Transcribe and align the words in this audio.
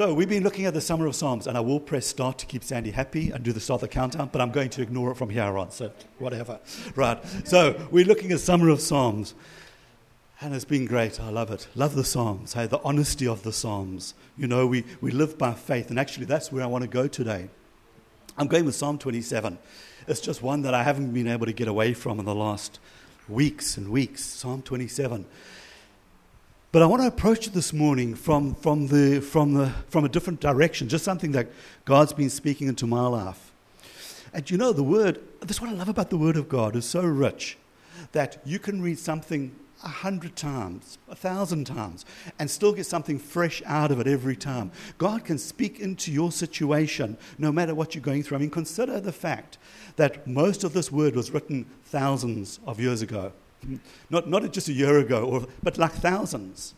So 0.00 0.14
we've 0.14 0.30
been 0.30 0.42
looking 0.42 0.64
at 0.64 0.72
the 0.72 0.80
Summer 0.80 1.06
of 1.06 1.14
Psalms, 1.14 1.46
and 1.46 1.58
I 1.58 1.60
will 1.60 1.78
press 1.78 2.06
start 2.06 2.38
to 2.38 2.46
keep 2.46 2.64
Sandy 2.64 2.90
happy 2.90 3.32
and 3.32 3.44
do 3.44 3.52
the 3.52 3.60
start 3.60 3.82
the 3.82 3.88
countdown, 3.88 4.30
but 4.32 4.40
I'm 4.40 4.50
going 4.50 4.70
to 4.70 4.80
ignore 4.80 5.10
it 5.10 5.16
from 5.16 5.28
here 5.28 5.58
on, 5.58 5.70
so 5.72 5.92
whatever. 6.18 6.58
Right. 6.96 7.22
So 7.44 7.78
we're 7.90 8.06
looking 8.06 8.32
at 8.32 8.40
Summer 8.40 8.70
of 8.70 8.80
Psalms. 8.80 9.34
And 10.40 10.54
it's 10.54 10.64
been 10.64 10.86
great. 10.86 11.20
I 11.20 11.28
love 11.28 11.50
it. 11.50 11.68
Love 11.74 11.96
the 11.96 12.02
Psalms. 12.02 12.54
Hey, 12.54 12.66
the 12.66 12.80
honesty 12.82 13.28
of 13.28 13.42
the 13.42 13.52
Psalms. 13.52 14.14
You 14.38 14.46
know, 14.46 14.66
we, 14.66 14.86
we 15.02 15.10
live 15.10 15.36
by 15.36 15.52
faith. 15.52 15.90
And 15.90 16.00
actually, 16.00 16.24
that's 16.24 16.50
where 16.50 16.62
I 16.62 16.66
want 16.66 16.80
to 16.80 16.88
go 16.88 17.06
today. 17.06 17.50
I'm 18.38 18.46
going 18.46 18.64
with 18.64 18.76
Psalm 18.76 18.96
27. 18.96 19.58
It's 20.08 20.22
just 20.22 20.40
one 20.40 20.62
that 20.62 20.72
I 20.72 20.82
haven't 20.82 21.12
been 21.12 21.28
able 21.28 21.44
to 21.44 21.52
get 21.52 21.68
away 21.68 21.92
from 21.92 22.18
in 22.18 22.24
the 22.24 22.34
last 22.34 22.78
weeks 23.28 23.76
and 23.76 23.90
weeks. 23.90 24.24
Psalm 24.24 24.62
27. 24.62 25.26
But 26.72 26.82
I 26.82 26.86
want 26.86 27.02
to 27.02 27.08
approach 27.08 27.48
it 27.48 27.52
this 27.52 27.72
morning 27.72 28.14
from, 28.14 28.54
from, 28.54 28.86
the, 28.86 29.20
from, 29.20 29.54
the, 29.54 29.70
from 29.88 30.04
a 30.04 30.08
different 30.08 30.38
direction, 30.38 30.88
just 30.88 31.04
something 31.04 31.32
that 31.32 31.48
God's 31.84 32.12
been 32.12 32.30
speaking 32.30 32.68
into 32.68 32.86
my 32.86 33.08
life. 33.08 33.50
And 34.32 34.48
you 34.48 34.56
know, 34.56 34.72
the 34.72 34.84
Word, 34.84 35.20
that's 35.40 35.60
what 35.60 35.68
I 35.68 35.72
love 35.72 35.88
about 35.88 36.10
the 36.10 36.16
Word 36.16 36.36
of 36.36 36.48
God, 36.48 36.76
is 36.76 36.84
so 36.84 37.02
rich 37.02 37.58
that 38.12 38.40
you 38.44 38.60
can 38.60 38.80
read 38.80 39.00
something 39.00 39.56
a 39.82 39.88
hundred 39.88 40.36
times, 40.36 40.98
a 41.08 41.16
thousand 41.16 41.64
times, 41.64 42.04
and 42.38 42.48
still 42.48 42.72
get 42.72 42.86
something 42.86 43.18
fresh 43.18 43.60
out 43.66 43.90
of 43.90 43.98
it 43.98 44.06
every 44.06 44.36
time. 44.36 44.70
God 44.96 45.24
can 45.24 45.38
speak 45.38 45.80
into 45.80 46.12
your 46.12 46.30
situation 46.30 47.16
no 47.36 47.50
matter 47.50 47.74
what 47.74 47.96
you're 47.96 48.02
going 48.02 48.22
through. 48.22 48.36
I 48.36 48.40
mean, 48.42 48.50
consider 48.50 49.00
the 49.00 49.10
fact 49.10 49.58
that 49.96 50.24
most 50.24 50.62
of 50.62 50.72
this 50.72 50.92
word 50.92 51.16
was 51.16 51.32
written 51.32 51.66
thousands 51.86 52.60
of 52.64 52.78
years 52.78 53.02
ago. 53.02 53.32
Not, 54.08 54.28
not 54.28 54.52
just 54.52 54.68
a 54.68 54.72
year 54.72 54.98
ago, 54.98 55.24
or, 55.24 55.46
but 55.62 55.78
like 55.78 55.92
thousands. 55.92 56.74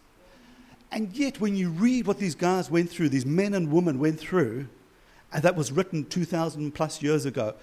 And 0.90 1.12
yet, 1.12 1.40
when 1.40 1.56
you 1.56 1.70
read 1.70 2.06
what 2.06 2.18
these 2.18 2.34
guys 2.34 2.70
went 2.70 2.90
through, 2.90 3.08
these 3.08 3.24
men 3.24 3.54
and 3.54 3.72
women 3.72 3.98
went 3.98 4.20
through, 4.20 4.66
and 5.32 5.42
that 5.42 5.56
was 5.56 5.72
written 5.72 6.04
2,000 6.04 6.72
plus 6.72 7.02
years 7.02 7.24
ago. 7.24 7.54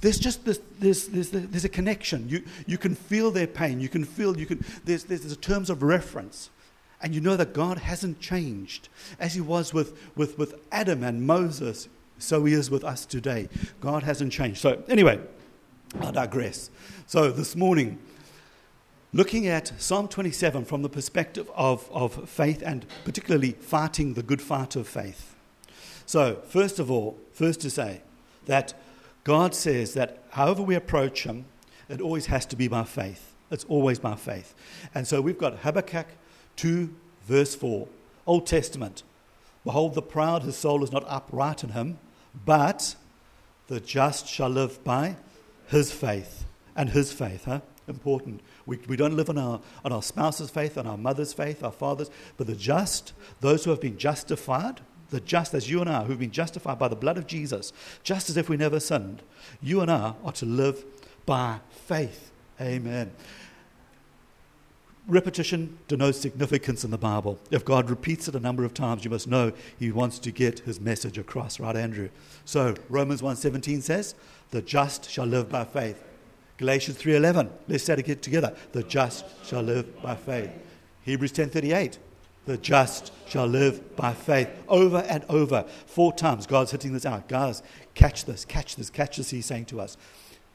There's 0.00 0.18
just 0.18 0.46
this, 0.46 0.60
there's, 0.78 1.08
there's, 1.08 1.30
there's 1.30 1.64
a 1.66 1.68
connection. 1.68 2.26
You, 2.28 2.42
you 2.66 2.78
can 2.78 2.94
feel 2.94 3.30
their 3.30 3.46
pain. 3.46 3.80
You 3.80 3.90
can 3.90 4.04
feel, 4.04 4.38
you 4.38 4.46
can, 4.46 4.64
there's, 4.84 5.04
there's, 5.04 5.20
there's 5.20 5.36
terms 5.36 5.68
of 5.68 5.82
reference. 5.82 6.48
And 7.02 7.14
you 7.14 7.20
know 7.20 7.36
that 7.36 7.52
God 7.52 7.78
hasn't 7.78 8.20
changed. 8.20 8.88
As 9.20 9.34
he 9.34 9.40
was 9.42 9.74
with, 9.74 9.98
with, 10.16 10.38
with 10.38 10.54
Adam 10.72 11.04
and 11.04 11.26
Moses, 11.26 11.88
so 12.18 12.44
he 12.46 12.54
is 12.54 12.70
with 12.70 12.82
us 12.82 13.04
today. 13.04 13.48
God 13.80 14.02
hasn't 14.02 14.32
changed. 14.32 14.60
So, 14.60 14.82
anyway, 14.88 15.20
I 16.00 16.10
digress. 16.10 16.70
So, 17.06 17.30
this 17.30 17.54
morning, 17.54 17.98
looking 19.12 19.46
at 19.46 19.72
Psalm 19.80 20.08
27 20.08 20.64
from 20.64 20.82
the 20.82 20.88
perspective 20.88 21.50
of, 21.54 21.88
of 21.92 22.28
faith 22.28 22.62
and 22.64 22.86
particularly 23.04 23.52
fighting 23.52 24.14
the 24.14 24.22
good 24.22 24.42
fight 24.42 24.76
of 24.76 24.86
faith. 24.86 25.34
So, 26.06 26.36
first 26.46 26.78
of 26.78 26.90
all, 26.90 27.18
first 27.32 27.60
to 27.62 27.70
say 27.70 28.02
that 28.46 28.74
God 29.24 29.54
says 29.54 29.94
that 29.94 30.22
however 30.30 30.62
we 30.62 30.74
approach 30.74 31.24
Him, 31.24 31.46
it 31.88 32.00
always 32.00 32.26
has 32.26 32.46
to 32.46 32.56
be 32.56 32.68
by 32.68 32.84
faith. 32.84 33.34
It's 33.50 33.64
always 33.64 33.98
by 33.98 34.14
faith. 34.14 34.54
And 34.94 35.06
so 35.06 35.20
we've 35.20 35.38
got 35.38 35.60
Habakkuk 35.60 36.06
2, 36.56 36.94
verse 37.26 37.54
4, 37.54 37.88
Old 38.26 38.46
Testament. 38.46 39.02
Behold, 39.64 39.94
the 39.94 40.02
proud, 40.02 40.42
his 40.42 40.56
soul 40.56 40.84
is 40.84 40.92
not 40.92 41.04
upright 41.08 41.64
in 41.64 41.70
him, 41.70 41.98
but 42.44 42.94
the 43.68 43.80
just 43.80 44.26
shall 44.26 44.50
live 44.50 44.82
by 44.84 45.16
his 45.68 45.92
faith. 45.92 46.44
And 46.76 46.90
his 46.90 47.12
faith, 47.12 47.44
huh? 47.44 47.60
Important. 47.88 48.40
We, 48.66 48.78
we 48.88 48.96
don't 48.96 49.16
live 49.16 49.30
on 49.30 49.38
our, 49.38 49.60
on 49.84 49.92
our 49.92 50.02
spouse's 50.02 50.50
faith, 50.50 50.76
on 50.76 50.86
our 50.86 50.96
mother's 50.96 51.32
faith, 51.32 51.62
our 51.62 51.72
father's, 51.72 52.10
but 52.36 52.46
the 52.46 52.54
just, 52.54 53.12
those 53.40 53.64
who 53.64 53.70
have 53.70 53.80
been 53.80 53.98
justified, 53.98 54.80
the 55.10 55.20
just 55.20 55.54
as 55.54 55.70
you 55.70 55.80
and 55.80 55.88
I, 55.88 56.04
who've 56.04 56.18
been 56.18 56.30
justified 56.30 56.78
by 56.78 56.88
the 56.88 56.96
blood 56.96 57.16
of 57.16 57.26
Jesus, 57.26 57.72
just 58.02 58.28
as 58.28 58.36
if 58.36 58.48
we 58.48 58.56
never 58.56 58.80
sinned, 58.80 59.22
you 59.62 59.80
and 59.80 59.90
I 59.90 60.14
are 60.24 60.32
to 60.32 60.46
live 60.46 60.84
by 61.24 61.60
faith. 61.70 62.30
Amen. 62.60 63.12
Repetition 65.06 65.78
denotes 65.88 66.20
significance 66.20 66.84
in 66.84 66.90
the 66.90 66.98
Bible. 66.98 67.38
If 67.50 67.64
God 67.64 67.88
repeats 67.88 68.28
it 68.28 68.34
a 68.34 68.40
number 68.40 68.64
of 68.64 68.74
times, 68.74 69.04
you 69.04 69.10
must 69.10 69.26
know 69.26 69.52
he 69.78 69.90
wants 69.90 70.18
to 70.18 70.30
get 70.30 70.58
his 70.60 70.80
message 70.80 71.16
across, 71.16 71.58
right, 71.58 71.74
Andrew? 71.74 72.10
So 72.44 72.74
Romans 72.90 73.22
1.17 73.22 73.82
says, 73.82 74.14
the 74.50 74.60
just 74.60 75.10
shall 75.10 75.26
live 75.26 75.48
by 75.48 75.64
faith. 75.64 76.04
Galatians 76.58 76.98
3.11, 76.98 77.50
let's 77.68 77.84
say 77.84 77.94
it 77.94 78.22
together. 78.22 78.54
The 78.72 78.82
just 78.82 79.24
shall 79.44 79.62
live 79.62 80.02
by 80.02 80.16
faith. 80.16 80.50
Hebrews 81.02 81.32
10.38, 81.32 81.98
the 82.46 82.58
just 82.58 83.12
shall 83.28 83.46
live 83.46 83.94
by 83.96 84.12
faith. 84.12 84.48
Over 84.68 84.98
and 85.08 85.24
over. 85.28 85.64
Four 85.86 86.12
times 86.12 86.46
God's 86.46 86.72
hitting 86.72 86.92
this 86.92 87.06
out. 87.06 87.28
Guys, 87.28 87.62
catch 87.94 88.24
this, 88.24 88.44
catch 88.44 88.76
this, 88.76 88.90
catch 88.90 89.16
this, 89.16 89.30
he's 89.30 89.46
saying 89.46 89.66
to 89.66 89.80
us. 89.80 89.96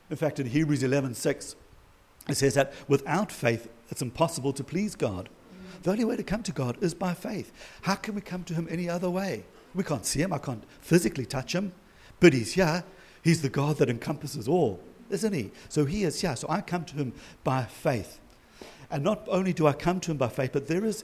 In 0.09 0.17
fact, 0.17 0.39
in 0.39 0.47
Hebrews 0.47 0.83
11 0.83 1.15
6, 1.15 1.55
it 2.29 2.35
says 2.35 2.53
that 2.55 2.73
without 2.87 3.31
faith, 3.31 3.69
it's 3.89 4.01
impossible 4.01 4.53
to 4.53 4.63
please 4.63 4.95
God. 4.95 5.29
The 5.83 5.91
only 5.91 6.05
way 6.05 6.15
to 6.17 6.23
come 6.23 6.43
to 6.43 6.51
God 6.51 6.81
is 6.81 6.93
by 6.93 7.13
faith. 7.13 7.51
How 7.83 7.95
can 7.95 8.15
we 8.15 8.21
come 8.21 8.43
to 8.45 8.53
Him 8.53 8.67
any 8.69 8.89
other 8.89 9.09
way? 9.09 9.43
We 9.73 9.83
can't 9.83 10.05
see 10.05 10.21
Him, 10.21 10.33
I 10.33 10.37
can't 10.37 10.63
physically 10.81 11.25
touch 11.25 11.55
Him, 11.55 11.73
but 12.19 12.33
He's 12.33 12.53
here. 12.53 12.83
He's 13.23 13.41
the 13.41 13.49
God 13.49 13.77
that 13.77 13.89
encompasses 13.89 14.47
all, 14.47 14.81
isn't 15.13 15.33
He? 15.33 15.51
So 15.69 15.85
He 15.85 16.03
is 16.03 16.19
here. 16.21 16.35
So 16.35 16.47
I 16.49 16.61
come 16.61 16.85
to 16.85 16.95
Him 16.95 17.13
by 17.43 17.63
faith. 17.63 18.19
And 18.91 19.03
not 19.03 19.27
only 19.27 19.53
do 19.53 19.67
I 19.67 19.73
come 19.73 19.99
to 20.01 20.11
Him 20.11 20.17
by 20.17 20.29
faith, 20.29 20.51
but 20.53 20.67
there 20.67 20.85
is 20.85 21.03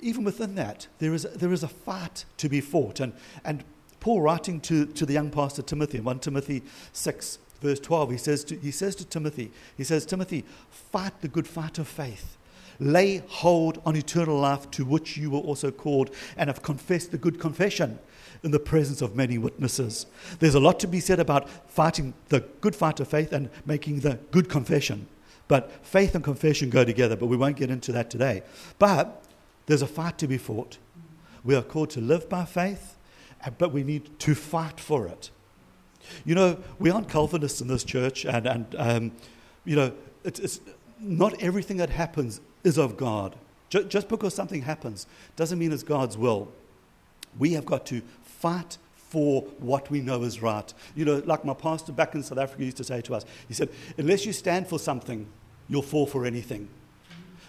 even 0.00 0.22
within 0.22 0.54
that, 0.56 0.86
there 0.98 1.14
is, 1.14 1.22
there 1.34 1.52
is 1.52 1.62
a 1.62 1.68
fight 1.68 2.26
to 2.36 2.48
be 2.48 2.60
fought. 2.60 3.00
And, 3.00 3.14
and 3.44 3.64
Paul, 4.00 4.20
writing 4.20 4.60
to, 4.62 4.84
to 4.84 5.06
the 5.06 5.14
young 5.14 5.30
pastor 5.30 5.62
Timothy 5.62 5.98
in 5.98 6.04
1 6.04 6.18
Timothy 6.18 6.62
6, 6.92 7.38
verse 7.62 7.80
12, 7.80 8.10
he 8.10 8.16
says, 8.18 8.44
to, 8.44 8.56
he 8.56 8.70
says 8.70 8.94
to 8.96 9.06
Timothy, 9.06 9.50
he 9.76 9.84
says, 9.84 10.04
Timothy, 10.04 10.44
fight 10.70 11.18
the 11.22 11.28
good 11.28 11.48
fight 11.48 11.78
of 11.78 11.88
faith. 11.88 12.36
Lay 12.80 13.22
hold 13.28 13.80
on 13.86 13.96
eternal 13.96 14.38
life 14.38 14.70
to 14.72 14.84
which 14.84 15.16
you 15.16 15.30
were 15.30 15.38
also 15.38 15.70
called 15.70 16.10
and 16.36 16.50
have 16.50 16.62
confessed 16.62 17.12
the 17.12 17.18
good 17.18 17.40
confession 17.40 17.98
in 18.44 18.50
the 18.50 18.60
presence 18.60 19.02
of 19.02 19.16
many 19.16 19.38
witnesses. 19.38 20.06
There's 20.38 20.54
a 20.54 20.60
lot 20.60 20.78
to 20.80 20.86
be 20.86 21.00
said 21.00 21.18
about 21.18 21.48
fighting 21.70 22.14
the 22.28 22.40
good 22.60 22.76
fight 22.76 23.00
of 23.00 23.08
faith 23.08 23.32
and 23.32 23.50
making 23.64 24.00
the 24.00 24.18
good 24.30 24.48
confession. 24.48 25.08
But 25.48 25.70
faith 25.84 26.14
and 26.14 26.22
confession 26.22 26.70
go 26.70 26.84
together, 26.84 27.16
but 27.16 27.26
we 27.26 27.36
won't 27.36 27.56
get 27.56 27.70
into 27.70 27.92
that 27.92 28.10
today. 28.10 28.42
But 28.78 29.24
there's 29.66 29.82
a 29.82 29.86
fight 29.86 30.18
to 30.18 30.26
be 30.26 30.38
fought. 30.38 30.78
We 31.42 31.54
are 31.54 31.62
called 31.62 31.90
to 31.90 32.00
live 32.00 32.28
by 32.28 32.44
faith, 32.44 32.96
but 33.58 33.72
we 33.72 33.82
need 33.82 34.18
to 34.20 34.34
fight 34.34 34.80
for 34.80 35.06
it. 35.06 35.30
You 36.24 36.34
know, 36.34 36.58
we 36.78 36.90
aren't 36.90 37.08
Calvinists 37.08 37.60
in 37.60 37.68
this 37.68 37.84
church, 37.84 38.24
and, 38.24 38.46
and 38.46 38.74
um, 38.78 39.12
you 39.64 39.76
know, 39.76 39.92
it's, 40.22 40.40
it's, 40.40 40.60
not 41.00 41.42
everything 41.42 41.76
that 41.78 41.90
happens 41.90 42.40
is 42.62 42.78
of 42.78 42.96
God. 42.96 43.36
Just, 43.68 43.88
just 43.88 44.08
because 44.08 44.34
something 44.34 44.62
happens 44.62 45.06
doesn't 45.36 45.58
mean 45.58 45.72
it's 45.72 45.82
God's 45.82 46.16
will. 46.16 46.50
We 47.38 47.52
have 47.54 47.66
got 47.66 47.84
to 47.86 48.00
fight 48.44 48.76
for 48.94 49.40
what 49.58 49.90
we 49.90 50.00
know 50.02 50.22
is 50.22 50.42
right. 50.42 50.74
You 50.94 51.06
know, 51.06 51.22
like 51.24 51.46
my 51.46 51.54
pastor 51.54 51.92
back 51.92 52.14
in 52.14 52.22
South 52.22 52.36
Africa 52.36 52.62
used 52.62 52.76
to 52.76 52.84
say 52.84 53.00
to 53.00 53.14
us, 53.14 53.24
he 53.48 53.54
said, 53.54 53.70
unless 53.96 54.26
you 54.26 54.34
stand 54.34 54.66
for 54.66 54.78
something, 54.78 55.26
you'll 55.66 55.80
fall 55.80 56.04
for 56.04 56.26
anything. 56.26 56.68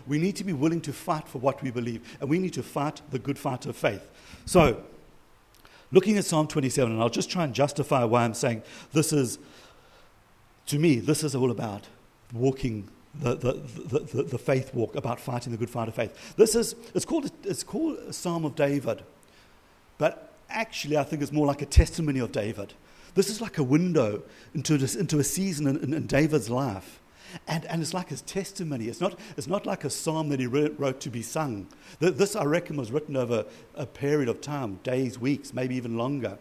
We 0.08 0.20
need 0.20 0.38
to 0.38 0.46
be 0.46 0.54
willing 0.54 0.80
to 0.82 0.94
fight 0.94 1.28
for 1.28 1.40
what 1.40 1.62
we 1.62 1.70
believe, 1.70 2.18
and 2.22 2.30
we 2.30 2.40
need 2.40 2.54
to 2.54 2.64
fight 2.64 3.02
the 3.12 3.20
good 3.20 3.38
fight 3.38 3.66
of 3.66 3.76
faith. 3.76 4.10
So, 4.46 4.84
looking 5.92 6.18
at 6.18 6.24
Psalm 6.24 6.48
27, 6.48 6.94
and 6.94 7.02
I'll 7.02 7.10
just 7.10 7.30
try 7.30 7.44
and 7.44 7.54
justify 7.54 8.06
why 8.06 8.24
I'm 8.24 8.34
saying 8.34 8.64
this 8.94 9.12
is, 9.12 9.38
to 10.68 10.80
me, 10.80 11.00
this 11.00 11.26
is 11.26 11.36
all 11.36 11.52
about 11.52 11.90
walking 12.32 12.88
the, 13.16 13.36
the, 13.36 13.54
the, 14.14 14.24
the, 14.24 14.38
faith 14.38 14.74
walk, 14.74 14.96
about 14.96 15.20
fighting 15.20 15.52
the 15.52 15.58
good 15.58 15.70
fight 15.70 15.90
of 15.90 15.96
faith. 15.96 16.36
This 16.38 16.56
is, 16.56 16.74
it's 16.94 17.06
called, 17.06 17.30
it's 17.44 17.64
called 17.64 17.98
a 18.08 18.14
Psalm 18.14 18.46
of 18.46 18.56
David, 18.56 19.04
but 19.98 20.35
actually, 20.50 20.98
I 20.98 21.04
think 21.04 21.22
it's 21.22 21.32
more 21.32 21.46
like 21.46 21.62
a 21.62 21.66
testimony 21.66 22.20
of 22.20 22.32
David. 22.32 22.74
This 23.14 23.30
is 23.30 23.42
like 23.42 23.58
a 23.58 23.64
window 23.64 24.24
into, 24.54 24.78
this, 24.78 24.96
into 24.96 25.20
a 25.20 25.24
season 25.24 25.68
in, 25.68 25.78
in, 25.78 25.94
in 25.94 26.08
David's 26.08 26.50
life. 26.50 27.00
And, 27.48 27.66
and 27.66 27.82
it's 27.82 27.94
like 27.94 28.10
his 28.10 28.22
testimony. 28.22 28.88
It's 28.88 29.02
not, 29.02 29.18
it's 29.38 29.48
not 29.48 29.66
like 29.66 29.84
a 29.84 29.90
psalm 29.90 30.30
that 30.30 30.40
he 30.40 30.48
wrote 30.48 31.00
to 31.02 31.10
be 31.10 31.22
sung. 31.22 31.68
This, 32.00 32.36
I 32.36 32.44
reckon, 32.46 32.78
was 32.78 32.92
written 32.92 33.18
over 33.18 33.46
a 33.74 33.86
period 33.86 34.30
of 34.30 34.42
time 34.42 34.80
days, 34.84 35.20
weeks, 35.20 35.54
maybe 35.54 35.76
even 35.76 35.98
longer. 35.98 36.38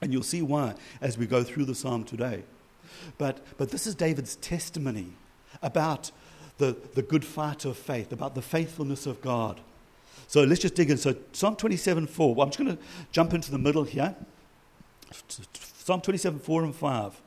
And 0.00 0.12
you'll 0.12 0.22
see 0.22 0.42
why 0.42 0.74
as 1.00 1.16
we 1.16 1.26
go 1.26 1.42
through 1.42 1.64
the 1.64 1.74
psalm 1.74 2.04
today. 2.04 2.42
But, 3.18 3.38
but 3.56 3.70
this 3.70 3.86
is 3.86 3.94
David's 3.94 4.36
testimony 4.36 5.12
about 5.62 6.10
the, 6.58 6.76
the 6.94 7.02
good 7.02 7.24
fight 7.24 7.64
of 7.64 7.76
faith, 7.76 8.12
about 8.12 8.34
the 8.34 8.42
faithfulness 8.42 9.06
of 9.06 9.20
God. 9.20 9.60
So 10.26 10.42
let's 10.42 10.60
just 10.60 10.74
dig 10.74 10.90
in. 10.90 10.96
So, 10.96 11.14
Psalm 11.32 11.56
27 11.56 12.06
4. 12.06 12.34
Well, 12.34 12.44
I'm 12.44 12.50
just 12.50 12.58
going 12.58 12.76
to 12.76 12.82
jump 13.12 13.34
into 13.34 13.50
the 13.50 13.58
middle 13.58 13.84
here. 13.84 14.14
Psalm 15.28 16.00
27 16.00 16.40
4 16.40 16.64
and 16.64 16.74
5 16.74 17.20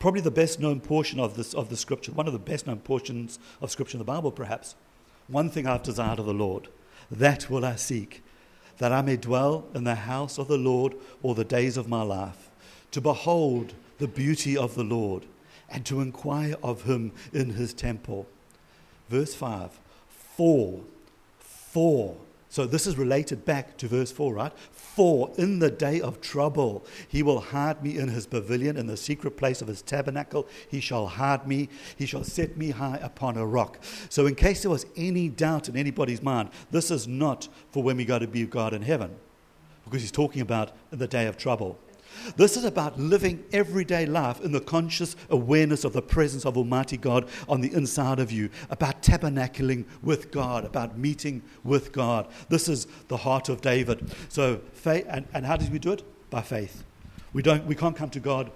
probably 0.00 0.22
the 0.22 0.30
best 0.30 0.58
known 0.58 0.80
portion 0.80 1.20
of, 1.20 1.36
this, 1.36 1.54
of 1.54 1.68
the 1.68 1.76
scripture, 1.76 2.10
one 2.10 2.26
of 2.26 2.32
the 2.32 2.38
best 2.38 2.66
known 2.66 2.80
portions 2.80 3.38
of 3.60 3.70
scripture 3.70 3.96
in 3.96 4.00
the 4.00 4.04
Bible, 4.04 4.32
perhaps. 4.32 4.74
One 5.28 5.50
thing 5.50 5.66
I've 5.66 5.84
desired 5.84 6.18
of 6.18 6.26
the 6.26 6.34
Lord, 6.34 6.68
that 7.10 7.48
will 7.48 7.64
I 7.64 7.76
seek, 7.76 8.24
that 8.78 8.92
I 8.92 9.02
may 9.02 9.16
dwell 9.16 9.66
in 9.74 9.84
the 9.84 9.94
house 9.94 10.38
of 10.38 10.48
the 10.48 10.58
Lord 10.58 10.94
all 11.22 11.34
the 11.34 11.44
days 11.44 11.76
of 11.76 11.86
my 11.86 12.02
life, 12.02 12.50
to 12.90 13.00
behold 13.00 13.74
the 13.98 14.08
beauty 14.08 14.56
of 14.56 14.74
the 14.74 14.82
Lord, 14.82 15.26
and 15.68 15.84
to 15.86 16.00
inquire 16.00 16.56
of 16.62 16.82
him 16.82 17.12
in 17.32 17.50
his 17.50 17.74
temple. 17.74 18.26
Verse 19.08 19.34
5 19.34 19.78
For, 20.08 20.80
for, 21.70 22.16
so 22.48 22.66
this 22.66 22.84
is 22.84 22.98
related 22.98 23.44
back 23.44 23.76
to 23.76 23.86
verse 23.86 24.10
4, 24.10 24.34
right? 24.34 24.52
For 24.72 25.30
in 25.36 25.60
the 25.60 25.70
day 25.70 26.00
of 26.00 26.20
trouble 26.20 26.84
he 27.06 27.22
will 27.22 27.40
hide 27.40 27.82
me 27.84 27.96
in 27.96 28.08
his 28.08 28.26
pavilion, 28.26 28.76
in 28.76 28.88
the 28.88 28.96
secret 28.96 29.36
place 29.36 29.62
of 29.62 29.68
his 29.68 29.82
tabernacle. 29.82 30.48
He 30.68 30.80
shall 30.80 31.06
hide 31.06 31.46
me, 31.46 31.68
he 31.96 32.06
shall 32.06 32.24
set 32.24 32.56
me 32.56 32.70
high 32.70 32.98
upon 33.00 33.36
a 33.36 33.46
rock. 33.46 33.78
So, 34.08 34.26
in 34.26 34.34
case 34.34 34.62
there 34.62 34.70
was 34.70 34.84
any 34.96 35.28
doubt 35.28 35.68
in 35.68 35.76
anybody's 35.76 36.22
mind, 36.22 36.50
this 36.72 36.90
is 36.90 37.06
not 37.06 37.48
for 37.70 37.84
when 37.84 37.96
we 37.96 38.04
go 38.04 38.18
to 38.18 38.26
be 38.26 38.42
with 38.42 38.50
God 38.50 38.74
in 38.74 38.82
heaven, 38.82 39.14
because 39.84 40.00
he's 40.00 40.10
talking 40.10 40.42
about 40.42 40.72
in 40.90 40.98
the 40.98 41.06
day 41.06 41.26
of 41.26 41.36
trouble. 41.36 41.78
This 42.36 42.56
is 42.56 42.64
about 42.64 42.98
living 42.98 43.44
everyday 43.52 44.06
life 44.06 44.40
in 44.40 44.52
the 44.52 44.60
conscious 44.60 45.16
awareness 45.28 45.84
of 45.84 45.92
the 45.92 46.02
presence 46.02 46.44
of 46.44 46.56
Almighty 46.56 46.96
God 46.96 47.28
on 47.48 47.60
the 47.60 47.72
inside 47.72 48.18
of 48.18 48.30
you, 48.30 48.50
about 48.68 49.02
tabernacling 49.02 49.84
with 50.02 50.30
God, 50.30 50.64
about 50.64 50.98
meeting 50.98 51.42
with 51.64 51.92
God. 51.92 52.28
This 52.48 52.68
is 52.68 52.86
the 53.08 53.16
heart 53.16 53.48
of 53.48 53.60
David. 53.60 54.12
So, 54.28 54.60
faith, 54.72 55.06
and, 55.08 55.26
and 55.32 55.46
how 55.46 55.56
did 55.56 55.72
we 55.72 55.78
do 55.78 55.92
it? 55.92 56.02
By 56.30 56.42
faith. 56.42 56.84
We, 57.32 57.42
don't, 57.42 57.66
we 57.66 57.74
can't 57.74 57.96
come 57.96 58.10
to 58.10 58.20
God 58.20 58.50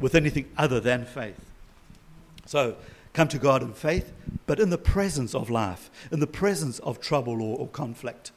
with 0.00 0.14
anything 0.14 0.50
other 0.56 0.80
than 0.80 1.04
faith. 1.04 1.40
So, 2.46 2.76
come 3.12 3.28
to 3.28 3.38
God 3.38 3.62
in 3.62 3.72
faith, 3.72 4.12
but 4.46 4.60
in 4.60 4.70
the 4.70 4.78
presence 4.78 5.34
of 5.34 5.50
life, 5.50 5.90
in 6.10 6.20
the 6.20 6.26
presence 6.26 6.78
of 6.80 7.00
trouble 7.00 7.42
or, 7.42 7.58
or 7.58 7.68
conflict. 7.68 8.32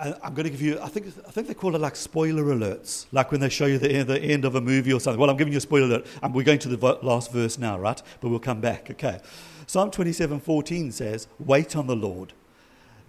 I'm 0.00 0.32
going 0.32 0.44
to 0.44 0.50
give 0.50 0.62
you, 0.62 0.80
I 0.80 0.88
think, 0.88 1.08
I 1.28 1.30
think 1.30 1.46
they 1.46 1.52
call 1.52 1.74
it 1.74 1.80
like 1.80 1.94
spoiler 1.94 2.42
alerts, 2.44 3.04
like 3.12 3.30
when 3.30 3.40
they 3.40 3.50
show 3.50 3.66
you 3.66 3.76
the 3.76 3.90
end, 3.90 4.08
the 4.08 4.18
end 4.18 4.46
of 4.46 4.54
a 4.54 4.60
movie 4.60 4.94
or 4.94 5.00
something. 5.00 5.20
Well, 5.20 5.28
I'm 5.28 5.36
giving 5.36 5.52
you 5.52 5.58
a 5.58 5.60
spoiler 5.60 5.84
alert. 5.84 6.06
And 6.22 6.34
we're 6.34 6.44
going 6.44 6.58
to 6.60 6.68
the 6.68 6.98
last 7.02 7.30
verse 7.30 7.58
now, 7.58 7.78
right? 7.78 8.00
But 8.20 8.30
we'll 8.30 8.38
come 8.38 8.62
back. 8.62 8.90
Okay. 8.90 9.20
Psalm 9.66 9.90
27:14 9.90 10.92
says, 10.92 11.28
Wait 11.38 11.76
on 11.76 11.86
the 11.86 11.96
Lord. 11.96 12.32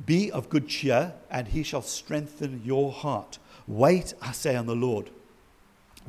Be 0.06 0.32
of 0.32 0.50
good 0.50 0.68
cheer, 0.68 1.14
and 1.30 1.48
he 1.48 1.64
shall 1.64 1.82
strengthen 1.82 2.62
your 2.66 2.92
heart. 2.92 3.40
Wait, 3.68 4.14
I 4.22 4.32
say, 4.34 4.56
on 4.56 4.66
the 4.66 4.76
Lord. 4.76 5.12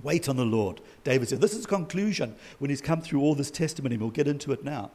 Wait 0.03 0.29
on 0.29 0.37
the 0.37 0.45
Lord. 0.45 0.81
David 1.05 1.29
said, 1.29 1.41
This 1.41 1.55
is 1.55 1.65
a 1.65 1.69
conclusion 1.69 2.35
when 2.59 2.71
he's 2.71 2.81
come 2.81 3.01
through 3.01 3.21
all 3.21 3.35
this 3.35 3.51
testimony. 3.51 3.97
We'll 3.97 4.11
get 4.11 4.27
into 4.27 4.51
it 4.53 4.65
now. 4.65 4.91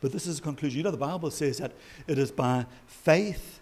But 0.00 0.12
this 0.12 0.26
is 0.26 0.38
a 0.38 0.42
conclusion. 0.42 0.78
You 0.78 0.84
know, 0.84 0.90
the 0.90 0.96
Bible 0.96 1.30
says 1.30 1.58
that 1.58 1.72
it 2.06 2.18
is 2.18 2.30
by 2.30 2.66
faith 2.86 3.60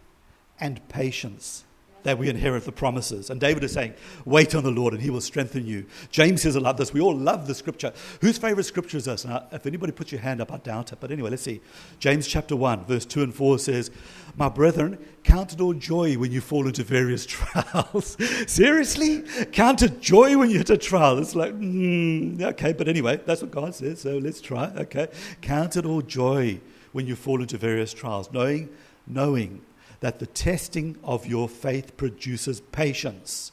and 0.61 0.87
patience 0.89 1.65
that 2.03 2.19
we 2.19 2.29
inherit 2.29 2.65
the 2.65 2.73
promises. 2.73 3.31
And 3.31 3.41
David 3.41 3.65
is 3.65 3.73
saying, 3.73 3.95
Wait 4.25 4.55
on 4.55 4.65
the 4.65 4.71
Lord 4.71 4.95
and 4.95 5.03
he 5.03 5.11
will 5.11 5.21
strengthen 5.21 5.67
you. 5.67 5.87
James 6.11 6.43
says 6.43 6.57
I 6.57 6.61
love 6.61 6.77
this. 6.77 6.93
We 6.93 7.01
all 7.01 7.17
love 7.17 7.47
the 7.47 7.55
scripture. 7.55 7.93
Whose 8.21 8.39
favorite 8.39 8.65
scripture 8.65 8.97
is 8.97 9.05
this? 9.05 9.25
Now, 9.25 9.47
if 9.53 9.67
anybody 9.67 9.93
puts 9.93 10.13
your 10.13 10.21
hand 10.21 10.41
up, 10.41 10.53
I 10.53 10.59
doubt 10.59 10.93
it. 10.93 10.99
But 11.01 11.11
anyway, 11.11 11.31
let's 11.31 11.43
see. 11.43 11.61
James 11.99 12.27
chapter 12.27 12.57
1, 12.57 12.85
verse 12.85 13.05
2 13.05 13.23
and 13.23 13.35
4 13.35 13.59
says, 13.59 13.91
My 14.37 14.49
brethren, 14.49 14.99
count 15.25 15.53
it 15.53 15.61
all 15.61 15.75
joy 15.75 16.15
when 16.15 16.33
you 16.33 16.41
fall 16.41 16.67
into 16.67 16.85
various 16.85 17.27
trials. 17.27 18.17
Seriously? 18.51 19.23
Count 19.53 19.83
it 19.83 20.01
joy 20.01 20.39
when 20.39 20.51
you 20.51 20.59
hit 20.59 20.71
a 20.71 20.79
trial. 20.79 21.19
It's 21.19 21.35
like, 21.35 21.53
mm, 21.53 22.41
okay, 22.43 22.73
but 22.73 22.89
anyway, 22.89 23.21
that's 23.25 23.43
what 23.43 23.51
God 23.51 23.75
says. 23.75 24.01
So 24.01 24.19
let's 24.19 24.41
try. 24.41 24.73
Okay. 24.77 25.09
Count 25.43 25.77
it 25.77 25.85
all 25.85 26.03
joy 26.03 26.61
when 26.93 27.07
you 27.07 27.15
fall 27.15 27.41
into 27.41 27.57
various 27.57 27.93
trials, 27.93 28.33
knowing, 28.33 28.69
knowing 29.07 29.61
that 30.01 30.19
the 30.19 30.27
testing 30.27 30.99
of 31.05 31.27
your 31.27 31.49
faith 31.49 31.97
produces 31.97 32.61
patience. 32.61 33.53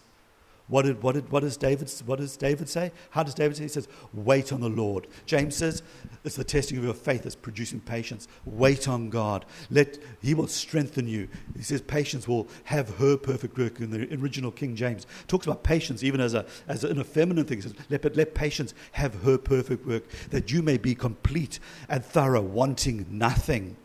What, 0.69 0.83
did, 0.83 1.01
what, 1.01 1.15
did, 1.15 1.31
what, 1.31 1.41
does 1.41 1.55
David, 1.55 1.89
what 2.05 2.19
does 2.19 2.35
David 2.35 2.67
say? 2.67 2.91
How 3.11 3.23
does 3.23 3.33
David 3.33 3.55
say? 3.55 3.63
He 3.63 3.69
says, 3.69 3.87
Wait 4.13 4.51
on 4.51 4.59
the 4.59 4.67
Lord. 4.67 5.07
James 5.25 5.55
says, 5.55 5.81
It's 6.25 6.35
the 6.35 6.43
testing 6.43 6.77
of 6.77 6.83
your 6.83 6.93
faith 6.93 7.23
that's 7.23 7.35
producing 7.35 7.79
patience. 7.79 8.27
Wait 8.45 8.89
on 8.89 9.09
God. 9.09 9.45
Let, 9.69 9.97
he 10.21 10.33
will 10.33 10.47
strengthen 10.47 11.07
you. 11.07 11.29
He 11.55 11.63
says, 11.63 11.81
Patience 11.81 12.27
will 12.27 12.49
have 12.65 12.89
her 12.97 13.15
perfect 13.15 13.57
work. 13.57 13.79
In 13.79 13.91
the 13.91 14.13
original 14.21 14.51
King 14.51 14.75
James 14.75 15.07
talks 15.27 15.45
about 15.45 15.63
patience 15.63 16.03
even 16.03 16.19
as, 16.19 16.33
a, 16.33 16.45
as 16.67 16.83
an 16.83 17.01
feminine 17.05 17.45
thing. 17.45 17.59
He 17.59 17.61
says, 17.61 17.73
let, 17.89 18.01
but 18.01 18.17
let 18.17 18.35
patience 18.35 18.73
have 18.91 19.15
her 19.23 19.37
perfect 19.37 19.85
work, 19.85 20.03
that 20.31 20.51
you 20.51 20.61
may 20.61 20.77
be 20.77 20.95
complete 20.95 21.61
and 21.87 22.03
thorough, 22.03 22.41
wanting 22.41 23.05
nothing. 23.09 23.77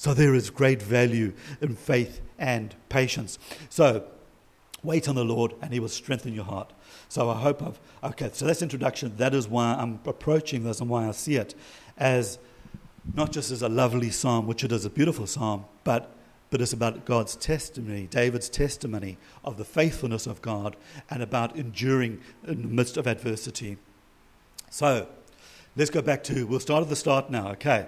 So 0.00 0.14
there 0.14 0.34
is 0.34 0.48
great 0.48 0.80
value 0.80 1.34
in 1.60 1.76
faith 1.76 2.22
and 2.38 2.74
patience. 2.88 3.38
So 3.68 4.06
wait 4.82 5.06
on 5.10 5.14
the 5.14 5.26
Lord 5.26 5.52
and 5.60 5.74
he 5.74 5.78
will 5.78 5.90
strengthen 5.90 6.32
your 6.32 6.46
heart. 6.46 6.72
So 7.10 7.28
I 7.28 7.34
hope 7.34 7.62
I've, 7.62 7.78
okay, 8.02 8.30
so 8.32 8.46
that's 8.46 8.62
introduction. 8.62 9.14
That 9.18 9.34
is 9.34 9.46
why 9.46 9.74
I'm 9.74 10.00
approaching 10.06 10.64
this 10.64 10.80
and 10.80 10.88
why 10.88 11.06
I 11.06 11.10
see 11.10 11.36
it 11.36 11.54
as 11.98 12.38
not 13.12 13.30
just 13.30 13.50
as 13.50 13.60
a 13.60 13.68
lovely 13.68 14.08
psalm, 14.08 14.46
which 14.46 14.64
it 14.64 14.72
is 14.72 14.86
a 14.86 14.90
beautiful 14.90 15.26
psalm, 15.26 15.66
but 15.84 16.10
but 16.48 16.62
it's 16.62 16.72
about 16.72 17.04
God's 17.04 17.36
testimony, 17.36 18.06
David's 18.06 18.48
testimony 18.48 19.18
of 19.44 19.58
the 19.58 19.66
faithfulness 19.66 20.26
of 20.26 20.40
God 20.40 20.76
and 21.10 21.22
about 21.22 21.56
enduring 21.56 22.22
in 22.48 22.62
the 22.62 22.68
midst 22.68 22.96
of 22.96 23.06
adversity. 23.06 23.76
So 24.70 25.08
let's 25.76 25.90
go 25.90 26.00
back 26.00 26.24
to, 26.24 26.46
we'll 26.46 26.58
start 26.58 26.82
at 26.82 26.88
the 26.88 26.96
start 26.96 27.30
now, 27.30 27.50
okay? 27.50 27.86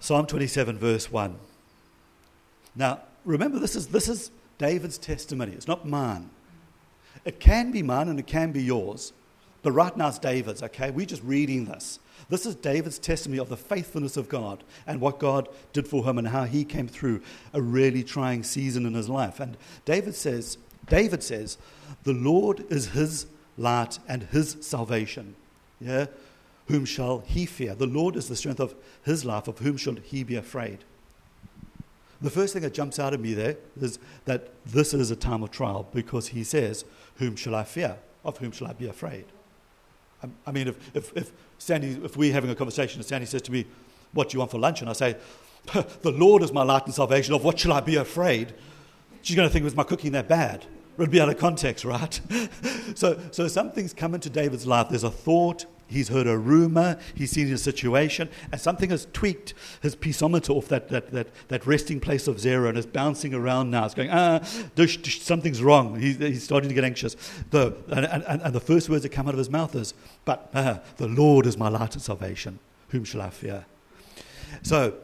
Psalm 0.00 0.26
27, 0.26 0.78
verse 0.78 1.10
1. 1.10 1.36
Now, 2.76 3.00
remember, 3.24 3.58
this 3.58 3.76
is, 3.76 3.88
this 3.88 4.08
is 4.08 4.30
David's 4.58 4.98
testimony. 4.98 5.52
It's 5.52 5.68
not 5.68 5.86
mine. 5.86 6.30
It 7.24 7.40
can 7.40 7.70
be 7.70 7.82
mine 7.82 8.08
and 8.08 8.18
it 8.18 8.26
can 8.26 8.52
be 8.52 8.62
yours. 8.62 9.12
But 9.62 9.72
right 9.72 9.96
now 9.96 10.08
it's 10.08 10.18
David's, 10.18 10.62
okay? 10.62 10.90
We're 10.90 11.06
just 11.06 11.22
reading 11.22 11.64
this. 11.64 11.98
This 12.28 12.44
is 12.46 12.54
David's 12.54 12.98
testimony 12.98 13.40
of 13.40 13.48
the 13.48 13.56
faithfulness 13.56 14.16
of 14.16 14.28
God 14.28 14.62
and 14.86 15.00
what 15.00 15.18
God 15.18 15.48
did 15.72 15.88
for 15.88 16.04
him 16.04 16.18
and 16.18 16.28
how 16.28 16.44
he 16.44 16.64
came 16.64 16.88
through 16.88 17.22
a 17.52 17.60
really 17.60 18.02
trying 18.02 18.42
season 18.42 18.86
in 18.86 18.94
his 18.94 19.08
life. 19.08 19.40
And 19.40 19.56
David 19.84 20.14
says, 20.14 20.58
David 20.88 21.22
says, 21.22 21.56
the 22.02 22.12
Lord 22.12 22.64
is 22.70 22.88
his 22.88 23.26
light 23.56 23.98
and 24.06 24.24
his 24.24 24.56
salvation. 24.60 25.34
Yeah? 25.80 26.06
Whom 26.66 26.84
shall 26.84 27.20
he 27.20 27.46
fear? 27.46 27.74
The 27.74 27.86
Lord 27.86 28.16
is 28.16 28.28
the 28.28 28.36
strength 28.36 28.60
of 28.60 28.74
his 29.02 29.24
life. 29.24 29.48
Of 29.48 29.58
whom 29.58 29.76
should 29.76 29.98
he 29.98 30.24
be 30.24 30.36
afraid? 30.36 30.78
The 32.20 32.30
first 32.30 32.54
thing 32.54 32.62
that 32.62 32.72
jumps 32.72 32.98
out 32.98 33.12
at 33.12 33.20
me 33.20 33.34
there 33.34 33.56
is 33.80 33.98
that 34.24 34.48
this 34.64 34.94
is 34.94 35.10
a 35.10 35.16
time 35.16 35.42
of 35.42 35.50
trial 35.50 35.86
because 35.92 36.28
he 36.28 36.42
says, 36.42 36.84
Whom 37.16 37.36
shall 37.36 37.54
I 37.54 37.64
fear? 37.64 37.98
Of 38.24 38.38
whom 38.38 38.50
shall 38.50 38.66
I 38.66 38.72
be 38.72 38.86
afraid? 38.86 39.26
Um, 40.22 40.34
I 40.46 40.52
mean, 40.52 40.68
if, 40.68 40.96
if, 40.96 41.14
if, 41.14 41.32
Sandy, 41.58 42.00
if 42.02 42.16
we're 42.16 42.32
having 42.32 42.48
a 42.48 42.54
conversation 42.54 42.98
and 42.98 43.06
Sandy 43.06 43.26
says 43.26 43.42
to 43.42 43.52
me, 43.52 43.66
What 44.12 44.30
do 44.30 44.36
you 44.36 44.38
want 44.38 44.50
for 44.50 44.58
lunch? 44.58 44.80
And 44.80 44.88
I 44.88 44.94
say, 44.94 45.16
The 45.72 46.12
Lord 46.12 46.42
is 46.42 46.50
my 46.50 46.62
light 46.62 46.86
and 46.86 46.94
salvation. 46.94 47.34
Of 47.34 47.44
what 47.44 47.58
shall 47.58 47.74
I 47.74 47.80
be 47.80 47.96
afraid? 47.96 48.54
She's 49.20 49.36
going 49.36 49.48
to 49.48 49.52
think, 49.52 49.64
Was 49.64 49.76
my 49.76 49.84
cooking 49.84 50.12
that 50.12 50.26
bad? 50.26 50.62
It 50.62 50.98
would 50.98 51.10
be 51.10 51.20
out 51.20 51.28
of 51.28 51.36
context, 51.36 51.84
right? 51.84 52.20
so, 52.94 53.20
so 53.32 53.48
some 53.48 53.70
things 53.70 53.92
come 53.92 54.14
into 54.14 54.30
David's 54.30 54.66
life. 54.66 54.88
There's 54.88 55.04
a 55.04 55.10
thought, 55.10 55.66
He's 55.86 56.08
heard 56.08 56.26
a 56.26 56.36
rumor, 56.36 56.98
he's 57.14 57.30
seen 57.30 57.52
a 57.52 57.58
situation, 57.58 58.28
and 58.50 58.60
something 58.60 58.90
has 58.90 59.06
tweaked 59.12 59.54
his 59.82 59.94
piezometer 59.94 60.50
off 60.50 60.68
that, 60.68 60.88
that, 60.88 61.12
that, 61.12 61.28
that 61.48 61.66
resting 61.66 62.00
place 62.00 62.26
of 62.26 62.40
zero 62.40 62.68
and 62.68 62.78
is 62.78 62.86
bouncing 62.86 63.34
around 63.34 63.70
now. 63.70 63.84
It's 63.84 63.94
going, 63.94 64.10
ah, 64.10 64.40
something's 64.42 65.62
wrong. 65.62 66.00
He's, 66.00 66.16
he's 66.16 66.42
starting 66.42 66.68
to 66.68 66.74
get 66.74 66.84
anxious. 66.84 67.16
The, 67.50 67.76
and, 67.88 68.06
and, 68.06 68.42
and 68.42 68.54
the 68.54 68.60
first 68.60 68.88
words 68.88 69.02
that 69.02 69.10
come 69.10 69.28
out 69.28 69.34
of 69.34 69.38
his 69.38 69.50
mouth 69.50 69.74
is, 69.74 69.94
But 70.24 70.50
uh, 70.54 70.78
the 70.96 71.08
Lord 71.08 71.46
is 71.46 71.56
my 71.58 71.68
light 71.68 71.94
and 71.94 72.02
salvation. 72.02 72.58
Whom 72.88 73.04
shall 73.04 73.22
I 73.22 73.30
fear? 73.30 73.66
So 74.62 74.94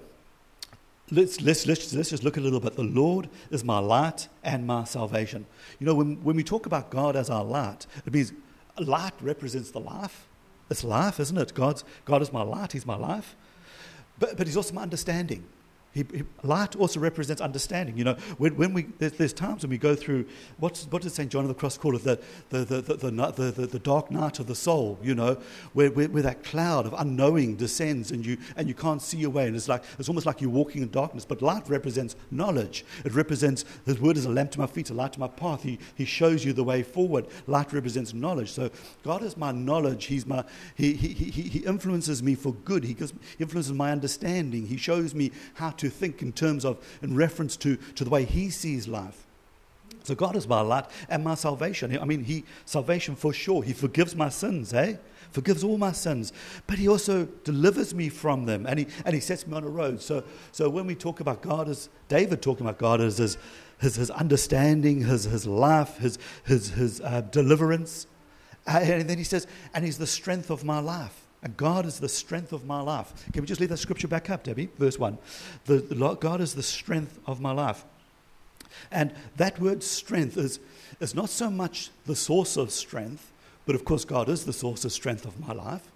let's, 1.11 1.41
let's, 1.41 1.67
let's, 1.67 1.93
let's 1.93 2.11
just 2.11 2.25
look 2.25 2.37
a 2.37 2.41
little 2.41 2.61
bit. 2.61 2.77
The 2.77 2.83
Lord 2.83 3.29
is 3.51 3.65
my 3.65 3.79
light 3.79 4.29
and 4.43 4.67
my 4.67 4.85
salvation. 4.85 5.47
You 5.79 5.87
know, 5.87 5.95
when, 5.95 6.23
when 6.23 6.37
we 6.37 6.45
talk 6.45 6.67
about 6.67 6.91
God 6.91 7.17
as 7.17 7.29
our 7.29 7.45
light, 7.45 7.87
it 8.07 8.13
means 8.13 8.33
light 8.79 9.13
represents 9.21 9.71
the 9.71 9.81
life 9.81 10.27
it's 10.71 10.85
life, 10.85 11.19
isn't 11.21 11.37
it? 11.37 11.53
God's, 11.55 11.85
God 12.05 12.23
is 12.23 12.33
my 12.33 12.43
light, 12.43 12.73
He's 12.73 12.87
my 12.87 12.97
life. 12.97 13.37
But, 14.19 14.37
but 14.37 14.47
He's 14.47 14.57
also 14.57 14.75
my 14.75 14.83
understanding. 14.83 15.45
He, 15.93 16.05
he, 16.13 16.23
light 16.45 16.77
also 16.77 17.01
represents 17.01 17.43
understanding. 17.43 17.99
You 17.99 18.05
know, 18.05 18.15
when, 18.39 18.57
when 18.57 18.73
we 18.73 18.83
there's, 18.99 19.13
there's, 19.13 19.33
times 19.33 19.63
when 19.63 19.71
we 19.71 19.79
go 19.79 19.97
through 19.97 20.25
what's, 20.59 20.85
what 20.85 21.03
does 21.03 21.15
Saint 21.15 21.33
John 21.33 21.43
of 21.43 21.49
the 21.49 21.55
Cross 21.55 21.79
call 21.79 21.97
it? 21.97 22.05
The 22.05 22.21
the 22.51 22.65
the, 22.65 22.81
the, 22.81 23.11
the, 23.11 23.51
the, 23.51 23.67
the 23.67 23.79
dark 23.81 24.11
night 24.11 24.39
of 24.39 24.47
the 24.47 24.55
soul. 24.55 24.99
You 25.03 25.17
know, 25.17 25.39
where, 25.73 25.91
where, 25.91 26.09
where, 26.09 26.23
that 26.23 26.45
cloud 26.45 26.87
of 26.87 26.95
unknowing 26.97 27.57
descends 27.57 28.13
and 28.13 28.25
you 28.25 28.39
and 28.57 28.69
you 28.69 28.75
can't 28.75 29.03
see 29.03 29.17
your 29.17 29.31
way, 29.31 29.49
and 29.49 29.57
it's 29.57 29.69
like 29.69 29.83
it's 29.99 30.09
almost 30.09 30.27
like 30.27 30.41
you're 30.41 30.51
walking 30.51 30.83
in 30.83 30.91
darkness. 30.91 31.25
But 31.25 31.43
light 31.43 31.69
represents 31.69 32.15
knowledge. 32.31 32.85
It 33.05 33.13
represents 33.13 33.65
His 33.85 34.01
word 34.01 34.17
is 34.17 34.27
a 34.27 34.31
lamp 34.31 34.53
to 34.53 34.61
my 34.61 34.69
feet, 34.69 34.91
a 34.91 34.95
light 34.95 35.15
to 35.15 35.21
my 35.21 35.29
path. 35.29 35.65
He 35.65 35.81
He 35.97 36.05
shows 36.05 36.45
you 36.45 36.53
the 36.53 36.65
way 36.65 36.85
forward. 36.85 37.27
Light 37.49 37.73
represents 37.73 38.15
knowledge. 38.15 38.53
So 38.53 38.71
God 39.03 39.25
is 39.25 39.37
my 39.37 39.51
knowledge. 39.51 40.05
He's 40.05 40.25
my 40.25 40.45
He 40.77 40.93
He 40.93 41.09
He, 41.09 41.43
he 41.43 41.59
influences 41.61 42.23
me 42.23 42.37
for 42.37 42.53
good. 42.53 42.85
He 42.85 42.95
gives 42.95 43.13
he 43.37 43.43
influences 43.43 43.73
my 43.73 43.91
understanding. 43.91 44.67
He 44.69 44.77
shows 44.77 45.17
me 45.17 45.33
how 45.55 45.71
to 45.71 45.80
think 45.89 46.21
in 46.21 46.33
terms 46.33 46.65
of, 46.65 46.77
in 47.01 47.17
reference 47.17 47.57
to, 47.59 47.77
to 47.77 48.05
the 48.05 48.11
way 48.11 48.25
he 48.25 48.51
sees 48.51 48.87
life. 48.89 49.27
So 50.03 50.15
God 50.15 50.37
is 50.37 50.49
my 50.49 50.61
light 50.61 50.87
and 51.09 51.23
my 51.23 51.35
salvation. 51.35 51.97
I 51.99 52.05
mean, 52.05 52.25
He 52.25 52.45
salvation 52.65 53.17
for 53.17 53.33
sure. 53.33 53.63
He 53.63 53.73
forgives 53.73 54.17
my 54.17 54.29
sins, 54.29 54.73
eh? 54.73 54.97
Forgives 55.31 55.63
all 55.63 55.79
my 55.79 55.93
sins, 55.93 56.33
but 56.67 56.79
He 56.79 56.89
also 56.89 57.27
delivers 57.45 57.95
me 57.95 58.09
from 58.09 58.47
them, 58.47 58.67
and 58.67 58.81
He 58.81 58.87
and 59.05 59.15
He 59.15 59.21
sets 59.21 59.47
me 59.47 59.55
on 59.57 59.65
a 59.65 59.69
road. 59.69 60.01
So, 60.01 60.25
so 60.53 60.69
when 60.69 60.87
we 60.87 60.95
talk 60.95 61.21
about 61.21 61.43
God 61.43 61.69
as 61.69 61.89
David 62.09 62.43
talking 62.43 62.67
about 62.67 62.79
God 62.79 63.01
as 63.01 63.19
his 63.19 63.37
his, 63.81 63.97
his 63.97 64.11
understanding, 64.11 65.03
his 65.03 65.25
his 65.25 65.47
life, 65.47 65.99
his 65.99 66.19
his 66.45 66.71
his 66.71 67.01
uh, 67.03 67.21
deliverance, 67.31 68.07
uh, 68.67 68.81
and 68.83 69.09
then 69.09 69.19
he 69.19 69.25
says, 69.25 69.47
and 69.75 69.85
He's 69.85 69.99
the 69.99 70.07
strength 70.07 70.51
of 70.51 70.65
my 70.65 70.81
life. 70.81 71.20
And 71.43 71.57
God 71.57 71.87
is 71.87 72.01
the 72.01 72.09
strength 72.09 72.53
of 72.53 72.67
my 72.67 72.81
life. 72.81 73.13
Can 73.33 73.43
we 73.43 73.47
just 73.47 73.61
leave 73.61 73.71
that 73.71 73.79
scripture 73.79 74.09
back 74.09 74.29
up, 74.29 74.45
Debbie? 74.45 74.69
Verse 74.79 74.99
1. 74.99 75.17
The, 75.65 75.79
the, 75.79 76.15
God 76.15 76.41
is 76.41 76.55
the 76.55 76.63
strength 76.63 77.19
of 77.27 77.41
my 77.41 77.53
life. 77.53 77.85
And 78.91 79.13
that 79.37 79.59
word 79.59 79.83
strength 79.83 80.37
is, 80.37 80.61
is 81.01 81.15
not 81.15 81.31
so 81.31 81.51
much 81.51 81.91
the 82.07 82.15
source 82.15 82.57
of 82.57 82.71
strength, 82.71 83.33
but 83.67 83.75
of 83.75 83.85
course, 83.85 84.05
God 84.05 84.29
is 84.29 84.45
the 84.45 84.53
source 84.53 84.85
of 84.85 84.93
strength 84.93 85.25
of 85.25 85.41
my 85.41 85.53
life. 85.53 85.91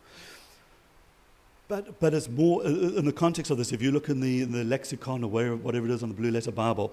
But, 1.69 1.99
but 1.99 2.13
it's 2.15 2.29
more 2.29 2.65
in 2.65 3.05
the 3.05 3.13
context 3.13 3.51
of 3.51 3.59
this. 3.59 3.73
If 3.73 3.81
you 3.81 3.91
look 3.91 4.09
in 4.09 4.21
the, 4.21 4.43
in 4.43 4.53
the 4.53 4.65
lexicon 4.65 5.25
or 5.25 5.29
whatever 5.29 5.87
it 5.87 5.91
is 5.91 6.03
on 6.03 6.11
the 6.11 6.15
Blue 6.15 6.31
Letter 6.31 6.53
Bible, 6.53 6.93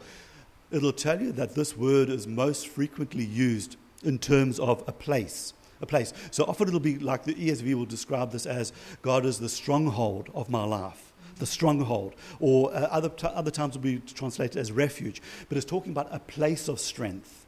it'll 0.71 0.93
tell 0.93 1.21
you 1.21 1.31
that 1.33 1.55
this 1.55 1.75
word 1.75 2.09
is 2.09 2.25
most 2.25 2.67
frequently 2.67 3.25
used 3.25 3.75
in 4.03 4.17
terms 4.17 4.59
of 4.59 4.83
a 4.87 4.91
place. 4.91 5.53
A 5.81 5.85
place. 5.85 6.13
So 6.29 6.43
often 6.45 6.67
it'll 6.67 6.79
be 6.79 6.99
like 6.99 7.23
the 7.23 7.33
ESV 7.33 7.73
will 7.73 7.85
describe 7.85 8.31
this 8.31 8.45
as 8.45 8.71
God 9.01 9.25
is 9.25 9.39
the 9.39 9.49
stronghold 9.49 10.29
of 10.33 10.49
my 10.49 10.63
life 10.63 11.11
the 11.41 11.45
stronghold, 11.47 12.13
or 12.39 12.71
uh, 12.71 12.81
other, 12.91 13.09
t- 13.09 13.27
other 13.27 13.49
times 13.49 13.75
will 13.75 13.81
be 13.81 13.97
translated 13.99 14.57
as 14.57 14.71
refuge. 14.71 15.21
But 15.49 15.57
it's 15.57 15.65
talking 15.65 15.91
about 15.91 16.07
a 16.11 16.19
place 16.19 16.67
of 16.67 16.79
strength. 16.79 17.47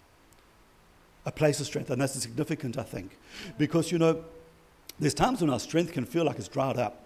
A 1.28 1.32
place 1.32 1.60
of 1.60 1.68
strength. 1.68 1.92
And 1.92 2.02
that's 2.02 2.20
significant, 2.20 2.78
I 2.78 2.84
think. 2.84 3.18
Because, 3.58 3.92
you 3.92 4.00
know, 4.00 4.26
there's 5.00 5.14
times 5.14 5.42
when 5.42 5.50
our 5.52 5.60
strength 5.60 5.94
can 5.94 6.06
feel 6.06 6.26
like 6.26 6.38
it's 6.40 6.48
dried 6.48 6.78
up. 6.78 7.04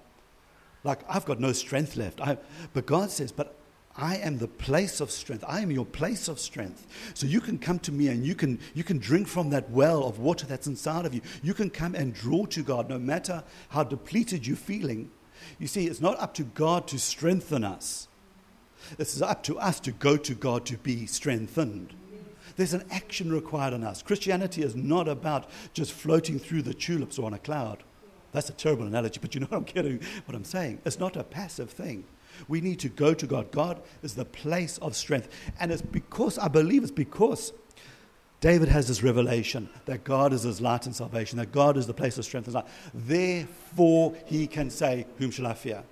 Like, 0.83 0.99
I've 1.09 1.25
got 1.25 1.39
no 1.39 1.51
strength 1.51 1.97
left. 1.97 2.21
I, 2.21 2.37
but 2.73 2.85
God 2.85 3.11
says, 3.11 3.33
but 3.33 3.53
I 3.97 4.17
am 4.17 4.37
the 4.37 4.47
place 4.47 5.01
of 5.01 5.09
strength. 5.09 5.43
I 5.47 5.61
am 5.61 5.71
your 5.71 5.85
place 5.85 6.27
of 6.27 6.39
strength. 6.39 6.85
So 7.15 7.25
you 7.25 7.41
can 7.41 7.57
come 7.57 7.79
to 7.79 7.91
me 7.91 8.09
and 8.09 8.23
you 8.23 8.35
can, 8.35 8.59
you 8.75 8.83
can 8.83 8.99
drink 8.99 9.27
from 9.27 9.49
that 9.49 9.71
well 9.71 10.03
of 10.03 10.19
water 10.19 10.45
that's 10.45 10.67
inside 10.67 11.05
of 11.05 11.15
you. 11.15 11.21
You 11.41 11.55
can 11.55 11.71
come 11.71 11.95
and 11.95 12.13
draw 12.13 12.45
to 12.45 12.61
God 12.61 12.89
no 12.89 12.99
matter 12.99 13.43
how 13.69 13.83
depleted 13.83 14.45
you're 14.45 14.55
feeling. 14.55 15.09
You 15.57 15.67
see, 15.67 15.87
it's 15.87 16.01
not 16.01 16.19
up 16.19 16.35
to 16.35 16.43
God 16.43 16.87
to 16.89 16.99
strengthen 16.99 17.63
us, 17.63 18.07
it's 18.99 19.21
up 19.21 19.43
to 19.43 19.59
us 19.59 19.79
to 19.81 19.91
go 19.91 20.15
to 20.17 20.35
God 20.35 20.65
to 20.67 20.77
be 20.77 21.07
strengthened. 21.07 21.93
There's 22.55 22.73
an 22.73 22.85
action 22.89 23.31
required 23.31 23.73
on 23.73 23.83
us. 23.83 24.01
Christianity 24.01 24.63
is 24.63 24.75
not 24.75 25.07
about 25.07 25.49
just 25.73 25.91
floating 25.91 26.39
through 26.39 26.63
the 26.63 26.73
tulips 26.73 27.19
or 27.19 27.25
on 27.25 27.33
a 27.33 27.39
cloud. 27.39 27.83
That's 28.31 28.49
a 28.49 28.53
terrible 28.53 28.85
analogy, 28.85 29.19
but 29.21 29.35
you 29.35 29.41
know 29.41 29.47
what 29.47 29.57
I'm 29.57 29.63
getting, 29.63 29.99
what 30.25 30.35
I'm 30.35 30.43
saying. 30.43 30.81
It's 30.85 30.99
not 30.99 31.15
a 31.15 31.23
passive 31.23 31.69
thing. 31.69 32.05
We 32.47 32.61
need 32.61 32.79
to 32.79 32.89
go 32.89 33.13
to 33.13 33.25
God. 33.25 33.51
God 33.51 33.81
is 34.03 34.15
the 34.15 34.25
place 34.25 34.77
of 34.79 34.95
strength. 34.95 35.29
And 35.59 35.71
it's 35.71 35.81
because, 35.81 36.37
I 36.37 36.47
believe 36.47 36.83
it's 36.83 36.91
because 36.91 37.53
David 38.39 38.69
has 38.69 38.87
this 38.87 39.01
revelation 39.01 39.69
that 39.85 40.03
God 40.03 40.31
is 40.33 40.43
his 40.43 40.61
light 40.61 40.85
and 40.85 40.95
salvation, 40.95 41.37
that 41.39 41.51
God 41.51 41.75
is 41.77 41.87
the 41.87 41.93
place 41.93 42.17
of 42.17 42.25
strength 42.25 42.45
and 42.45 42.55
light. 42.55 42.67
Therefore, 42.93 44.15
he 44.25 44.45
can 44.47 44.69
say, 44.69 45.07
Whom 45.17 45.31
shall 45.31 45.47
I 45.47 45.53
fear? 45.53 45.83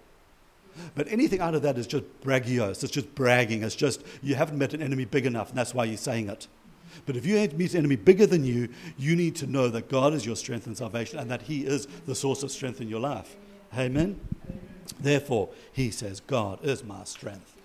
But 0.94 1.08
anything 1.08 1.40
out 1.40 1.56
of 1.56 1.62
that 1.62 1.78
is 1.78 1.88
just 1.88 2.04
braggios. 2.22 2.84
It's 2.84 2.92
just 2.92 3.16
bragging. 3.16 3.64
It's 3.64 3.76
just, 3.76 4.04
you 4.22 4.36
haven't 4.36 4.58
met 4.58 4.74
an 4.74 4.82
enemy 4.82 5.06
big 5.06 5.26
enough, 5.26 5.50
and 5.50 5.58
that's 5.58 5.74
why 5.74 5.86
you're 5.86 5.98
saying 5.98 6.30
it. 6.30 6.48
But 7.06 7.16
if 7.16 7.26
you 7.26 7.36
meet 7.56 7.74
an 7.74 7.80
enemy 7.80 7.96
bigger 7.96 8.26
than 8.26 8.46
you, 8.46 8.70
you 8.98 9.16
need 9.16 9.36
to 9.38 9.48
know 9.48 9.70
that 9.70 9.90
God 9.90 10.14
is 10.14 10.26
your 10.26 10.36
strength 10.36 10.68
and 10.68 10.78
salvation 10.78 11.20
and 11.20 11.30
that 11.32 11.44
He 11.44 11.66
is 11.66 11.88
the 12.06 12.16
source 12.16 12.44
of 12.44 12.52
strength 12.52 12.82
in 12.82 12.90
your 12.90 13.00
life. 13.00 13.36
Amen? 13.78 14.20
Therefore, 15.00 15.50
He 15.72 15.92
says, 15.92 16.20
God 16.20 16.60
is 16.64 16.84
my 16.84 17.04
strength. 17.04 17.56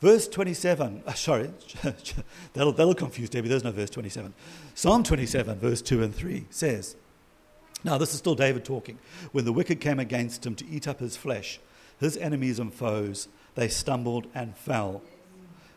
Verse 0.00 0.26
27, 0.28 1.02
uh, 1.06 1.12
sorry, 1.12 1.50
that'll, 2.54 2.72
that'll 2.72 2.94
confuse 2.94 3.28
Debbie. 3.28 3.48
There's 3.48 3.64
no 3.64 3.70
verse 3.70 3.90
27. 3.90 4.32
Psalm 4.74 5.02
27, 5.02 5.58
verse 5.58 5.82
2 5.82 6.02
and 6.02 6.14
3 6.14 6.46
says, 6.48 6.96
Now 7.84 7.98
this 7.98 8.12
is 8.14 8.18
still 8.18 8.34
David 8.34 8.64
talking. 8.64 8.98
When 9.32 9.44
the 9.44 9.52
wicked 9.52 9.80
came 9.80 10.00
against 10.00 10.46
him 10.46 10.54
to 10.54 10.66
eat 10.66 10.88
up 10.88 11.00
his 11.00 11.18
flesh, 11.18 11.60
his 11.98 12.16
enemies 12.16 12.58
and 12.58 12.72
foes, 12.72 13.28
they 13.56 13.68
stumbled 13.68 14.26
and 14.34 14.56
fell. 14.56 15.02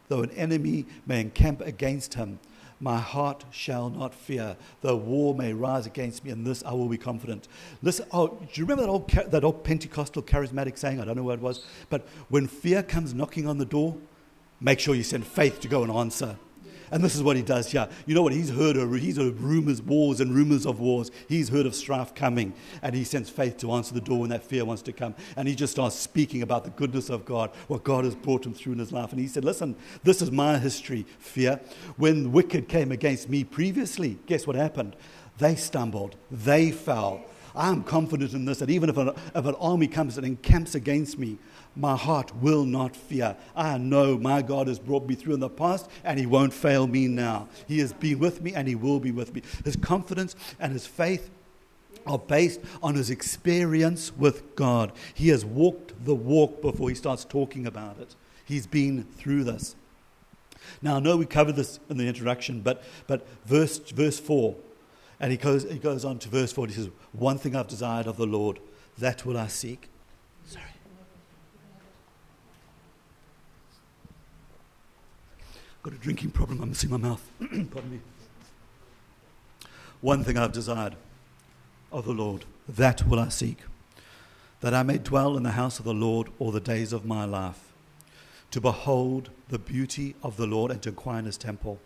Though 0.07 0.21
an 0.21 0.31
enemy 0.31 0.85
may 1.05 1.19
encamp 1.19 1.59
against 1.59 2.13
him, 2.13 2.39
my 2.83 2.99
heart 2.99 3.45
shall 3.49 3.89
not 3.89 4.13
fear. 4.13 4.57
Though 4.81 4.97
war 4.97 5.33
may 5.33 5.53
rise 5.53 5.85
against 5.85 6.25
me, 6.25 6.31
in 6.31 6.43
this 6.43 6.61
I 6.65 6.73
will 6.73 6.89
be 6.89 6.97
confident. 6.97 7.47
Listen, 7.81 8.05
oh, 8.11 8.27
do 8.27 8.59
you 8.59 8.65
remember 8.65 8.83
that 8.83 8.89
old, 8.89 9.09
that 9.31 9.43
old 9.45 9.63
Pentecostal 9.63 10.21
charismatic 10.21 10.77
saying? 10.77 10.99
I 10.99 11.05
don't 11.05 11.15
know 11.15 11.23
what 11.23 11.35
it 11.35 11.41
was. 11.41 11.65
But 11.89 12.05
when 12.27 12.45
fear 12.45 12.83
comes 12.83 13.13
knocking 13.13 13.47
on 13.47 13.57
the 13.57 13.65
door, 13.65 13.95
make 14.59 14.81
sure 14.81 14.95
you 14.95 15.03
send 15.03 15.25
faith 15.25 15.61
to 15.61 15.69
go 15.69 15.83
and 15.83 15.93
answer. 15.93 16.35
And 16.93 17.03
this 17.03 17.15
is 17.15 17.23
what 17.23 17.35
he 17.35 17.41
does 17.41 17.71
here. 17.71 17.89
You 18.05 18.13
know 18.13 18.21
what? 18.21 18.33
He's 18.33 18.51
heard 18.51 18.77
of, 18.77 18.93
he's 18.93 19.17
heard 19.17 19.25
of 19.25 19.43
rumors, 19.43 19.81
wars 19.81 20.21
and 20.21 20.31
rumors 20.31 20.67
of 20.67 20.79
wars. 20.79 21.09
He's 21.27 21.49
heard 21.49 21.65
of 21.65 21.73
strife 21.73 22.13
coming. 22.13 22.53
And 22.83 22.93
he 22.93 23.03
sends 23.03 23.31
faith 23.31 23.57
to 23.57 23.71
answer 23.71 23.95
the 23.95 23.99
door 23.99 24.19
when 24.19 24.29
that 24.29 24.43
fear 24.43 24.63
wants 24.63 24.83
to 24.83 24.93
come. 24.93 25.15
And 25.35 25.47
he 25.47 25.55
just 25.55 25.73
starts 25.73 25.95
speaking 25.95 26.43
about 26.43 26.65
the 26.65 26.69
goodness 26.69 27.09
of 27.09 27.25
God, 27.25 27.49
what 27.67 27.83
God 27.83 28.05
has 28.05 28.13
brought 28.13 28.45
him 28.45 28.53
through 28.53 28.73
in 28.73 28.79
his 28.79 28.91
life. 28.91 29.11
And 29.11 29.19
he 29.19 29.27
said, 29.27 29.43
Listen, 29.43 29.75
this 30.03 30.21
is 30.21 30.31
my 30.31 30.59
history, 30.59 31.07
fear. 31.17 31.59
When 31.97 32.31
wicked 32.31 32.67
came 32.69 32.91
against 32.91 33.27
me 33.27 33.43
previously, 33.43 34.19
guess 34.27 34.45
what 34.45 34.55
happened? 34.55 34.95
They 35.39 35.55
stumbled, 35.55 36.15
they 36.29 36.69
fell. 36.69 37.25
I'm 37.55 37.83
confident 37.83 38.33
in 38.33 38.45
this 38.45 38.59
that 38.59 38.69
even 38.69 38.89
if 38.89 38.97
an, 38.97 39.09
if 39.09 39.45
an 39.45 39.55
army 39.59 39.87
comes 39.87 40.17
and 40.17 40.25
encamps 40.25 40.75
against 40.75 41.17
me, 41.17 41.37
my 41.75 41.95
heart 41.95 42.35
will 42.35 42.65
not 42.65 42.95
fear. 42.95 43.35
I 43.55 43.77
know 43.77 44.17
my 44.17 44.41
God 44.41 44.67
has 44.67 44.79
brought 44.79 45.07
me 45.07 45.15
through 45.15 45.33
in 45.33 45.39
the 45.39 45.49
past 45.49 45.89
and 46.03 46.19
He 46.19 46.25
won't 46.25 46.53
fail 46.53 46.87
me 46.87 47.07
now. 47.07 47.47
He 47.67 47.79
has 47.79 47.93
been 47.93 48.19
with 48.19 48.41
me 48.41 48.53
and 48.53 48.67
He 48.67 48.75
will 48.75 48.99
be 48.99 49.11
with 49.11 49.33
me. 49.33 49.41
His 49.63 49.75
confidence 49.75 50.35
and 50.59 50.73
His 50.73 50.85
faith 50.85 51.29
are 52.05 52.19
based 52.19 52.59
on 52.81 52.95
His 52.95 53.09
experience 53.09 54.15
with 54.15 54.55
God. 54.55 54.91
He 55.13 55.29
has 55.29 55.43
walked 55.43 56.05
the 56.05 56.15
walk 56.15 56.61
before 56.61 56.89
He 56.89 56.95
starts 56.95 57.25
talking 57.25 57.65
about 57.65 57.99
it. 57.99 58.15
He's 58.45 58.67
been 58.67 59.03
through 59.03 59.45
this. 59.45 59.75
Now, 60.81 60.97
I 60.97 60.99
know 60.99 61.17
we 61.17 61.25
covered 61.25 61.55
this 61.55 61.79
in 61.89 61.97
the 61.97 62.07
introduction, 62.07 62.61
but, 62.61 62.83
but 63.07 63.27
verse, 63.45 63.79
verse 63.79 64.19
4, 64.19 64.55
and 65.19 65.31
he 65.31 65.37
goes, 65.37 65.69
he 65.69 65.77
goes 65.77 66.05
on 66.05 66.19
to 66.19 66.29
verse 66.29 66.51
4, 66.51 66.67
he 66.67 66.73
says, 66.73 66.89
One 67.11 67.37
thing 67.37 67.55
I've 67.55 67.67
desired 67.67 68.07
of 68.07 68.17
the 68.17 68.25
Lord, 68.25 68.59
that 68.97 69.25
will 69.25 69.37
I 69.37 69.47
seek 69.47 69.89
got 75.83 75.93
a 75.93 75.97
drinking 75.97 76.31
problem. 76.31 76.61
I'm 76.61 76.69
missing 76.69 76.89
my 76.89 76.97
mouth. 76.97 77.29
Pardon 77.39 77.91
me. 77.91 77.99
One 79.99 80.23
thing 80.23 80.37
I've 80.37 80.53
desired 80.53 80.95
of 81.91 82.05
the 82.05 82.13
Lord, 82.13 82.45
that 82.67 83.05
will 83.05 83.19
I 83.19 83.27
seek, 83.29 83.57
that 84.61 84.73
I 84.73 84.81
may 84.83 84.97
dwell 84.97 85.35
in 85.35 85.43
the 85.43 85.51
house 85.51 85.79
of 85.79 85.85
the 85.85 85.93
Lord 85.93 86.29
all 86.39 86.51
the 86.51 86.61
days 86.61 86.93
of 86.93 87.05
my 87.05 87.25
life, 87.25 87.73
to 88.51 88.61
behold 88.61 89.29
the 89.49 89.59
beauty 89.59 90.15
of 90.23 90.37
the 90.37 90.47
Lord 90.47 90.71
and 90.71 90.81
to 90.83 90.89
inquire 90.89 91.19
in 91.19 91.25
his 91.25 91.37
temple. 91.37 91.79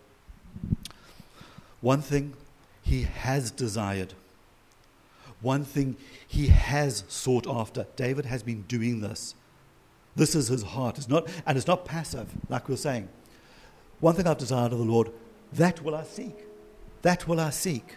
One 1.80 2.00
thing 2.00 2.34
he 2.82 3.02
has 3.02 3.50
desired, 3.50 4.14
one 5.40 5.64
thing 5.64 5.96
he 6.26 6.48
has 6.48 7.04
sought 7.08 7.46
after. 7.48 7.86
David 7.96 8.26
has 8.26 8.42
been 8.42 8.62
doing 8.62 9.00
this. 9.00 9.34
This 10.16 10.34
is 10.34 10.48
his 10.48 10.62
heart. 10.62 10.98
It's 10.98 11.08
not, 11.08 11.28
and 11.46 11.56
it's 11.56 11.66
not 11.66 11.84
passive, 11.84 12.28
like 12.48 12.68
we 12.68 12.74
are 12.74 12.78
saying. 12.78 13.08
One 14.00 14.14
thing 14.14 14.26
I've 14.26 14.38
desired 14.38 14.72
of 14.72 14.78
the 14.78 14.84
Lord, 14.84 15.10
that 15.52 15.82
will 15.82 15.94
I 15.94 16.04
seek. 16.04 16.36
That 17.02 17.26
will 17.26 17.40
I 17.40 17.50
seek. 17.50 17.96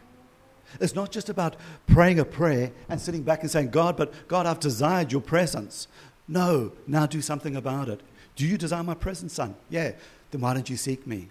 It's 0.79 0.96
not 0.96 1.12
just 1.12 1.29
about 1.29 1.55
praying 1.88 2.20
a 2.20 2.25
prayer 2.25 2.72
and 2.88 3.01
sitting 3.01 3.24
back 3.24 3.41
and 3.41 3.51
saying, 3.51 3.72
God, 3.72 3.98
but 3.98 4.27
God, 4.27 4.46
I've 4.46 4.60
desired 4.60 5.12
your 5.12 5.22
presence. 5.22 5.88
No, 6.27 6.72
now 6.88 7.05
do 7.05 7.22
something 7.22 7.55
about 7.55 7.89
it. 7.89 8.01
Do 8.36 8.48
you 8.48 8.58
desire 8.58 8.84
my 8.84 8.93
presence, 8.93 9.34
son? 9.34 9.55
Yeah. 9.70 9.91
Then 10.31 10.41
why 10.41 10.53
don't 10.53 10.70
you 10.70 10.77
seek 10.77 11.05
me? 11.05 11.27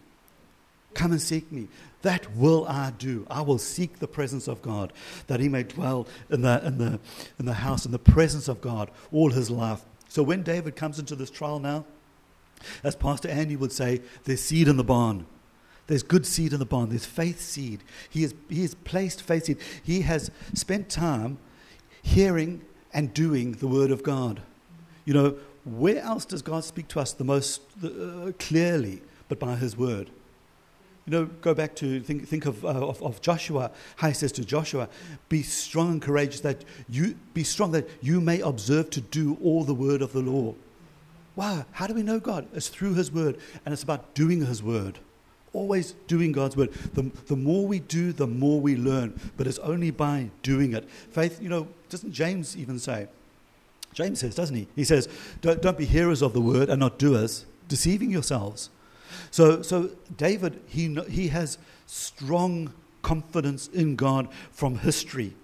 Come 0.92 1.12
and 1.12 1.22
seek 1.22 1.50
me. 1.50 1.68
That 2.02 2.34
will 2.36 2.66
I 2.66 2.90
do. 2.90 3.26
I 3.30 3.42
will 3.42 3.58
seek 3.58 3.98
the 3.98 4.08
presence 4.08 4.48
of 4.48 4.60
God, 4.60 4.92
that 5.26 5.40
he 5.40 5.48
may 5.48 5.62
dwell 5.62 6.06
in 6.28 6.42
the, 6.42 6.62
in 6.64 6.78
the, 6.78 6.98
in 7.38 7.46
the 7.46 7.54
house, 7.54 7.86
in 7.86 7.92
the 7.92 7.98
presence 7.98 8.48
of 8.48 8.60
God, 8.60 8.90
all 9.12 9.30
his 9.30 9.50
life. 9.50 9.82
So 10.08 10.22
when 10.22 10.42
David 10.42 10.76
comes 10.76 10.98
into 10.98 11.14
this 11.14 11.30
trial 11.30 11.60
now, 11.60 11.84
as 12.82 12.96
Pastor 12.96 13.28
Andy 13.28 13.56
would 13.56 13.72
say, 13.72 14.00
there's 14.24 14.40
seed 14.40 14.68
in 14.68 14.76
the 14.76 14.84
barn. 14.84 15.26
There's 15.86 16.02
good 16.02 16.24
seed 16.24 16.52
in 16.52 16.60
the 16.60 16.66
barn. 16.66 16.90
There's 16.90 17.04
faith 17.04 17.40
seed. 17.40 17.82
He 18.08 18.22
has, 18.22 18.34
he 18.48 18.62
has 18.62 18.74
placed 18.74 19.22
faith 19.22 19.46
seed. 19.46 19.58
He 19.82 20.02
has 20.02 20.30
spent 20.54 20.88
time 20.88 21.38
hearing 22.02 22.62
and 22.92 23.12
doing 23.12 23.52
the 23.52 23.66
Word 23.66 23.90
of 23.90 24.02
God. 24.02 24.40
You 25.04 25.14
know, 25.14 25.36
where 25.64 25.98
else 25.98 26.24
does 26.24 26.42
God 26.42 26.64
speak 26.64 26.88
to 26.88 27.00
us 27.00 27.12
the 27.12 27.24
most 27.24 27.62
uh, 27.84 28.32
clearly 28.38 29.02
but 29.28 29.38
by 29.38 29.56
His 29.56 29.76
Word? 29.76 30.10
You 31.06 31.12
know, 31.12 31.24
go 31.40 31.54
back 31.54 31.74
to 31.76 32.00
think, 32.00 32.28
think 32.28 32.46
of, 32.46 32.64
uh, 32.64 32.68
of, 32.68 33.02
of, 33.02 33.20
Joshua. 33.20 33.72
How 33.96 34.08
he 34.08 34.14
says 34.14 34.30
to 34.32 34.44
Joshua, 34.44 34.88
Be 35.28 35.42
strong 35.42 35.92
and 35.92 36.02
courageous, 36.02 36.40
that 36.42 36.64
you 36.88 37.16
be 37.34 37.42
strong, 37.42 37.72
that 37.72 37.88
you 38.00 38.20
may 38.20 38.40
observe 38.40 38.90
to 38.90 39.00
do 39.00 39.36
all 39.42 39.64
the 39.64 39.74
word 39.74 40.02
of 40.02 40.12
the 40.12 40.20
law. 40.20 40.54
Wow, 41.36 41.64
how 41.72 41.86
do 41.86 41.94
we 41.94 42.02
know 42.02 42.20
God? 42.20 42.46
It's 42.54 42.68
through 42.68 42.94
His 42.94 43.12
Word, 43.12 43.38
and 43.64 43.72
it's 43.72 43.82
about 43.82 44.14
doing 44.14 44.44
His 44.44 44.62
Word. 44.62 44.98
Always 45.52 45.92
doing 46.06 46.32
God's 46.32 46.56
Word. 46.56 46.72
The, 46.94 47.10
the 47.26 47.36
more 47.36 47.66
we 47.66 47.78
do, 47.78 48.12
the 48.12 48.26
more 48.26 48.60
we 48.60 48.76
learn, 48.76 49.18
but 49.36 49.46
it's 49.46 49.58
only 49.58 49.90
by 49.90 50.30
doing 50.42 50.74
it. 50.74 50.88
Faith, 51.10 51.40
you 51.42 51.48
know, 51.48 51.68
doesn't 51.88 52.12
James 52.12 52.56
even 52.56 52.78
say? 52.78 53.08
James 53.92 54.20
says, 54.20 54.34
doesn't 54.34 54.54
he? 54.54 54.68
He 54.76 54.84
says, 54.84 55.08
Don't, 55.40 55.60
don't 55.60 55.78
be 55.78 55.84
hearers 55.84 56.22
of 56.22 56.32
the 56.32 56.40
Word 56.40 56.68
and 56.68 56.80
not 56.80 56.98
doers, 56.98 57.46
deceiving 57.68 58.10
yourselves. 58.10 58.70
So, 59.30 59.62
so 59.62 59.90
David, 60.16 60.60
he, 60.66 60.94
he 61.08 61.28
has 61.28 61.58
strong 61.86 62.72
confidence 63.02 63.68
in 63.68 63.96
God 63.96 64.28
from 64.52 64.78
history. 64.78 65.34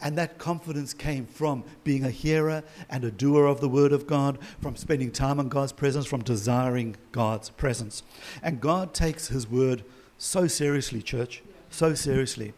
And 0.00 0.16
that 0.18 0.38
confidence 0.38 0.94
came 0.94 1.26
from 1.26 1.64
being 1.84 2.04
a 2.04 2.10
hearer 2.10 2.62
and 2.88 3.04
a 3.04 3.10
doer 3.10 3.46
of 3.46 3.60
the 3.60 3.68
Word 3.68 3.92
of 3.92 4.06
God, 4.06 4.38
from 4.60 4.76
spending 4.76 5.10
time 5.10 5.38
in 5.38 5.48
God's 5.48 5.72
presence, 5.72 6.06
from 6.06 6.22
desiring 6.22 6.96
God's 7.12 7.50
presence. 7.50 8.02
And 8.42 8.60
God 8.60 8.94
takes 8.94 9.28
His 9.28 9.48
Word 9.48 9.84
so 10.18 10.46
seriously, 10.46 11.02
church, 11.02 11.42
so 11.70 11.94
seriously. 11.94 12.54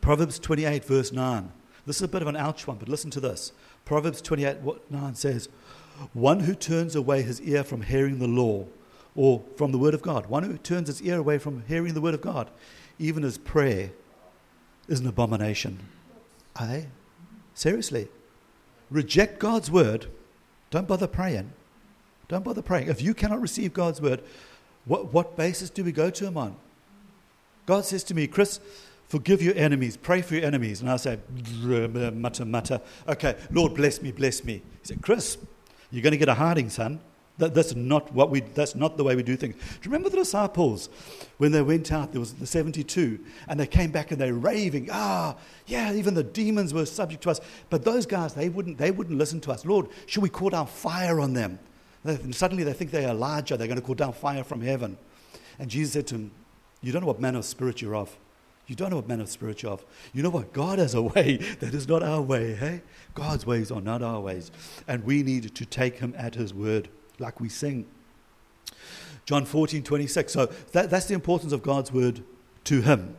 Proverbs 0.00 0.38
28, 0.38 0.84
verse 0.84 1.12
9. 1.12 1.52
This 1.86 1.96
is 1.96 2.02
a 2.02 2.08
bit 2.08 2.22
of 2.22 2.28
an 2.28 2.36
ouch 2.36 2.66
one, 2.66 2.76
but 2.76 2.88
listen 2.88 3.10
to 3.12 3.20
this. 3.20 3.52
Proverbs 3.84 4.20
28, 4.20 4.58
9 4.90 5.14
says, 5.14 5.48
One 6.12 6.40
who 6.40 6.54
turns 6.54 6.94
away 6.94 7.22
his 7.22 7.40
ear 7.42 7.64
from 7.64 7.82
hearing 7.82 8.18
the 8.18 8.28
law 8.28 8.66
or 9.14 9.42
from 9.56 9.72
the 9.72 9.78
Word 9.78 9.94
of 9.94 10.02
God, 10.02 10.26
one 10.26 10.44
who 10.44 10.56
turns 10.56 10.88
his 10.88 11.02
ear 11.02 11.18
away 11.18 11.38
from 11.38 11.64
hearing 11.66 11.94
the 11.94 12.00
Word 12.00 12.14
of 12.14 12.20
God, 12.20 12.50
even 12.98 13.22
his 13.22 13.38
prayer 13.38 13.90
is 14.88 15.00
an 15.00 15.06
abomination. 15.06 15.78
I 16.56 16.86
seriously 17.54 18.08
reject 18.90 19.38
God's 19.38 19.70
word. 19.70 20.06
Don't 20.70 20.86
bother 20.86 21.06
praying. 21.06 21.52
Don't 22.28 22.44
bother 22.44 22.62
praying. 22.62 22.88
If 22.88 23.02
you 23.02 23.14
cannot 23.14 23.40
receive 23.40 23.72
God's 23.72 24.00
word, 24.00 24.22
what, 24.84 25.12
what 25.12 25.36
basis 25.36 25.70
do 25.70 25.84
we 25.84 25.92
go 25.92 26.10
to 26.10 26.26
Him 26.26 26.36
on? 26.36 26.56
God 27.66 27.84
says 27.84 28.04
to 28.04 28.14
me, 28.14 28.26
Chris, 28.26 28.60
forgive 29.08 29.42
your 29.42 29.54
enemies, 29.56 29.96
pray 29.96 30.22
for 30.22 30.34
your 30.34 30.44
enemies. 30.44 30.80
And 30.80 30.90
I 30.90 30.96
say, 30.96 31.18
mutter, 31.62 32.44
mutter. 32.44 32.80
Okay, 33.08 33.36
Lord, 33.50 33.74
bless 33.74 34.00
me, 34.00 34.12
bless 34.12 34.44
me. 34.44 34.54
He 34.54 34.62
said, 34.84 35.02
Chris, 35.02 35.38
you're 35.90 36.02
going 36.02 36.12
to 36.12 36.16
get 36.16 36.28
a 36.28 36.34
harding, 36.34 36.70
son. 36.70 37.00
That, 37.40 37.54
that's, 37.54 37.74
not 37.74 38.12
what 38.12 38.30
we, 38.30 38.40
that's 38.40 38.74
not 38.74 38.98
the 38.98 39.04
way 39.04 39.16
we 39.16 39.22
do 39.22 39.34
things. 39.34 39.54
Do 39.54 39.60
you 39.82 39.90
remember 39.90 40.10
the 40.10 40.18
disciples 40.18 40.90
when 41.38 41.52
they 41.52 41.62
went 41.62 41.90
out? 41.90 42.12
There 42.12 42.20
was 42.20 42.34
the 42.34 42.46
72, 42.46 43.18
and 43.48 43.58
they 43.58 43.66
came 43.66 43.90
back 43.90 44.10
and 44.10 44.20
they're 44.20 44.34
raving. 44.34 44.90
Ah, 44.92 45.36
yeah, 45.66 45.92
even 45.94 46.12
the 46.12 46.22
demons 46.22 46.74
were 46.74 46.84
subject 46.84 47.22
to 47.22 47.30
us. 47.30 47.40
But 47.70 47.82
those 47.82 48.04
guys, 48.04 48.34
they 48.34 48.50
wouldn't, 48.50 48.76
they 48.76 48.90
wouldn't 48.90 49.18
listen 49.18 49.40
to 49.40 49.52
us. 49.52 49.64
Lord, 49.64 49.88
should 50.04 50.22
we 50.22 50.28
call 50.28 50.50
down 50.50 50.66
fire 50.66 51.18
on 51.18 51.32
them? 51.32 51.58
And 52.04 52.34
suddenly 52.34 52.62
they 52.62 52.74
think 52.74 52.90
they're 52.90 53.08
Elijah. 53.08 53.56
They're 53.56 53.66
going 53.66 53.80
to 53.80 53.84
call 53.84 53.94
down 53.94 54.12
fire 54.12 54.44
from 54.44 54.60
heaven. 54.60 54.98
And 55.58 55.70
Jesus 55.70 55.94
said 55.94 56.06
to 56.08 56.14
them, 56.14 56.32
You 56.82 56.92
don't 56.92 57.00
know 57.00 57.08
what 57.08 57.20
manner 57.20 57.38
of 57.38 57.46
spirit 57.46 57.80
you're 57.80 57.96
of. 57.96 58.16
You 58.66 58.76
don't 58.76 58.90
know 58.90 58.96
what 58.96 59.08
manner 59.08 59.22
of 59.22 59.30
spirit 59.30 59.62
you're 59.62 59.72
of. 59.72 59.84
You 60.12 60.22
know 60.22 60.30
what? 60.30 60.52
God 60.52 60.78
has 60.78 60.94
a 60.94 61.02
way 61.02 61.38
that 61.60 61.74
is 61.74 61.88
not 61.88 62.02
our 62.02 62.20
way, 62.20 62.54
hey? 62.54 62.82
God's 63.14 63.46
ways 63.46 63.70
are 63.70 63.80
not 63.80 64.02
our 64.02 64.20
ways. 64.20 64.50
And 64.86 65.04
we 65.04 65.22
need 65.22 65.54
to 65.54 65.64
take 65.64 65.98
him 65.98 66.14
at 66.16 66.34
his 66.34 66.52
word 66.52 66.90
like 67.20 67.40
we 67.40 67.48
sing. 67.48 67.86
John 69.24 69.44
14, 69.44 69.82
26. 69.82 70.32
So 70.32 70.46
that, 70.72 70.90
that's 70.90 71.06
the 71.06 71.14
importance 71.14 71.52
of 71.52 71.62
God's 71.62 71.92
word 71.92 72.22
to 72.64 72.82
him. 72.82 73.16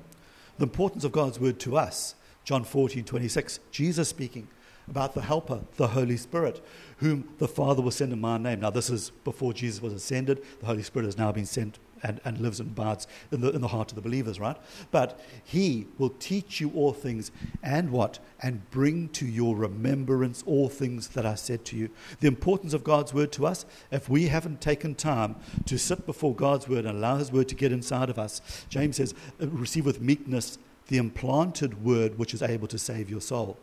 The 0.57 0.63
importance 0.63 1.03
of 1.03 1.11
God's 1.11 1.39
word 1.39 1.59
to 1.61 1.77
us. 1.77 2.15
John 2.43 2.63
14, 2.63 3.03
26. 3.03 3.59
Jesus 3.71 4.09
speaking 4.09 4.47
about 4.87 5.13
the 5.13 5.21
Helper, 5.21 5.61
the 5.77 5.87
Holy 5.87 6.17
Spirit, 6.17 6.63
whom 6.97 7.29
the 7.37 7.47
Father 7.47 7.81
will 7.81 7.91
send 7.91 8.11
in 8.11 8.19
my 8.19 8.37
name. 8.37 8.59
Now, 8.59 8.71
this 8.71 8.89
is 8.89 9.11
before 9.23 9.53
Jesus 9.53 9.81
was 9.81 9.93
ascended. 9.93 10.43
The 10.59 10.65
Holy 10.65 10.83
Spirit 10.83 11.05
has 11.05 11.17
now 11.17 11.31
been 11.31 11.45
sent 11.45 11.79
and, 12.03 12.19
and 12.25 12.39
lives 12.39 12.59
and 12.59 12.69
abides 12.69 13.07
in 13.31 13.41
the, 13.41 13.51
in 13.51 13.61
the 13.61 13.67
heart 13.67 13.91
of 13.91 13.95
the 13.95 14.01
believers, 14.01 14.39
right? 14.39 14.57
But 14.91 15.19
he 15.43 15.87
will 15.97 16.09
teach 16.09 16.59
you 16.59 16.71
all 16.71 16.93
things 16.93 17.31
and 17.63 17.91
what? 17.91 18.19
And 18.41 18.69
bring 18.71 19.09
to 19.09 19.25
your 19.25 19.55
remembrance 19.55 20.43
all 20.45 20.69
things 20.69 21.09
that 21.09 21.25
I 21.25 21.35
said 21.35 21.65
to 21.65 21.77
you. 21.77 21.89
The 22.19 22.27
importance 22.27 22.73
of 22.73 22.83
God's 22.83 23.13
word 23.13 23.31
to 23.33 23.45
us, 23.45 23.65
if 23.91 24.09
we 24.09 24.27
haven't 24.27 24.61
taken 24.61 24.95
time 24.95 25.35
to 25.65 25.77
sit 25.77 26.05
before 26.05 26.33
God's 26.33 26.67
word 26.67 26.85
and 26.85 26.97
allow 26.97 27.17
his 27.17 27.31
word 27.31 27.49
to 27.49 27.55
get 27.55 27.71
inside 27.71 28.09
of 28.09 28.17
us, 28.17 28.41
James 28.69 28.97
says, 28.97 29.13
uh, 29.41 29.47
receive 29.47 29.85
with 29.85 30.01
meekness 30.01 30.57
the 30.87 30.97
implanted 30.97 31.83
word 31.83 32.17
which 32.17 32.33
is 32.33 32.41
able 32.41 32.67
to 32.67 32.77
save 32.77 33.09
your 33.09 33.21
soul. 33.21 33.57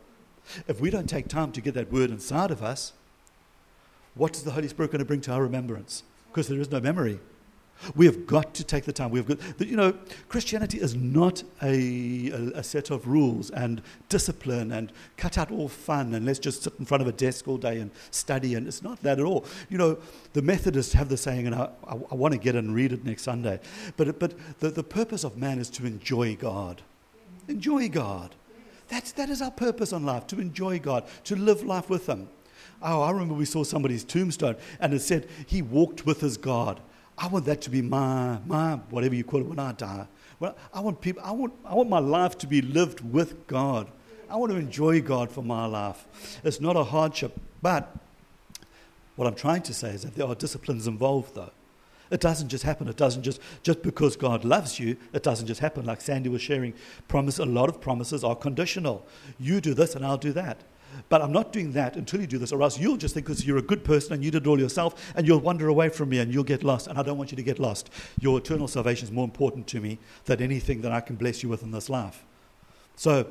If 0.67 0.79
we 0.79 0.89
don't 0.89 1.09
take 1.09 1.27
time 1.27 1.51
to 1.51 1.61
get 1.61 1.73
that 1.75 1.91
word 1.91 2.09
inside 2.09 2.51
of 2.51 2.63
us, 2.63 2.93
what 4.15 4.35
is 4.35 4.43
the 4.43 4.51
Holy 4.51 4.67
Spirit 4.67 4.91
going 4.91 4.99
to 4.99 5.05
bring 5.05 5.21
to 5.21 5.31
our 5.31 5.43
remembrance? 5.43 6.03
Because 6.27 6.47
there 6.47 6.59
is 6.59 6.71
no 6.71 6.79
memory. 6.79 7.19
We 7.95 8.05
have 8.05 8.27
got 8.27 8.53
to 8.55 8.63
take 8.63 8.83
the 8.83 8.91
time. 8.91 9.09
We've 9.09 9.25
got, 9.25 9.39
you 9.59 9.77
know, 9.77 9.93
Christianity 10.27 10.79
is 10.79 10.95
not 10.95 11.43
a, 11.61 12.29
a, 12.29 12.59
a, 12.59 12.63
set 12.63 12.89
of 12.89 13.07
rules 13.07 13.49
and 13.51 13.81
discipline 14.09 14.71
and 14.71 14.91
cut 15.17 15.37
out 15.37 15.51
all 15.51 15.69
fun 15.69 16.13
and 16.13 16.25
let's 16.25 16.39
just 16.39 16.63
sit 16.63 16.73
in 16.77 16.85
front 16.85 17.01
of 17.01 17.07
a 17.07 17.11
desk 17.11 17.47
all 17.47 17.57
day 17.57 17.79
and 17.79 17.91
study. 18.11 18.55
And 18.55 18.67
it's 18.67 18.83
not 18.83 19.01
that 19.03 19.19
at 19.19 19.25
all. 19.25 19.45
You 19.69 19.77
know, 19.77 19.97
the 20.33 20.41
Methodists 20.41 20.93
have 20.93 21.09
the 21.09 21.17
saying, 21.17 21.47
and 21.47 21.55
I, 21.55 21.69
I, 21.87 21.93
I 22.11 22.15
want 22.15 22.33
to 22.33 22.39
get 22.39 22.55
and 22.55 22.75
read 22.75 22.91
it 22.91 23.05
next 23.05 23.23
Sunday. 23.23 23.59
But, 23.95 24.19
but 24.19 24.33
the, 24.59 24.69
the 24.69 24.83
purpose 24.83 25.23
of 25.23 25.37
man 25.37 25.59
is 25.59 25.69
to 25.71 25.85
enjoy 25.85 26.35
God. 26.35 26.81
Enjoy 27.47 27.87
God. 27.87 28.35
That's, 28.89 29.11
that 29.13 29.29
is 29.29 29.41
our 29.41 29.51
purpose 29.51 29.93
on 29.93 30.05
life, 30.05 30.27
to 30.27 30.39
enjoy 30.39 30.79
God, 30.79 31.05
to 31.25 31.35
live 31.35 31.63
life 31.63 31.89
with 31.89 32.07
Him. 32.07 32.27
Oh, 32.81 33.01
I 33.01 33.11
remember 33.11 33.33
we 33.33 33.45
saw 33.45 33.63
somebody's 33.63 34.03
tombstone 34.03 34.55
and 34.79 34.93
it 34.93 35.01
said 35.01 35.27
he 35.45 35.61
walked 35.61 36.05
with 36.05 36.21
his 36.21 36.37
God. 36.37 36.79
I 37.19 37.27
want 37.27 37.45
that 37.45 37.61
to 37.61 37.69
be 37.69 37.81
my, 37.81 38.39
my 38.45 38.75
whatever 38.89 39.13
you 39.13 39.25
call 39.25 39.41
it 39.41 39.47
when 39.47 39.59
I 39.59 39.73
die. 39.73 40.07
Well, 40.39 40.55
I 40.73 40.79
want 40.79 41.01
people, 41.01 41.21
I 41.23 41.31
want, 41.31 41.53
I 41.65 41.75
want 41.75 41.89
my 41.89 41.99
life 41.99 42.37
to 42.39 42.47
be 42.47 42.61
lived 42.61 43.01
with 43.01 43.45
God. 43.45 43.91
I 44.29 44.37
want 44.37 44.53
to 44.53 44.57
enjoy 44.57 45.01
God 45.01 45.29
for 45.29 45.43
my 45.43 45.65
life. 45.65 46.39
It's 46.43 46.61
not 46.61 46.77
a 46.77 46.83
hardship, 46.83 47.37
but 47.61 47.93
what 49.17 49.27
I'm 49.27 49.35
trying 49.35 49.63
to 49.63 49.73
say 49.73 49.89
is 49.89 50.03
that 50.03 50.15
there 50.15 50.27
are 50.27 50.35
disciplines 50.35 50.87
involved, 50.87 51.35
though. 51.35 51.51
It 52.09 52.21
doesn't 52.21 52.47
just 52.47 52.63
happen. 52.63 52.87
It 52.87 52.95
doesn't 52.95 53.21
just 53.21 53.39
just 53.61 53.83
because 53.83 54.15
God 54.15 54.43
loves 54.43 54.79
you. 54.79 54.97
It 55.13 55.21
doesn't 55.21 55.45
just 55.45 55.59
happen. 55.59 55.85
Like 55.85 56.01
Sandy 56.01 56.29
was 56.29 56.41
sharing, 56.41 56.73
promise. 57.07 57.37
A 57.37 57.45
lot 57.45 57.69
of 57.69 57.81
promises 57.81 58.23
are 58.23 58.35
conditional. 58.35 59.05
You 59.39 59.61
do 59.61 59.73
this, 59.73 59.95
and 59.95 60.05
I'll 60.05 60.17
do 60.17 60.31
that. 60.33 60.61
But 61.09 61.21
I'm 61.21 61.31
not 61.31 61.51
doing 61.51 61.71
that 61.73 61.95
until 61.95 62.21
you 62.21 62.27
do 62.27 62.37
this, 62.37 62.51
or 62.51 62.61
else 62.61 62.79
you'll 62.79 62.97
just 62.97 63.13
think 63.13 63.25
because 63.25 63.45
you're 63.45 63.57
a 63.57 63.63
good 63.63 63.83
person 63.83 64.13
and 64.13 64.23
you 64.23 64.31
did 64.31 64.43
it 64.43 64.47
all 64.47 64.59
yourself, 64.59 65.11
and 65.15 65.27
you'll 65.27 65.39
wander 65.39 65.67
away 65.67 65.89
from 65.89 66.09
me 66.09 66.19
and 66.19 66.33
you'll 66.33 66.43
get 66.43 66.63
lost. 66.63 66.87
And 66.87 66.99
I 66.99 67.03
don't 67.03 67.17
want 67.17 67.31
you 67.31 67.35
to 67.37 67.43
get 67.43 67.59
lost. 67.59 67.89
Your 68.19 68.37
eternal 68.37 68.67
salvation 68.67 69.07
is 69.07 69.11
more 69.11 69.23
important 69.23 69.67
to 69.67 69.79
me 69.79 69.97
than 70.25 70.41
anything 70.41 70.81
that 70.81 70.91
I 70.91 71.01
can 71.01 71.15
bless 71.15 71.41
you 71.41 71.49
with 71.49 71.63
in 71.63 71.71
this 71.71 71.89
life. 71.89 72.23
So, 72.95 73.27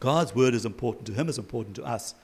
God's 0.00 0.34
word 0.34 0.54
is 0.54 0.64
important 0.64 1.06
to 1.06 1.12
Him, 1.12 1.28
is 1.28 1.38
important 1.38 1.76
to 1.76 1.84
us. 1.84 2.14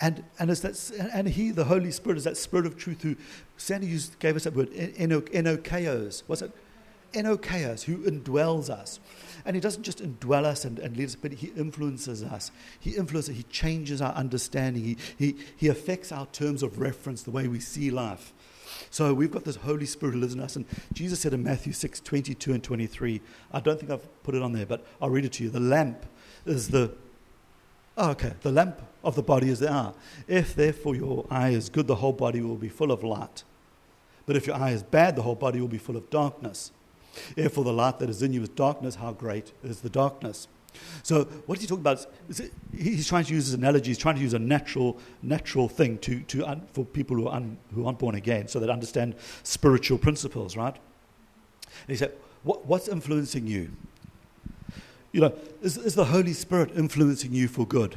And, 0.00 0.24
and, 0.38 0.50
that, 0.50 1.08
and 1.12 1.28
He, 1.28 1.50
the 1.50 1.64
Holy 1.64 1.90
Spirit, 1.90 2.18
is 2.18 2.24
that 2.24 2.36
Spirit 2.36 2.66
of 2.66 2.76
truth 2.76 3.02
who, 3.02 3.16
Sandy 3.56 3.86
used, 3.86 4.18
gave 4.18 4.36
us 4.36 4.44
that 4.44 4.54
word, 4.54 4.72
enokeos. 4.72 6.22
What's 6.26 6.42
it? 6.42 6.52
Enokeos, 7.12 7.84
who 7.84 7.98
indwells 7.98 8.68
us. 8.68 9.00
And 9.46 9.56
He 9.56 9.60
doesn't 9.60 9.84
just 9.84 10.02
indwell 10.02 10.44
us 10.44 10.64
and, 10.64 10.78
and 10.80 10.96
lead 10.96 11.06
us, 11.06 11.14
but 11.14 11.32
He 11.32 11.48
influences 11.56 12.22
us. 12.22 12.50
He 12.78 12.90
influences, 12.96 13.36
He 13.36 13.44
changes 13.44 14.02
our 14.02 14.12
understanding. 14.12 14.82
He, 14.82 14.96
he, 15.16 15.36
he 15.56 15.68
affects 15.68 16.12
our 16.12 16.26
terms 16.26 16.62
of 16.62 16.78
reference, 16.78 17.22
the 17.22 17.30
way 17.30 17.48
we 17.48 17.60
see 17.60 17.90
life. 17.90 18.34
So 18.90 19.14
we've 19.14 19.30
got 19.30 19.44
this 19.44 19.56
Holy 19.56 19.86
Spirit 19.86 20.14
who 20.14 20.20
lives 20.20 20.34
in 20.34 20.40
us. 20.40 20.56
And 20.56 20.66
Jesus 20.92 21.20
said 21.20 21.32
in 21.32 21.42
Matthew 21.42 21.72
6 21.72 22.00
22 22.00 22.52
and 22.52 22.62
23, 22.62 23.20
I 23.52 23.60
don't 23.60 23.78
think 23.78 23.90
I've 23.90 24.22
put 24.22 24.34
it 24.34 24.42
on 24.42 24.52
there, 24.52 24.66
but 24.66 24.84
I'll 25.00 25.10
read 25.10 25.24
it 25.24 25.32
to 25.34 25.44
you. 25.44 25.50
The 25.50 25.60
lamp 25.60 26.04
is 26.44 26.68
the, 26.68 26.92
oh, 27.96 28.10
okay, 28.10 28.32
the 28.42 28.52
lamp 28.52 28.80
of 29.04 29.14
the 29.14 29.22
body 29.22 29.48
is 29.48 29.60
the 29.60 29.70
eye. 29.70 29.92
If 30.26 30.54
therefore 30.54 30.96
your 30.96 31.26
eye 31.30 31.50
is 31.50 31.68
good, 31.68 31.86
the 31.86 31.96
whole 31.96 32.12
body 32.12 32.40
will 32.40 32.56
be 32.56 32.68
full 32.68 32.92
of 32.92 33.04
light. 33.04 33.44
But 34.26 34.36
if 34.36 34.46
your 34.46 34.56
eye 34.56 34.70
is 34.70 34.82
bad, 34.82 35.14
the 35.14 35.22
whole 35.22 35.36
body 35.36 35.60
will 35.60 35.68
be 35.68 35.78
full 35.78 35.96
of 35.96 36.10
darkness. 36.10 36.72
Therefore, 37.34 37.64
the 37.64 37.72
light 37.72 37.98
that 37.98 38.10
is 38.10 38.22
in 38.22 38.32
you 38.32 38.42
is 38.42 38.48
darkness. 38.48 38.96
How 38.96 39.12
great 39.12 39.52
is 39.62 39.80
the 39.80 39.90
darkness? 39.90 40.48
So, 41.02 41.24
what 41.46 41.58
is 41.58 41.62
he 41.62 41.68
talking 41.68 41.80
about? 41.80 42.06
He's 42.76 43.08
trying 43.08 43.24
to 43.24 43.34
use 43.34 43.46
his 43.46 43.54
analogy. 43.54 43.90
He's 43.90 43.98
trying 43.98 44.16
to 44.16 44.20
use 44.20 44.34
a 44.34 44.38
natural, 44.38 44.98
natural 45.22 45.68
thing 45.68 45.98
to, 45.98 46.20
to 46.20 46.46
un, 46.46 46.66
for 46.72 46.84
people 46.84 47.16
who, 47.16 47.28
un, 47.28 47.58
who 47.74 47.86
aren't 47.86 47.98
born 47.98 48.14
again, 48.14 48.48
so 48.48 48.60
that 48.60 48.70
understand 48.70 49.14
spiritual 49.42 49.98
principles, 49.98 50.56
right? 50.56 50.74
And 50.74 51.88
he 51.88 51.96
said, 51.96 52.12
what, 52.42 52.66
"What's 52.66 52.88
influencing 52.88 53.46
you? 53.46 53.70
You 55.12 55.22
know, 55.22 55.34
is, 55.62 55.78
is 55.78 55.94
the 55.94 56.06
Holy 56.06 56.32
Spirit 56.32 56.72
influencing 56.76 57.32
you 57.32 57.48
for 57.48 57.66
good? 57.66 57.96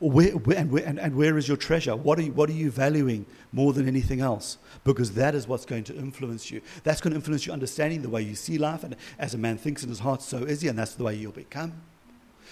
Where, 0.00 0.30
where, 0.30 0.56
and, 0.56 0.70
where, 0.70 0.84
and, 0.86 1.00
and 1.00 1.16
where 1.16 1.36
is 1.38 1.48
your 1.48 1.56
treasure? 1.56 1.96
What 1.96 2.18
are, 2.18 2.22
you, 2.22 2.32
what 2.32 2.48
are 2.48 2.52
you 2.52 2.70
valuing 2.70 3.26
more 3.50 3.72
than 3.72 3.88
anything 3.88 4.20
else? 4.20 4.58
Because 4.84 5.12
that 5.12 5.34
is 5.34 5.48
what's 5.48 5.64
going 5.64 5.84
to 5.84 5.96
influence 5.96 6.52
you. 6.52 6.60
That's 6.84 7.00
going 7.00 7.12
to 7.12 7.16
influence 7.16 7.46
your 7.46 7.52
understanding, 7.52 8.02
the 8.02 8.08
way 8.08 8.22
you 8.22 8.36
see 8.36 8.58
life. 8.58 8.84
And 8.84 8.94
as 9.18 9.34
a 9.34 9.38
man 9.38 9.58
thinks 9.58 9.82
in 9.82 9.88
his 9.88 9.98
heart, 9.98 10.22
so 10.22 10.38
is 10.38 10.60
he, 10.60 10.68
and 10.68 10.78
that's 10.78 10.94
the 10.94 11.02
way 11.02 11.16
you'll 11.16 11.32
become. 11.32 11.72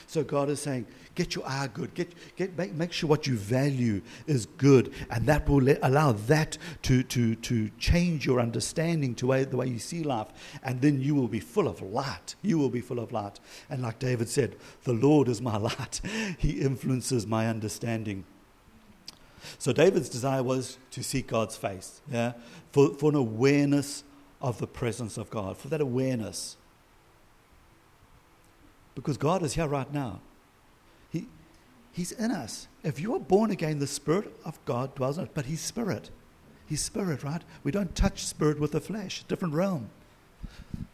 So 0.07 0.23
God 0.25 0.49
is 0.49 0.61
saying, 0.61 0.87
get 1.15 1.35
your 1.35 1.47
eye 1.47 1.69
good. 1.73 1.95
Get, 1.95 2.13
get, 2.37 2.57
make, 2.57 2.75
make 2.75 2.93
sure 2.93 3.09
what 3.09 3.27
you 3.27 3.37
value 3.37 4.03
is 4.27 4.47
good. 4.47 4.93
And 5.11 5.27
that 5.27 5.49
will 5.49 5.63
let, 5.63 5.79
allow 5.83 6.13
that 6.13 6.59
to, 6.83 7.03
to, 7.05 7.35
to 7.37 7.71
change 7.79 8.27
your 8.27 8.41
understanding 8.41 9.15
to 9.17 9.27
way, 9.29 9.45
the 9.45 9.57
way 9.57 9.67
you 9.67 9.79
see 9.79 10.03
life. 10.03 10.29
And 10.63 10.81
then 10.81 11.01
you 11.01 11.15
will 11.15 11.29
be 11.29 11.41
full 11.41 11.69
of 11.69 11.83
light. 11.83 12.35
You 12.43 12.59
will 12.59 12.71
be 12.71 12.81
full 12.81 13.01
of 13.01 13.13
light. 13.13 13.41
And 13.69 13.83
like 13.83 13.99
David 13.99 14.29
said, 14.29 14.57
the 14.85 14.93
Lord 14.93 15.29
is 15.29 15.41
my 15.41 15.57
light. 15.57 16.01
He 16.39 16.61
influences 16.61 17.27
my 17.27 17.49
understanding. 17.49 18.25
So 19.59 19.73
David's 19.73 20.09
desire 20.09 20.43
was 20.43 20.79
to 20.91 21.03
seek 21.03 21.29
God's 21.29 21.57
face, 21.57 22.01
yeah, 22.11 22.33
for, 22.73 22.95
for 22.95 23.11
an 23.11 23.17
awareness 23.17 24.05
of 24.41 24.59
the 24.59 24.67
presence 24.67 25.17
of 25.17 25.31
God, 25.31 25.57
for 25.57 25.69
that 25.69 25.81
awareness. 25.81 26.57
Because 28.97 29.17
God 29.17 29.45
is 29.45 29.55
here 29.55 29.69
right 29.69 29.93
now. 29.93 30.21
He, 31.11 31.29
he's 31.93 32.11
in 32.11 32.33
us. 32.33 32.67
If 32.83 32.99
you 32.99 33.15
are 33.15 33.21
born 33.21 33.53
again, 33.53 33.79
the 33.79 33.87
Spirit 33.87 34.35
of 34.45 34.59
God 34.65 34.97
dwells 34.97 35.19
in 35.19 35.25
us, 35.25 35.31
but 35.33 35.45
He's 35.45 35.61
Spirit. 35.61 36.11
He's 36.67 36.83
Spirit, 36.83 37.23
right? 37.23 37.43
We 37.63 37.71
don't 37.71 37.95
touch 37.95 38.25
Spirit 38.25 38.59
with 38.59 38.73
the 38.73 38.81
flesh, 38.81 39.23
different 39.29 39.55
realm. 39.55 39.91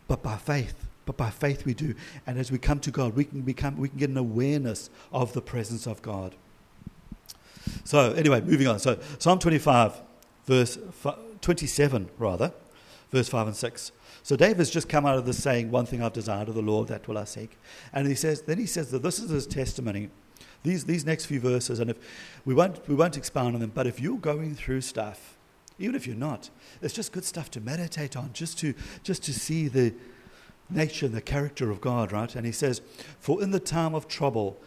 But 0.08 0.22
by 0.22 0.36
faith, 0.36 0.74
but 1.06 1.16
by 1.16 1.30
faith 1.30 1.64
we 1.64 1.72
do. 1.72 1.94
And 2.26 2.38
as 2.38 2.52
we 2.52 2.58
come 2.58 2.80
to 2.80 2.90
God, 2.90 3.14
we 3.14 3.24
can, 3.24 3.40
become, 3.42 3.78
we 3.78 3.88
can 3.88 3.98
get 3.98 4.10
an 4.10 4.18
awareness 4.18 4.90
of 5.12 5.32
the 5.32 5.40
presence 5.40 5.86
of 5.86 6.02
God. 6.02 6.34
So, 7.84 8.12
anyway, 8.12 8.40
moving 8.40 8.66
on. 8.66 8.80
So, 8.80 8.98
Psalm 9.18 9.38
25, 9.38 10.00
verse 10.46 10.76
27, 11.40 12.10
rather, 12.18 12.52
verse 13.12 13.28
5 13.28 13.48
and 13.48 13.56
6. 13.56 13.92
So 14.22 14.36
David's 14.36 14.70
just 14.70 14.88
come 14.88 15.06
out 15.06 15.18
of 15.18 15.26
this 15.26 15.42
saying, 15.42 15.70
One 15.70 15.86
thing 15.86 16.02
I've 16.02 16.12
desired 16.12 16.48
of 16.48 16.54
the 16.54 16.62
Lord, 16.62 16.88
that 16.88 17.06
will 17.06 17.18
I 17.18 17.24
seek. 17.24 17.58
And 17.92 18.08
he 18.08 18.14
says, 18.14 18.42
then 18.42 18.58
he 18.58 18.66
says 18.66 18.90
that 18.90 19.02
this 19.02 19.18
is 19.18 19.30
his 19.30 19.46
testimony. 19.46 20.10
These, 20.64 20.84
these 20.84 21.04
next 21.04 21.26
few 21.26 21.40
verses, 21.40 21.80
and 21.80 21.90
if 21.90 21.96
we 22.44 22.54
won't, 22.54 22.88
we 22.88 22.94
won't 22.94 23.16
expound 23.16 23.54
on 23.54 23.60
them, 23.60 23.72
but 23.74 23.86
if 23.86 24.00
you're 24.00 24.18
going 24.18 24.54
through 24.54 24.80
stuff, 24.82 25.36
even 25.78 25.96
if 25.96 26.06
you're 26.06 26.14
not, 26.14 26.50
it's 26.80 26.94
just 26.94 27.10
good 27.10 27.24
stuff 27.24 27.50
to 27.52 27.60
meditate 27.60 28.16
on, 28.16 28.30
just 28.32 28.58
to, 28.60 28.74
just 29.02 29.24
to 29.24 29.32
see 29.32 29.66
the 29.66 29.92
nature 30.70 31.06
and 31.06 31.14
the 31.14 31.20
character 31.20 31.70
of 31.70 31.80
God, 31.80 32.12
right? 32.12 32.32
And 32.36 32.46
he 32.46 32.52
says, 32.52 32.80
For 33.18 33.42
in 33.42 33.50
the 33.50 33.58
time 33.58 33.94
of 33.94 34.06
trouble, 34.06 34.60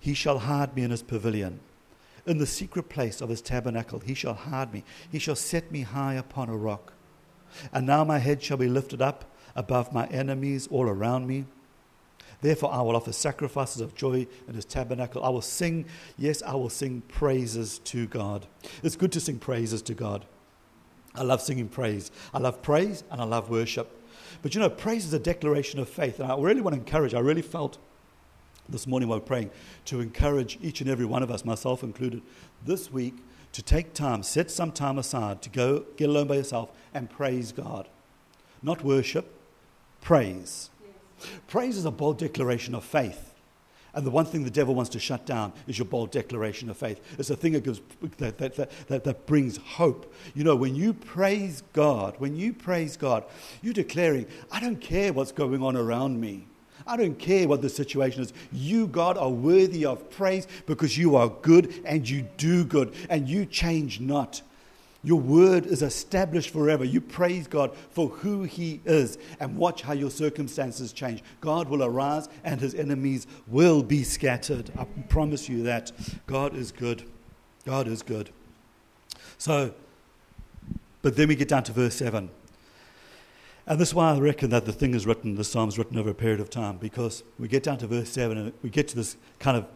he 0.00 0.14
shall 0.14 0.38
hide 0.38 0.74
me 0.74 0.82
in 0.82 0.90
his 0.90 1.02
pavilion. 1.02 1.60
In 2.24 2.38
the 2.38 2.46
secret 2.46 2.88
place 2.88 3.20
of 3.20 3.28
his 3.28 3.42
tabernacle, 3.42 3.98
he 3.98 4.14
shall 4.14 4.34
hide 4.34 4.72
me. 4.72 4.84
He 5.10 5.18
shall 5.18 5.36
set 5.36 5.70
me 5.70 5.82
high 5.82 6.14
upon 6.14 6.48
a 6.48 6.56
rock. 6.56 6.94
And 7.72 7.86
now 7.86 8.04
my 8.04 8.18
head 8.18 8.42
shall 8.42 8.56
be 8.56 8.68
lifted 8.68 9.02
up 9.02 9.24
above 9.54 9.92
my 9.92 10.06
enemies 10.06 10.66
all 10.70 10.88
around 10.88 11.26
me. 11.26 11.46
Therefore, 12.40 12.72
I 12.72 12.82
will 12.82 12.96
offer 12.96 13.12
sacrifices 13.12 13.80
of 13.80 13.94
joy 13.94 14.26
in 14.48 14.54
his 14.54 14.64
tabernacle. 14.64 15.24
I 15.24 15.28
will 15.28 15.42
sing, 15.42 15.86
yes, 16.18 16.42
I 16.42 16.54
will 16.54 16.70
sing 16.70 17.02
praises 17.06 17.78
to 17.80 18.06
God. 18.06 18.46
It's 18.82 18.96
good 18.96 19.12
to 19.12 19.20
sing 19.20 19.38
praises 19.38 19.80
to 19.82 19.94
God. 19.94 20.24
I 21.14 21.22
love 21.22 21.40
singing 21.40 21.68
praise. 21.68 22.10
I 22.34 22.38
love 22.38 22.62
praise 22.62 23.04
and 23.10 23.20
I 23.20 23.24
love 23.24 23.48
worship. 23.48 24.00
But 24.40 24.54
you 24.54 24.60
know, 24.60 24.70
praise 24.70 25.04
is 25.04 25.12
a 25.12 25.18
declaration 25.20 25.78
of 25.78 25.88
faith. 25.88 26.18
And 26.18 26.32
I 26.32 26.36
really 26.36 26.60
want 26.60 26.74
to 26.74 26.80
encourage, 26.80 27.14
I 27.14 27.20
really 27.20 27.42
felt 27.42 27.78
this 28.68 28.86
morning 28.86 29.08
while 29.08 29.20
praying, 29.20 29.50
to 29.86 30.00
encourage 30.00 30.58
each 30.62 30.80
and 30.80 30.88
every 30.88 31.04
one 31.04 31.22
of 31.22 31.30
us, 31.30 31.44
myself 31.44 31.82
included, 31.82 32.22
this 32.64 32.90
week 32.90 33.14
to 33.52 33.62
take 33.62 33.94
time, 33.94 34.22
set 34.22 34.50
some 34.50 34.72
time 34.72 34.98
aside 34.98 35.42
to 35.42 35.50
go 35.50 35.84
get 35.96 36.08
alone 36.08 36.26
by 36.26 36.36
yourself 36.36 36.70
and 36.94 37.10
praise 37.10 37.52
God. 37.52 37.88
Not 38.62 38.84
worship, 38.84 39.32
praise. 40.00 40.70
Yes. 40.82 41.28
Praise 41.48 41.76
is 41.76 41.84
a 41.84 41.90
bold 41.90 42.18
declaration 42.18 42.74
of 42.74 42.84
faith. 42.84 43.32
And 43.94 44.06
the 44.06 44.10
one 44.10 44.24
thing 44.24 44.44
the 44.44 44.50
devil 44.50 44.74
wants 44.74 44.90
to 44.90 44.98
shut 44.98 45.26
down 45.26 45.52
is 45.66 45.78
your 45.78 45.84
bold 45.84 46.10
declaration 46.10 46.70
of 46.70 46.78
faith. 46.78 46.98
It's 47.18 47.28
a 47.28 47.36
thing 47.36 47.52
that, 47.52 47.62
gives, 47.62 47.82
that, 48.18 48.38
that, 48.38 48.54
that, 48.88 49.04
that, 49.04 49.26
brings 49.26 49.58
hope. 49.58 50.14
You 50.34 50.44
know, 50.44 50.56
when 50.56 50.74
you 50.74 50.94
praise 50.94 51.62
God, 51.74 52.14
when 52.18 52.34
you 52.34 52.54
praise 52.54 52.96
God, 52.96 53.24
you're 53.60 53.74
declaring, 53.74 54.26
I 54.50 54.60
don't 54.60 54.80
care 54.80 55.12
what's 55.12 55.32
going 55.32 55.62
on 55.62 55.76
around 55.76 56.18
me. 56.18 56.46
I 56.86 56.96
don't 56.96 57.18
care 57.18 57.48
what 57.48 57.62
the 57.62 57.68
situation 57.68 58.22
is. 58.22 58.32
You, 58.52 58.86
God, 58.86 59.16
are 59.18 59.30
worthy 59.30 59.84
of 59.84 60.10
praise 60.10 60.46
because 60.66 60.96
you 60.96 61.16
are 61.16 61.28
good 61.28 61.72
and 61.84 62.08
you 62.08 62.22
do 62.36 62.64
good 62.64 62.94
and 63.08 63.28
you 63.28 63.46
change 63.46 64.00
not. 64.00 64.42
Your 65.04 65.18
word 65.18 65.66
is 65.66 65.82
established 65.82 66.50
forever. 66.50 66.84
You 66.84 67.00
praise 67.00 67.48
God 67.48 67.76
for 67.90 68.08
who 68.08 68.44
He 68.44 68.80
is 68.84 69.18
and 69.40 69.56
watch 69.56 69.82
how 69.82 69.94
your 69.94 70.10
circumstances 70.10 70.92
change. 70.92 71.22
God 71.40 71.68
will 71.68 71.82
arise 71.82 72.28
and 72.44 72.60
His 72.60 72.74
enemies 72.74 73.26
will 73.48 73.82
be 73.82 74.04
scattered. 74.04 74.70
I 74.78 74.84
promise 75.08 75.48
you 75.48 75.64
that. 75.64 75.90
God 76.26 76.54
is 76.54 76.70
good. 76.70 77.02
God 77.64 77.88
is 77.88 78.02
good. 78.02 78.30
So, 79.38 79.74
but 81.02 81.16
then 81.16 81.26
we 81.26 81.34
get 81.34 81.48
down 81.48 81.64
to 81.64 81.72
verse 81.72 81.96
7. 81.96 82.30
And 83.66 83.78
this 83.78 83.88
is 83.88 83.94
why 83.94 84.12
I 84.12 84.18
reckon 84.18 84.50
that 84.50 84.64
the 84.64 84.72
thing 84.72 84.94
is 84.94 85.06
written, 85.06 85.36
the 85.36 85.44
psalm 85.44 85.68
is 85.68 85.78
written 85.78 85.98
over 85.98 86.10
a 86.10 86.14
period 86.14 86.40
of 86.40 86.50
time, 86.50 86.78
because 86.78 87.22
we 87.38 87.46
get 87.46 87.62
down 87.62 87.78
to 87.78 87.86
verse 87.86 88.10
7 88.10 88.36
and 88.36 88.52
we 88.62 88.70
get 88.70 88.88
to 88.88 88.96
this 88.96 89.16
kind 89.38 89.56
of 89.56 89.66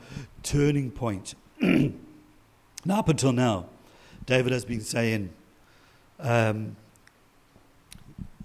turning 0.43 0.91
point. 0.91 1.35
now, 1.61 1.95
up 2.99 3.09
until 3.09 3.33
now, 3.33 3.67
David 4.25 4.53
has 4.53 4.65
been 4.65 4.81
saying, 4.81 5.31
um, 6.19 6.77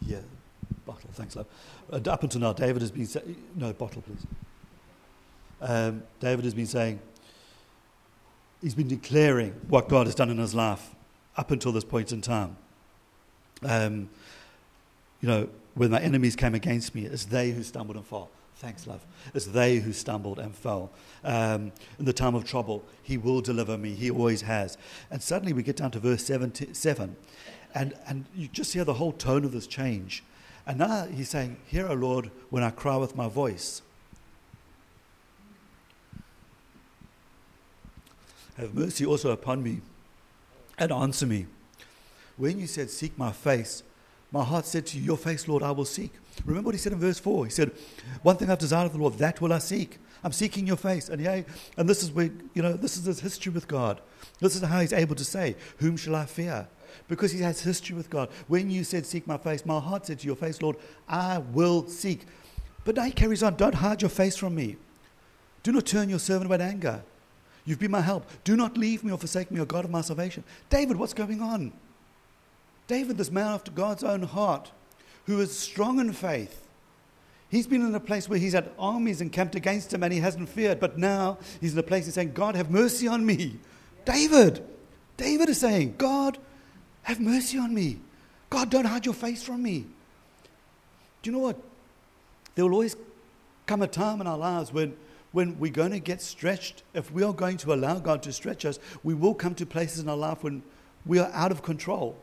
yeah, 0.06 0.20
bottle, 0.86 1.10
thanks, 1.14 1.36
love. 1.36 1.48
Uh, 1.92 2.00
up 2.10 2.22
until 2.22 2.42
now, 2.42 2.54
David 2.54 2.82
has 2.82 2.92
been 2.92 3.08
saying, 3.08 3.36
no, 3.56 3.74
bottle, 3.74 4.04
please. 4.04 4.26
Um, 5.60 6.04
David 6.20 6.46
has 6.46 6.54
been 6.54 6.68
saying, 6.68 7.00
he's 8.62 8.76
been 8.76 8.88
declaring 8.88 9.54
what 9.68 9.90
God 9.90 10.06
has 10.06 10.16
done 10.16 10.30
in 10.30 10.38
his 10.38 10.54
life 10.54 10.92
up 11.36 11.50
until 11.50 11.72
this 11.72 11.84
point 11.84 12.12
in 12.12 12.22
time. 12.22 12.58
Um, 13.64 14.10
you 15.22 15.28
know, 15.30 15.50
when 15.76 15.92
my 15.92 16.02
enemies 16.02 16.36
came 16.36 16.54
against 16.54 16.94
me, 16.94 17.06
it's 17.06 17.26
they 17.26 17.52
who 17.52 17.64
stumbled 17.64 17.96
and 17.96 18.06
fell. 18.06 18.30
Thanks, 18.56 18.86
love. 18.86 19.06
It's 19.34 19.46
they 19.46 19.78
who 19.78 19.94
stumbled 19.94 20.38
and 20.38 20.54
fell. 20.54 20.92
Um, 21.24 21.72
in 21.98 22.06
the 22.06 22.14
time 22.14 22.36
of 22.36 22.46
trouble, 22.46 22.84
He 23.02 23.18
will 23.18 23.42
deliver 23.42 23.78
me. 23.78 23.96
He 23.96 24.12
always 24.12 24.42
has. 24.42 24.78
And 25.10 25.22
suddenly 25.22 25.54
we 25.54 25.64
get 25.64 25.78
down 25.78 25.92
to 25.92 26.00
verse 26.00 26.26
7, 26.26 27.16
and, 27.74 27.94
and 28.06 28.26
you 28.36 28.48
just 28.50 28.74
hear 28.74 28.84
the 28.84 28.96
whole 28.96 29.14
tone 29.14 29.46
of 29.46 29.52
this 29.52 29.66
change. 29.66 30.24
And 30.68 30.78
now 30.80 31.06
He's 31.06 31.30
saying, 31.30 31.58
Hear, 31.66 31.88
O 31.88 31.94
Lord, 31.94 32.30
when 32.50 32.64
I 32.64 32.70
cry 32.70 32.98
with 32.98 33.16
my 33.16 33.28
voice. 33.28 33.82
Have 38.58 38.76
mercy 38.76 39.06
also 39.06 39.32
upon 39.32 39.64
me 39.64 39.82
and 40.78 40.92
answer 40.92 41.26
me. 41.26 41.48
When 42.38 42.60
you 42.60 42.68
said, 42.68 42.90
Seek 42.92 43.18
my 43.18 43.32
face, 43.32 43.82
my 44.32 44.44
heart 44.44 44.66
said 44.66 44.86
to 44.88 44.98
you, 44.98 45.04
Your 45.04 45.18
face, 45.18 45.48
Lord, 45.48 45.62
I 45.62 45.72
will 45.72 45.86
seek. 45.86 46.12
Remember 46.46 46.68
what 46.68 46.76
he 46.76 46.80
said 46.80 46.94
in 46.94 47.00
verse 47.00 47.20
4? 47.20 47.46
He 47.46 47.52
said, 47.52 47.72
One 48.24 48.38
thing 48.38 48.50
I've 48.50 48.60
desired 48.60 48.86
of 48.86 48.94
the 48.94 49.00
Lord, 49.00 49.18
that 49.18 49.42
will 49.42 49.52
I 49.52 49.60
seek. 49.60 49.98
I'm 50.24 50.32
seeking 50.32 50.66
your 50.66 50.78
face. 50.78 51.10
And 51.10 51.22
yea, 51.22 51.46
and 51.78 51.90
this 51.90 52.04
is 52.04 52.12
where, 52.12 52.30
you 52.54 52.62
know, 52.62 52.74
this 52.74 52.96
is 52.96 53.06
his 53.06 53.20
history 53.20 53.52
with 53.52 53.68
God. 53.68 54.00
This 54.40 54.56
is 54.56 54.62
how 54.62 54.80
he's 54.80 54.94
able 54.94 55.16
to 55.16 55.26
say, 55.26 55.56
Whom 55.78 55.98
shall 55.98 56.16
I 56.16 56.26
fear? 56.26 56.68
Because 57.08 57.32
he 57.32 57.42
has 57.42 57.62
history 57.62 57.96
with 57.96 58.10
God. 58.10 58.30
When 58.48 58.70
you 58.70 58.84
said, 58.84 59.06
Seek 59.06 59.28
my 59.28 59.38
face, 59.38 59.66
my 59.66 59.80
heart 59.80 60.06
said 60.06 60.20
to 60.20 60.28
your 60.28 60.36
face, 60.36 60.62
Lord, 60.62 60.78
I 61.10 61.40
will 61.40 61.88
seek. 61.88 62.26
But 62.86 62.96
now 62.96 63.04
he 63.04 63.12
carries 63.12 63.44
on, 63.44 63.56
Don't 63.56 63.76
hide 63.76 64.02
your 64.02 64.10
face 64.10 64.38
from 64.38 64.56
me. 64.56 64.78
Do 65.64 65.72
not 65.72 65.86
turn 65.86 66.10
your 66.10 66.20
servant 66.20 66.48
away 66.48 66.56
in 66.56 66.62
anger. 66.62 67.04
You've 67.66 67.80
been 67.80 67.92
my 67.92 68.02
help. 68.02 68.28
Do 68.44 68.56
not 68.56 68.78
leave 68.78 69.04
me 69.04 69.12
or 69.12 69.18
forsake 69.18 69.52
me, 69.52 69.60
O 69.60 69.66
God 69.66 69.86
of 69.86 69.92
my 69.92 70.02
salvation. 70.02 70.44
David, 70.70 70.98
what's 70.98 71.14
going 71.14 71.42
on? 71.42 71.72
David, 72.92 73.18
this 73.18 73.32
man 73.32 73.48
after 73.48 73.72
God's 73.72 74.04
own 74.04 74.24
heart, 74.24 74.70
who 75.26 75.40
is 75.40 75.58
strong 75.58 76.02
in 76.02 76.12
faith, 76.12 76.68
he's 77.48 77.66
been 77.66 77.88
in 77.88 77.96
a 77.96 78.02
place 78.02 78.28
where 78.28 78.38
he's 78.38 78.52
had 78.52 78.70
armies 78.78 79.22
encamped 79.22 79.56
against 79.56 79.94
him 79.94 80.04
and 80.04 80.12
he 80.12 80.20
hasn't 80.20 80.50
feared, 80.50 80.82
but 80.82 80.98
now 80.98 81.38
he's 81.62 81.72
in 81.72 81.80
a 81.80 81.84
place 81.84 82.04
he's 82.04 82.16
saying, 82.16 82.34
God, 82.34 82.54
have 82.54 82.70
mercy 82.70 83.08
on 83.08 83.26
me. 83.26 83.58
David, 84.04 84.62
David 85.16 85.48
is 85.48 85.58
saying, 85.58 85.96
God, 85.98 86.38
have 87.04 87.22
mercy 87.22 87.58
on 87.58 87.74
me. 87.74 87.98
God, 88.50 88.70
don't 88.70 88.84
hide 88.84 89.06
your 89.06 89.16
face 89.16 89.42
from 89.42 89.64
me. 89.64 89.86
Do 91.22 91.30
you 91.30 91.32
know 91.32 91.44
what? 91.44 91.62
There 92.56 92.66
will 92.66 92.74
always 92.74 92.98
come 93.68 93.82
a 93.84 93.88
time 93.88 94.20
in 94.20 94.28
our 94.28 94.38
lives 94.38 94.74
when, 94.74 94.98
when 95.32 95.58
we're 95.60 95.72
going 95.72 95.92
to 95.92 96.00
get 96.00 96.22
stretched. 96.22 96.84
If 96.94 97.10
we 97.10 97.24
are 97.24 97.32
going 97.32 97.56
to 97.60 97.74
allow 97.74 98.00
God 98.00 98.22
to 98.24 98.34
stretch 98.34 98.66
us, 98.66 98.80
we 99.02 99.14
will 99.14 99.34
come 99.34 99.56
to 99.56 99.66
places 99.66 100.02
in 100.02 100.10
our 100.10 100.18
life 100.18 100.44
when 100.44 100.62
we 101.06 101.20
are 101.20 101.32
out 101.32 101.54
of 101.54 101.64
control. 101.64 102.18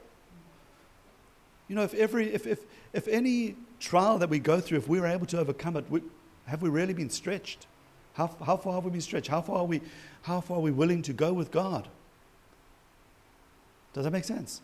You 1.69 1.75
know, 1.75 1.83
if, 1.83 1.95
every, 1.95 2.33
if, 2.33 2.47
if, 2.47 2.61
if 2.93 3.07
any 3.09 3.57
trial 3.79 4.19
that 4.19 4.31
we 4.31 4.39
go 4.39 4.61
through, 4.61 4.79
if 4.79 4.89
we 4.89 5.01
were 5.01 5.07
able 5.07 5.27
to 5.27 5.39
overcome 5.39 5.77
it, 5.77 5.85
we, 5.91 6.03
have 6.47 6.63
we 6.63 6.69
really 6.69 6.95
been 6.95 7.11
stretched? 7.11 7.67
How, 8.15 8.35
how 8.45 8.57
far 8.57 8.75
have 8.75 8.85
we 8.85 8.91
been 8.91 9.01
stretched? 9.01 9.29
How 9.29 9.43
far, 9.43 9.59
are 9.59 9.65
we, 9.65 9.81
how 10.23 10.41
far 10.41 10.57
are 10.59 10.63
we 10.63 10.71
willing 10.71 11.03
to 11.03 11.13
go 11.13 11.33
with 11.33 11.51
God? 11.51 11.87
Does 13.93 14.05
that 14.05 14.11
make 14.11 14.25
sense? 14.25 14.63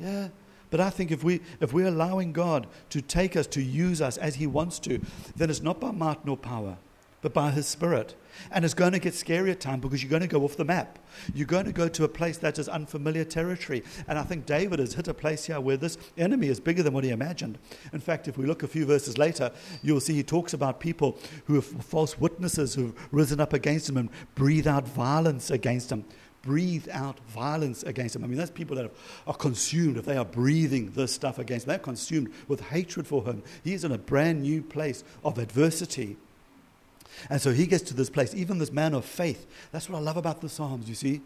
Yeah. 0.00 0.06
yeah. 0.06 0.28
But 0.70 0.80
I 0.80 0.90
think 0.90 1.10
if, 1.10 1.22
we, 1.22 1.40
if 1.60 1.72
we're 1.72 1.88
allowing 1.88 2.32
God 2.32 2.66
to 2.90 3.02
take 3.02 3.36
us, 3.36 3.46
to 3.48 3.62
use 3.62 4.00
us 4.00 4.16
as 4.16 4.36
He 4.36 4.46
wants 4.46 4.78
to, 4.80 5.00
then 5.36 5.50
it's 5.50 5.60
not 5.60 5.80
by 5.80 5.90
might 5.90 6.24
nor 6.24 6.36
power, 6.36 6.78
but 7.22 7.34
by 7.34 7.50
His 7.50 7.66
Spirit. 7.66 8.14
And 8.50 8.64
it's 8.64 8.74
going 8.74 8.92
to 8.92 8.98
get 8.98 9.14
scary 9.14 9.50
at 9.50 9.60
times 9.60 9.82
because 9.82 10.02
you're 10.02 10.10
going 10.10 10.22
to 10.22 10.28
go 10.28 10.44
off 10.44 10.56
the 10.56 10.64
map. 10.64 10.98
You're 11.34 11.46
going 11.46 11.66
to 11.66 11.72
go 11.72 11.88
to 11.88 12.04
a 12.04 12.08
place 12.08 12.38
that 12.38 12.58
is 12.58 12.68
unfamiliar 12.68 13.24
territory. 13.24 13.82
And 14.08 14.18
I 14.18 14.22
think 14.22 14.46
David 14.46 14.78
has 14.78 14.94
hit 14.94 15.08
a 15.08 15.14
place 15.14 15.44
here 15.44 15.60
where 15.60 15.76
this 15.76 15.98
enemy 16.16 16.48
is 16.48 16.60
bigger 16.60 16.82
than 16.82 16.92
what 16.92 17.04
he 17.04 17.10
imagined. 17.10 17.58
In 17.92 18.00
fact, 18.00 18.28
if 18.28 18.38
we 18.38 18.46
look 18.46 18.62
a 18.62 18.68
few 18.68 18.86
verses 18.86 19.18
later, 19.18 19.50
you'll 19.82 20.00
see 20.00 20.14
he 20.14 20.22
talks 20.22 20.52
about 20.52 20.80
people 20.80 21.18
who 21.46 21.58
are 21.58 21.62
false 21.62 22.18
witnesses 22.18 22.74
who've 22.74 22.94
risen 23.12 23.40
up 23.40 23.52
against 23.52 23.88
him 23.88 23.96
and 23.96 24.10
breathe 24.34 24.66
out 24.66 24.86
violence 24.86 25.50
against 25.50 25.90
him 25.90 26.04
breathe 26.42 26.88
out 26.90 27.18
violence 27.28 27.82
against 27.82 28.16
him. 28.16 28.24
I 28.24 28.26
mean, 28.26 28.38
that's 28.38 28.50
people 28.50 28.76
that 28.76 28.90
are 29.26 29.34
consumed, 29.34 29.96
if 29.96 30.04
they 30.04 30.16
are 30.16 30.24
breathing 30.24 30.90
this 30.92 31.12
stuff 31.12 31.38
against 31.38 31.66
him, 31.66 31.70
they're 31.70 31.78
consumed 31.78 32.32
with 32.48 32.60
hatred 32.60 33.06
for 33.06 33.24
him. 33.24 33.42
He 33.62 33.74
is 33.74 33.84
in 33.84 33.92
a 33.92 33.98
brand 33.98 34.42
new 34.42 34.62
place 34.62 35.04
of 35.24 35.38
adversity. 35.38 36.16
And 37.28 37.40
so 37.40 37.52
he 37.52 37.66
gets 37.66 37.82
to 37.84 37.94
this 37.94 38.10
place, 38.10 38.34
even 38.34 38.58
this 38.58 38.72
man 38.72 38.94
of 38.94 39.04
faith. 39.04 39.46
That's 39.72 39.88
what 39.88 39.98
I 39.98 40.00
love 40.00 40.16
about 40.16 40.40
the 40.40 40.48
Psalms, 40.48 40.88
you 40.88 40.94
see. 40.94 41.20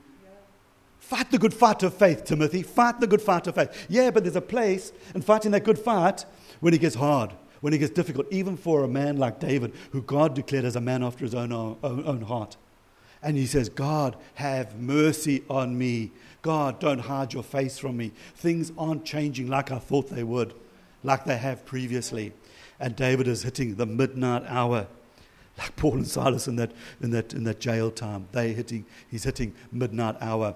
Fight 0.99 1.31
the 1.31 1.39
good 1.39 1.53
fight 1.53 1.83
of 1.83 1.93
faith, 1.93 2.25
Timothy. 2.25 2.63
Fight 2.63 2.99
the 2.99 3.07
good 3.07 3.21
fight 3.21 3.47
of 3.47 3.55
faith. 3.55 3.87
Yeah, 3.91 4.11
but 4.11 4.25
there's 4.25 4.37
a 4.37 4.41
place 4.41 4.91
in 5.15 5.21
fighting 5.21 5.51
that 5.51 5.63
good 5.63 5.79
fight 5.79 6.25
when 6.61 6.73
it 6.73 6.81
gets 6.81 6.95
hard, 6.95 7.33
when 7.61 7.75
it 7.75 7.79
gets 7.79 7.93
difficult, 7.93 8.27
even 8.31 8.57
for 8.57 8.83
a 8.83 8.89
man 8.89 9.19
like 9.19 9.39
David, 9.39 9.75
who 9.93 10.01
God 10.01 10.35
declared 10.35 10.65
as 10.65 10.77
a 10.77 10.81
man 10.81 11.03
after 11.03 11.27
his 11.27 11.35
own, 11.35 11.53
own, 11.53 11.79
own 11.83 12.23
heart. 12.23 12.57
And 13.23 13.37
he 13.37 13.47
says, 13.47 13.69
God, 13.69 14.17
have 14.35 14.81
mercy 14.81 15.43
on 15.51 15.77
me. 15.77 16.13
God, 16.41 16.81
don't 16.81 17.01
hide 17.01 17.33
your 17.33 17.43
face 17.43 17.79
from 17.79 17.97
me. 17.97 18.13
Things 18.35 18.73
aren't 18.77 19.05
changing 19.05 19.49
like 19.49 19.71
I 19.71 19.79
thought 19.79 20.11
they 20.11 20.25
would, 20.25 20.55
like 21.03 21.25
they 21.25 21.39
have 21.39 21.67
previously. 21.67 22.33
And 22.81 22.97
David 22.97 23.29
is 23.29 23.43
hitting 23.43 23.77
the 23.77 23.87
midnight 23.87 24.45
hour, 24.47 24.87
like 25.59 25.77
Paul 25.77 25.95
and 25.95 26.07
Silas 26.07 26.49
in 26.49 26.57
that, 26.57 26.73
in 27.01 27.11
that, 27.11 27.33
in 27.33 27.45
that 27.45 27.61
jail 27.61 27.91
time. 27.91 28.29
They 28.33 28.53
hitting, 28.53 28.85
he's 29.11 29.25
hitting 29.25 29.55
midnight 29.71 30.17
hour. 30.21 30.55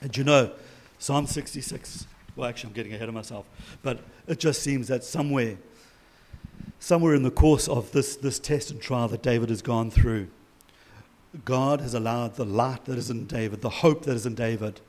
And 0.00 0.16
you 0.16 0.24
know, 0.24 0.50
Psalm 0.98 1.26
66, 1.26 2.06
well, 2.36 2.48
actually, 2.48 2.68
I'm 2.68 2.74
getting 2.74 2.94
ahead 2.94 3.08
of 3.08 3.14
myself, 3.14 3.46
but 3.82 4.00
it 4.26 4.38
just 4.38 4.62
seems 4.62 4.88
that 4.88 5.04
somewhere, 5.04 5.56
somewhere 6.78 7.14
in 7.14 7.22
the 7.22 7.30
course 7.30 7.68
of 7.68 7.92
this, 7.92 8.16
this 8.16 8.38
test 8.38 8.70
and 8.70 8.80
trial 8.80 9.08
that 9.08 9.22
David 9.22 9.48
has 9.48 9.62
gone 9.62 9.90
through, 9.90 10.28
God 11.44 11.80
has 11.80 11.94
allowed 11.94 12.36
the 12.36 12.44
light 12.44 12.84
that 12.84 12.98
is 12.98 13.10
in 13.10 13.26
David, 13.26 13.62
the 13.62 13.70
hope 13.70 14.04
that 14.04 14.14
is 14.14 14.26
in 14.26 14.34
David, 14.34 14.80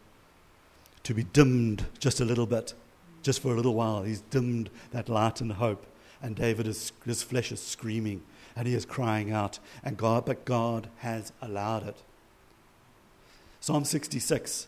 to 1.03 1.13
be 1.13 1.23
dimmed 1.23 1.85
just 1.99 2.19
a 2.19 2.25
little 2.25 2.45
bit, 2.45 2.73
just 3.21 3.41
for 3.41 3.53
a 3.53 3.55
little 3.55 3.73
while. 3.73 4.03
He's 4.03 4.21
dimmed 4.21 4.69
that 4.91 5.09
light 5.09 5.41
and 5.41 5.53
hope. 5.53 5.85
And 6.21 6.35
David 6.35 6.67
is, 6.67 6.91
his 7.05 7.23
flesh 7.23 7.51
is 7.51 7.61
screaming 7.61 8.21
and 8.55 8.67
he 8.67 8.73
is 8.73 8.85
crying 8.85 9.31
out. 9.31 9.59
And 9.83 9.97
God, 9.97 10.25
but 10.25 10.45
God 10.45 10.89
has 10.99 11.31
allowed 11.41 11.87
it. 11.87 11.97
Psalm 13.59 13.85
66, 13.85 14.67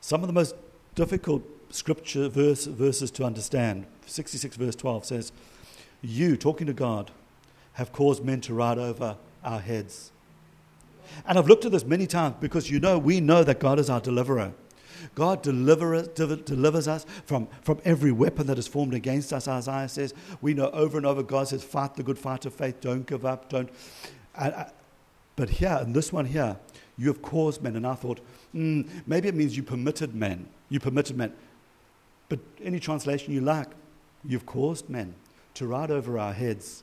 some 0.00 0.22
of 0.22 0.26
the 0.26 0.32
most 0.32 0.54
difficult 0.94 1.42
scripture 1.70 2.28
verse, 2.28 2.66
verses 2.66 3.10
to 3.12 3.24
understand. 3.24 3.86
66 4.06 4.56
verse 4.56 4.74
12 4.74 5.04
says, 5.04 5.32
You, 6.02 6.36
talking 6.36 6.66
to 6.66 6.72
God, 6.72 7.10
have 7.74 7.92
caused 7.92 8.24
men 8.24 8.40
to 8.42 8.54
ride 8.54 8.78
over 8.78 9.16
our 9.44 9.60
heads. 9.60 10.10
And 11.26 11.38
I've 11.38 11.48
looked 11.48 11.64
at 11.64 11.72
this 11.72 11.84
many 11.84 12.06
times 12.06 12.36
because 12.40 12.70
you 12.70 12.80
know, 12.80 12.98
we 12.98 13.20
know 13.20 13.44
that 13.44 13.60
God 13.60 13.78
is 13.78 13.90
our 13.90 14.00
deliverer. 14.00 14.52
God 15.14 15.42
deliver 15.42 15.94
us, 15.94 16.08
delivers 16.08 16.88
us 16.88 17.04
from, 17.24 17.48
from 17.62 17.80
every 17.84 18.12
weapon 18.12 18.46
that 18.46 18.58
is 18.58 18.68
formed 18.68 18.94
against 18.94 19.32
us, 19.32 19.48
Isaiah 19.48 19.88
says. 19.88 20.14
We 20.40 20.54
know 20.54 20.70
over 20.70 20.96
and 20.96 21.06
over 21.06 21.22
God 21.22 21.48
says, 21.48 21.62
fight 21.62 21.94
the 21.94 22.02
good 22.02 22.18
fight 22.18 22.46
of 22.46 22.54
faith, 22.54 22.80
don't 22.80 23.06
give 23.06 23.24
up, 23.24 23.48
don't. 23.48 23.70
but 25.36 25.50
here, 25.50 25.78
in 25.82 25.92
this 25.92 26.12
one 26.12 26.26
here, 26.26 26.56
you 26.98 27.08
have 27.08 27.22
caused 27.22 27.62
men. 27.62 27.76
And 27.76 27.86
I 27.86 27.94
thought, 27.94 28.20
mm, 28.54 28.88
maybe 29.06 29.28
it 29.28 29.34
means 29.34 29.56
you 29.56 29.62
permitted 29.62 30.14
men. 30.14 30.48
You 30.68 30.80
permitted 30.80 31.16
men. 31.16 31.32
But 32.28 32.38
any 32.62 32.80
translation 32.80 33.34
you 33.34 33.40
like, 33.40 33.68
you've 34.24 34.46
caused 34.46 34.88
men 34.88 35.14
to 35.54 35.66
ride 35.66 35.90
over 35.90 36.18
our 36.18 36.32
heads. 36.32 36.82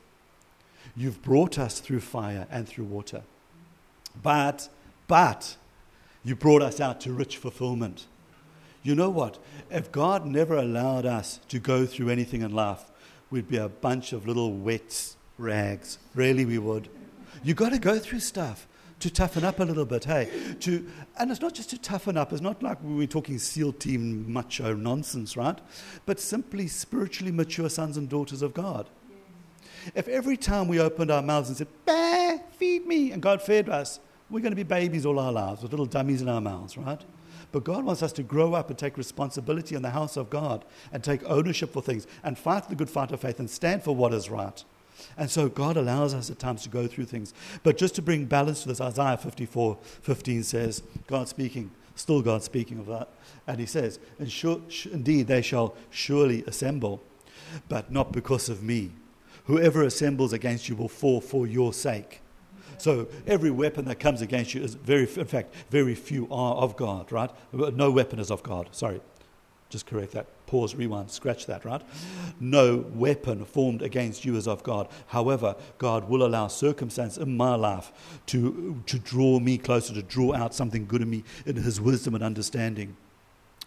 You've 0.95 1.21
brought 1.21 1.57
us 1.57 1.79
through 1.79 2.01
fire 2.01 2.47
and 2.51 2.67
through 2.67 2.85
water. 2.85 3.23
But, 4.21 4.69
but, 5.07 5.55
you 6.23 6.35
brought 6.35 6.61
us 6.61 6.79
out 6.79 7.01
to 7.01 7.13
rich 7.13 7.37
fulfillment. 7.37 8.07
You 8.83 8.95
know 8.95 9.09
what? 9.09 9.37
If 9.69 9.91
God 9.91 10.25
never 10.25 10.55
allowed 10.55 11.05
us 11.05 11.39
to 11.49 11.59
go 11.59 11.85
through 11.85 12.09
anything 12.09 12.41
in 12.41 12.51
life, 12.51 12.85
we'd 13.29 13.47
be 13.47 13.57
a 13.57 13.69
bunch 13.69 14.13
of 14.13 14.27
little 14.27 14.53
wet 14.53 15.15
rags. 15.37 15.97
Really, 16.15 16.45
we 16.45 16.57
would. 16.57 16.89
You've 17.43 17.57
got 17.57 17.71
to 17.71 17.79
go 17.79 17.99
through 17.99 18.19
stuff 18.19 18.67
to 18.99 19.09
toughen 19.09 19.45
up 19.45 19.59
a 19.59 19.63
little 19.63 19.85
bit, 19.85 20.05
hey? 20.05 20.29
To, 20.61 20.85
and 21.17 21.31
it's 21.31 21.41
not 21.41 21.53
just 21.53 21.69
to 21.69 21.77
toughen 21.77 22.17
up, 22.17 22.33
it's 22.33 22.41
not 22.41 22.61
like 22.61 22.77
we're 22.81 23.07
talking 23.07 23.39
SEAL 23.39 23.73
team 23.73 24.31
macho 24.31 24.73
nonsense, 24.73 25.37
right? 25.37 25.57
But 26.05 26.19
simply 26.19 26.67
spiritually 26.67 27.31
mature 27.31 27.69
sons 27.69 27.95
and 27.95 28.09
daughters 28.09 28.41
of 28.41 28.53
God. 28.53 28.89
If 29.95 30.07
every 30.09 30.35
time 30.35 30.67
we 30.67 30.79
opened 30.79 31.11
our 31.11 31.21
mouths 31.21 31.47
and 31.47 31.57
said, 31.57 31.67
bah, 31.85 32.37
feed 32.57 32.85
me, 32.85 33.11
and 33.11 33.21
God 33.21 33.41
fed 33.41 33.69
us, 33.69 34.01
we're 34.29 34.41
going 34.41 34.51
to 34.51 34.55
be 34.55 34.63
babies 34.63 35.05
all 35.05 35.19
our 35.19 35.31
lives 35.31 35.61
with 35.61 35.71
little 35.71 35.85
dummies 35.85 36.21
in 36.21 36.29
our 36.29 36.41
mouths, 36.41 36.77
right? 36.77 37.01
But 37.51 37.63
God 37.63 37.83
wants 37.83 38.03
us 38.03 38.13
to 38.13 38.23
grow 38.23 38.53
up 38.53 38.69
and 38.69 38.77
take 38.77 38.97
responsibility 38.97 39.75
in 39.75 39.81
the 39.81 39.89
house 39.89 40.17
of 40.17 40.29
God 40.29 40.65
and 40.93 41.03
take 41.03 41.23
ownership 41.25 41.71
for 41.73 41.81
things 41.81 42.05
and 42.23 42.37
fight 42.37 42.69
the 42.69 42.75
good 42.75 42.89
fight 42.89 43.11
of 43.11 43.21
faith 43.21 43.39
and 43.39 43.49
stand 43.49 43.83
for 43.83 43.95
what 43.95 44.13
is 44.13 44.29
right. 44.29 44.63
And 45.17 45.31
so 45.31 45.49
God 45.49 45.77
allows 45.77 46.13
us 46.13 46.29
at 46.29 46.39
times 46.39 46.63
to 46.63 46.69
go 46.69 46.85
through 46.85 47.05
things. 47.05 47.33
But 47.63 47.77
just 47.77 47.95
to 47.95 48.01
bring 48.01 48.25
balance 48.25 48.63
to 48.63 48.67
this, 48.67 48.81
Isaiah 48.81 49.17
54 49.17 49.77
15 50.01 50.43
says, 50.43 50.83
God 51.07 51.27
speaking, 51.27 51.71
still 51.95 52.21
God 52.21 52.43
speaking 52.43 52.79
of 52.79 52.85
that. 52.87 53.09
And 53.47 53.59
he 53.59 53.65
says, 53.65 53.99
Indeed, 54.19 55.27
they 55.27 55.41
shall 55.41 55.75
surely 55.89 56.43
assemble, 56.43 57.01
but 57.67 57.91
not 57.91 58.11
because 58.11 58.49
of 58.49 58.61
me. 58.61 58.91
Whoever 59.45 59.81
assembles 59.81 60.33
against 60.33 60.69
you 60.69 60.75
will 60.75 60.89
fall 60.89 61.21
for 61.21 61.47
your 61.47 61.73
sake. 61.73 62.21
So 62.79 63.07
every 63.27 63.51
weapon 63.51 63.85
that 63.85 63.99
comes 63.99 64.21
against 64.21 64.53
you 64.53 64.61
is 64.61 64.75
very, 64.75 65.01
in 65.01 65.25
fact, 65.25 65.53
very 65.69 65.95
few 65.95 66.27
are 66.31 66.55
of 66.55 66.75
God, 66.75 67.11
right? 67.11 67.29
No 67.53 67.91
weapon 67.91 68.19
is 68.19 68.31
of 68.31 68.43
God. 68.43 68.69
Sorry. 68.71 69.01
Just 69.69 69.85
correct 69.85 70.13
that. 70.13 70.25
Pause, 70.47 70.73
rewind, 70.73 71.11
scratch 71.11 71.45
that, 71.45 71.63
right? 71.63 71.81
No 72.39 72.77
weapon 72.77 73.45
formed 73.45 73.83
against 73.83 74.25
you 74.25 74.35
is 74.35 74.47
of 74.47 74.63
God. 74.63 74.89
However, 75.07 75.55
God 75.77 76.09
will 76.09 76.25
allow 76.25 76.47
circumstance 76.47 77.19
in 77.19 77.37
my 77.37 77.53
life 77.53 77.91
to, 78.27 78.81
to 78.87 78.97
draw 78.97 79.39
me 79.39 79.59
closer, 79.59 79.93
to 79.93 80.01
draw 80.01 80.33
out 80.33 80.55
something 80.55 80.87
good 80.87 81.03
in 81.03 81.09
me 81.11 81.23
in 81.45 81.55
His 81.55 81.79
wisdom 81.79 82.15
and 82.15 82.23
understanding. 82.23 82.97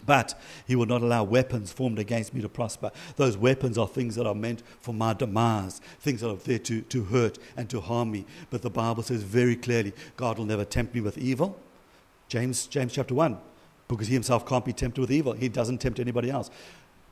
But 0.05 0.39
he 0.67 0.77
will 0.77 0.87
not 0.87 1.03
allow 1.03 1.25
weapons 1.25 1.73
formed 1.73 1.99
against 1.99 2.35
me 2.35 2.43
to 2.43 2.49
prosper. 2.49 2.91
Those 3.17 3.37
weapons 3.37 3.79
are 3.79 3.87
things 3.87 4.17
that 4.17 4.27
are 4.27 4.35
meant 4.35 4.63
for 4.81 4.93
my 4.93 5.13
demise, 5.13 5.81
things 6.01 6.21
that 6.21 6.31
are 6.31 6.37
there 6.37 6.59
to, 6.61 6.83
to 6.83 7.05
hurt 7.05 7.39
and 7.57 7.71
to 7.71 7.81
harm 7.81 8.11
me. 8.11 8.27
But 8.51 8.63
the 8.63 8.71
Bible 8.71 9.03
says 9.03 9.23
very 9.23 9.57
clearly 9.57 9.93
God 10.17 10.39
will 10.39 10.45
never 10.45 10.65
tempt 10.65 10.95
me 10.95 11.01
with 11.01 11.19
evil. 11.19 11.59
James, 12.29 12.67
James 12.67 12.93
chapter 12.93 13.15
1, 13.15 13.39
because 13.89 14.09
he 14.09 14.15
himself 14.15 14.47
can't 14.47 14.65
be 14.65 14.73
tempted 14.73 15.01
with 15.01 15.11
evil. 15.11 15.35
He 15.35 15.49
doesn't 15.49 15.79
tempt 15.79 16.01
anybody 16.01 16.31
else. 16.31 16.51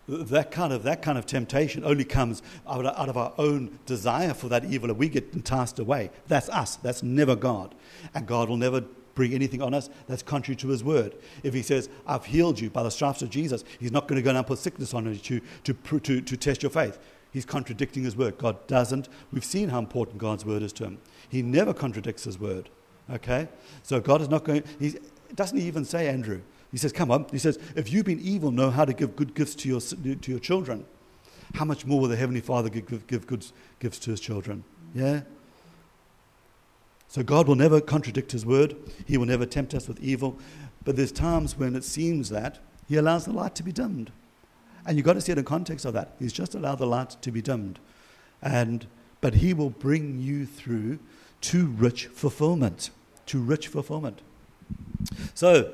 That 0.08 0.50
kind 0.50 0.72
of, 0.72 0.82
that 0.84 1.02
kind 1.02 1.18
of 1.18 1.26
temptation 1.26 1.84
only 1.84 2.04
comes 2.04 2.42
out 2.66 2.84
of, 2.84 2.98
out 2.98 3.08
of 3.08 3.16
our 3.16 3.32
own 3.38 3.78
desire 3.86 4.34
for 4.34 4.48
that 4.48 4.64
evil, 4.64 4.90
and 4.90 4.98
we 4.98 5.08
get 5.08 5.32
enticed 5.34 5.78
away. 5.78 6.10
That's 6.26 6.48
us. 6.48 6.76
That's 6.76 7.02
never 7.02 7.36
God. 7.36 7.74
And 8.14 8.26
God 8.26 8.48
will 8.48 8.56
never 8.56 8.84
bring 9.14 9.34
anything 9.34 9.62
on 9.62 9.74
us 9.74 9.90
that's 10.06 10.22
contrary 10.22 10.56
to 10.56 10.68
his 10.68 10.82
word. 10.84 11.14
If 11.42 11.54
he 11.54 11.62
says, 11.62 11.88
I've 12.06 12.24
healed 12.24 12.60
you 12.60 12.70
by 12.70 12.82
the 12.82 12.90
stripes 12.90 13.22
of 13.22 13.30
Jesus, 13.30 13.64
he's 13.78 13.92
not 13.92 14.08
going 14.08 14.16
to 14.16 14.22
go 14.22 14.34
and 14.34 14.46
put 14.46 14.58
sickness 14.58 14.94
on 14.94 15.06
you 15.06 15.16
to, 15.16 15.40
to, 15.64 16.00
to, 16.00 16.20
to 16.20 16.36
test 16.36 16.62
your 16.62 16.70
faith. 16.70 16.98
He's 17.32 17.44
contradicting 17.44 18.02
his 18.02 18.16
word. 18.16 18.38
God 18.38 18.66
doesn't. 18.66 19.08
We've 19.32 19.44
seen 19.44 19.68
how 19.68 19.78
important 19.78 20.18
God's 20.18 20.44
word 20.44 20.62
is 20.62 20.72
to 20.74 20.84
him. 20.84 20.98
He 21.28 21.42
never 21.42 21.72
contradicts 21.72 22.24
his 22.24 22.38
word. 22.38 22.68
Okay? 23.08 23.48
So 23.82 24.00
God 24.00 24.20
is 24.20 24.28
not 24.28 24.44
going, 24.44 24.64
he 24.78 24.96
doesn't 25.34 25.58
even 25.58 25.84
say, 25.84 26.08
Andrew. 26.08 26.42
He 26.70 26.76
says, 26.76 26.92
Come 26.92 27.10
on. 27.10 27.26
He 27.30 27.38
says, 27.38 27.58
If 27.74 27.92
you've 27.92 28.06
been 28.06 28.20
evil, 28.20 28.50
know 28.50 28.70
how 28.70 28.84
to 28.84 28.92
give 28.92 29.16
good 29.16 29.34
gifts 29.34 29.54
to 29.56 29.68
your, 29.68 29.80
to 29.80 30.30
your 30.30 30.40
children. 30.40 30.84
How 31.54 31.64
much 31.64 31.84
more 31.84 32.00
will 32.00 32.08
the 32.08 32.16
Heavenly 32.16 32.40
Father 32.40 32.68
give, 32.68 33.06
give 33.06 33.26
good 33.26 33.44
gifts 33.80 33.98
to 34.00 34.10
his 34.10 34.20
children? 34.20 34.62
Yeah? 34.94 35.22
So 37.10 37.24
God 37.24 37.48
will 37.48 37.56
never 37.56 37.80
contradict 37.80 38.30
his 38.30 38.46
word. 38.46 38.76
He 39.04 39.18
will 39.18 39.26
never 39.26 39.44
tempt 39.44 39.74
us 39.74 39.88
with 39.88 39.98
evil. 40.00 40.38
But 40.84 40.94
there's 40.94 41.10
times 41.10 41.58
when 41.58 41.74
it 41.74 41.82
seems 41.82 42.28
that 42.30 42.60
he 42.88 42.96
allows 42.96 43.24
the 43.24 43.32
light 43.32 43.56
to 43.56 43.64
be 43.64 43.72
dimmed. 43.72 44.12
And 44.86 44.96
you've 44.96 45.04
got 45.04 45.14
to 45.14 45.20
see 45.20 45.32
it 45.32 45.38
in 45.38 45.44
context 45.44 45.84
of 45.84 45.92
that. 45.94 46.14
He's 46.20 46.32
just 46.32 46.54
allowed 46.54 46.78
the 46.78 46.86
light 46.86 47.10
to 47.20 47.32
be 47.32 47.42
dimmed. 47.42 47.80
And 48.40 48.86
but 49.20 49.34
he 49.34 49.52
will 49.52 49.70
bring 49.70 50.20
you 50.20 50.46
through 50.46 51.00
to 51.42 51.66
rich 51.66 52.06
fulfillment. 52.06 52.90
To 53.26 53.40
rich 53.40 53.66
fulfillment. 53.66 54.22
So, 55.34 55.72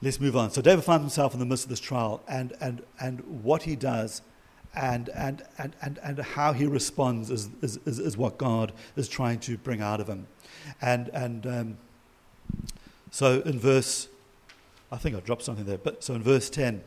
let's 0.00 0.20
move 0.20 0.36
on. 0.36 0.52
So, 0.52 0.62
David 0.62 0.84
finds 0.84 1.02
himself 1.02 1.34
in 1.34 1.40
the 1.40 1.46
midst 1.46 1.64
of 1.64 1.70
this 1.70 1.80
trial, 1.80 2.22
and, 2.28 2.52
and, 2.60 2.82
and 3.00 3.42
what 3.42 3.64
he 3.64 3.74
does 3.74 4.22
and, 4.74 5.08
and, 5.10 5.42
and, 5.58 5.74
and, 5.82 5.98
and 6.02 6.18
how 6.18 6.52
he 6.52 6.66
responds 6.66 7.30
is, 7.30 7.48
is, 7.62 7.78
is, 7.84 7.98
is 7.98 8.16
what 8.16 8.38
God 8.38 8.72
is 8.96 9.08
trying 9.08 9.40
to 9.40 9.56
bring 9.58 9.80
out 9.80 10.00
of 10.00 10.08
him. 10.08 10.26
And, 10.80 11.08
and 11.08 11.46
um, 11.46 11.78
so, 13.10 13.40
in 13.40 13.58
verse, 13.58 14.08
I 14.92 14.96
think 14.96 15.16
I 15.16 15.20
dropped 15.20 15.42
something 15.42 15.64
there, 15.64 15.78
but 15.78 16.04
so 16.04 16.14
in 16.14 16.22
verse 16.22 16.48
10, 16.50 16.82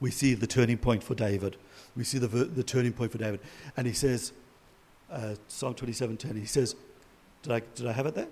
we 0.00 0.10
see 0.10 0.34
the 0.34 0.46
turning 0.46 0.78
point 0.78 1.02
for 1.02 1.14
David. 1.14 1.56
We 1.96 2.04
see 2.04 2.18
the, 2.18 2.28
the 2.28 2.62
turning 2.62 2.92
point 2.92 3.12
for 3.12 3.18
David. 3.18 3.40
And 3.76 3.86
he 3.86 3.92
says, 3.92 4.32
uh, 5.10 5.34
Psalm 5.48 5.74
27:10, 5.74 6.38
he 6.38 6.46
says, 6.46 6.74
did 7.42 7.52
I, 7.52 7.62
did 7.74 7.86
I 7.86 7.92
have 7.92 8.06
it 8.06 8.14
there? 8.14 8.28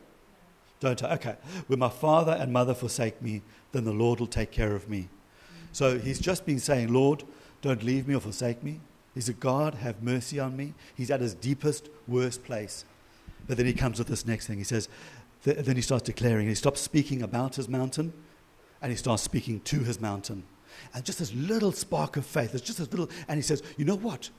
Don't 0.80 1.02
I? 1.02 1.14
Okay. 1.14 1.36
When 1.66 1.78
my 1.78 1.88
father 1.88 2.32
and 2.32 2.52
mother 2.52 2.74
forsake 2.74 3.20
me, 3.20 3.42
then 3.72 3.84
the 3.84 3.92
Lord 3.92 4.20
will 4.20 4.26
take 4.26 4.50
care 4.50 4.74
of 4.74 4.88
me. 4.88 5.08
So 5.72 5.98
he's 5.98 6.18
just 6.18 6.46
been 6.46 6.58
saying, 6.58 6.92
Lord, 6.92 7.24
don't 7.62 7.82
leave 7.82 8.06
me 8.06 8.14
or 8.14 8.20
forsake 8.20 8.62
me. 8.62 8.80
He 9.14 9.20
said, 9.20 9.40
God, 9.40 9.74
have 9.74 10.02
mercy 10.02 10.38
on 10.38 10.56
me. 10.56 10.74
He's 10.94 11.10
at 11.10 11.20
his 11.20 11.34
deepest, 11.34 11.88
worst 12.06 12.44
place. 12.44 12.84
But 13.46 13.56
then 13.56 13.66
he 13.66 13.72
comes 13.72 13.98
with 13.98 14.08
this 14.08 14.26
next 14.26 14.46
thing. 14.46 14.58
He 14.58 14.64
says, 14.64 14.88
th- 15.44 15.58
then 15.58 15.76
he 15.76 15.82
starts 15.82 16.04
declaring. 16.04 16.46
He 16.46 16.54
stops 16.54 16.80
speaking 16.80 17.22
about 17.22 17.56
his 17.56 17.68
mountain 17.68 18.12
and 18.80 18.90
he 18.90 18.96
starts 18.96 19.22
speaking 19.22 19.60
to 19.62 19.80
his 19.80 20.00
mountain. 20.00 20.44
And 20.94 21.04
just 21.04 21.18
this 21.18 21.34
little 21.34 21.72
spark 21.72 22.16
of 22.16 22.24
faith, 22.24 22.54
it's 22.54 22.64
just 22.64 22.78
this 22.78 22.90
little, 22.90 23.10
and 23.26 23.36
he 23.36 23.42
says, 23.42 23.62
You 23.76 23.84
know 23.84 23.96
what? 23.96 24.30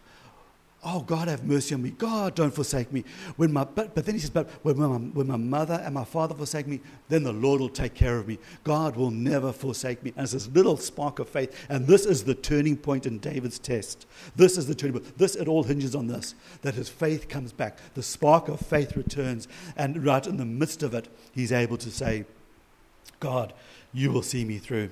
Oh, 0.81 1.01
God, 1.01 1.27
have 1.27 1.43
mercy 1.43 1.75
on 1.75 1.81
me. 1.81 1.89
God, 1.89 2.35
don't 2.35 2.53
forsake 2.53 2.93
me. 2.93 3.03
When 3.35 3.51
my, 3.51 3.65
but, 3.65 3.93
but 3.93 4.05
then 4.05 4.15
he 4.15 4.21
says, 4.21 4.29
But 4.29 4.49
when 4.63 4.77
my, 4.77 4.87
when 4.87 5.27
my 5.27 5.35
mother 5.35 5.81
and 5.83 5.93
my 5.93 6.05
father 6.05 6.33
forsake 6.33 6.67
me, 6.67 6.79
then 7.09 7.23
the 7.23 7.33
Lord 7.33 7.59
will 7.59 7.67
take 7.67 7.93
care 7.93 8.17
of 8.17 8.29
me. 8.29 8.39
God 8.63 8.95
will 8.95 9.11
never 9.11 9.51
forsake 9.51 10.01
me. 10.03 10.13
And 10.15 10.23
it's 10.23 10.31
this 10.31 10.47
little 10.47 10.77
spark 10.77 11.19
of 11.19 11.27
faith. 11.27 11.53
And 11.67 11.85
this 11.85 12.05
is 12.05 12.23
the 12.23 12.33
turning 12.33 12.77
point 12.77 13.05
in 13.05 13.19
David's 13.19 13.59
test. 13.59 14.07
This 14.37 14.57
is 14.57 14.67
the 14.67 14.75
turning 14.75 15.01
point. 15.01 15.17
This, 15.17 15.35
it 15.35 15.49
all 15.49 15.63
hinges 15.63 15.95
on 15.95 16.07
this 16.07 16.33
that 16.61 16.75
his 16.75 16.87
faith 16.87 17.27
comes 17.27 17.51
back. 17.51 17.77
The 17.95 18.03
spark 18.03 18.47
of 18.47 18.61
faith 18.61 18.95
returns. 18.95 19.49
And 19.75 20.05
right 20.05 20.25
in 20.25 20.37
the 20.37 20.45
midst 20.45 20.81
of 20.81 20.93
it, 20.93 21.09
he's 21.33 21.51
able 21.51 21.77
to 21.77 21.91
say, 21.91 22.23
God, 23.19 23.51
you 23.91 24.13
will 24.13 24.23
see 24.23 24.45
me 24.45 24.59
through. 24.59 24.91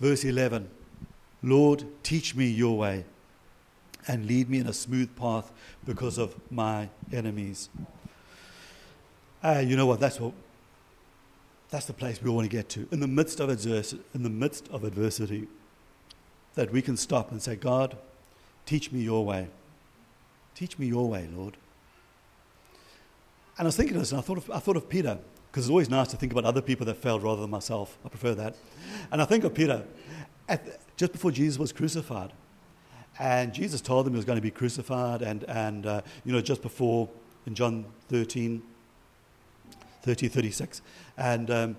Verse 0.00 0.24
11 0.24 0.70
Lord, 1.40 1.84
teach 2.02 2.34
me 2.34 2.48
your 2.48 2.76
way 2.76 3.04
and 4.08 4.26
lead 4.26 4.48
me 4.48 4.58
in 4.58 4.66
a 4.66 4.72
smooth 4.72 5.14
path 5.14 5.52
because 5.84 6.18
of 6.18 6.34
my 6.50 6.88
enemies. 7.12 7.68
Uh, 9.42 9.62
you 9.64 9.76
know 9.76 9.86
what? 9.86 10.00
That's 10.00 10.18
what. 10.18 10.32
That's 11.70 11.84
the 11.84 11.92
place 11.92 12.20
we 12.22 12.30
all 12.30 12.36
want 12.36 12.50
to 12.50 12.56
get 12.56 12.70
to. 12.70 12.88
In 12.90 13.00
the 13.00 13.06
midst 13.06 13.40
of 13.40 13.50
adversity, 13.50 14.02
in 14.14 14.22
the 14.22 14.30
midst 14.30 14.66
of 14.68 14.84
adversity, 14.84 15.46
that 16.54 16.72
we 16.72 16.80
can 16.80 16.96
stop 16.96 17.30
and 17.30 17.42
say, 17.42 17.54
God, 17.54 17.98
teach 18.64 18.90
me 18.90 19.00
your 19.00 19.24
way. 19.24 19.48
Teach 20.54 20.78
me 20.78 20.86
your 20.86 21.08
way, 21.08 21.28
Lord. 21.32 21.58
And 23.58 23.66
I 23.66 23.68
was 23.68 23.76
thinking 23.76 23.96
of 23.96 24.02
this, 24.02 24.12
and 24.12 24.18
I 24.18 24.22
thought 24.22 24.38
of, 24.38 24.50
I 24.50 24.58
thought 24.60 24.76
of 24.76 24.88
Peter, 24.88 25.18
because 25.50 25.66
it's 25.66 25.70
always 25.70 25.90
nice 25.90 26.08
to 26.08 26.16
think 26.16 26.32
about 26.32 26.44
other 26.44 26.62
people 26.62 26.86
that 26.86 26.96
failed 26.96 27.22
rather 27.22 27.42
than 27.42 27.50
myself. 27.50 27.98
I 28.04 28.08
prefer 28.08 28.34
that. 28.36 28.56
And 29.12 29.20
I 29.20 29.26
think 29.26 29.44
of 29.44 29.52
Peter, 29.52 29.84
just 30.96 31.12
before 31.12 31.30
Jesus 31.30 31.58
was 31.58 31.72
crucified. 31.72 32.32
And 33.18 33.52
Jesus 33.52 33.80
told 33.80 34.06
them 34.06 34.12
he 34.12 34.16
was 34.16 34.24
going 34.24 34.36
to 34.36 34.42
be 34.42 34.50
crucified, 34.50 35.22
and, 35.22 35.44
and 35.44 35.86
uh, 35.86 36.02
you 36.24 36.32
know, 36.32 36.40
just 36.40 36.62
before 36.62 37.08
in 37.46 37.54
John 37.54 37.86
13, 38.08 38.62
30, 40.02 40.28
36. 40.28 40.82
And 41.16 41.50
um, 41.50 41.76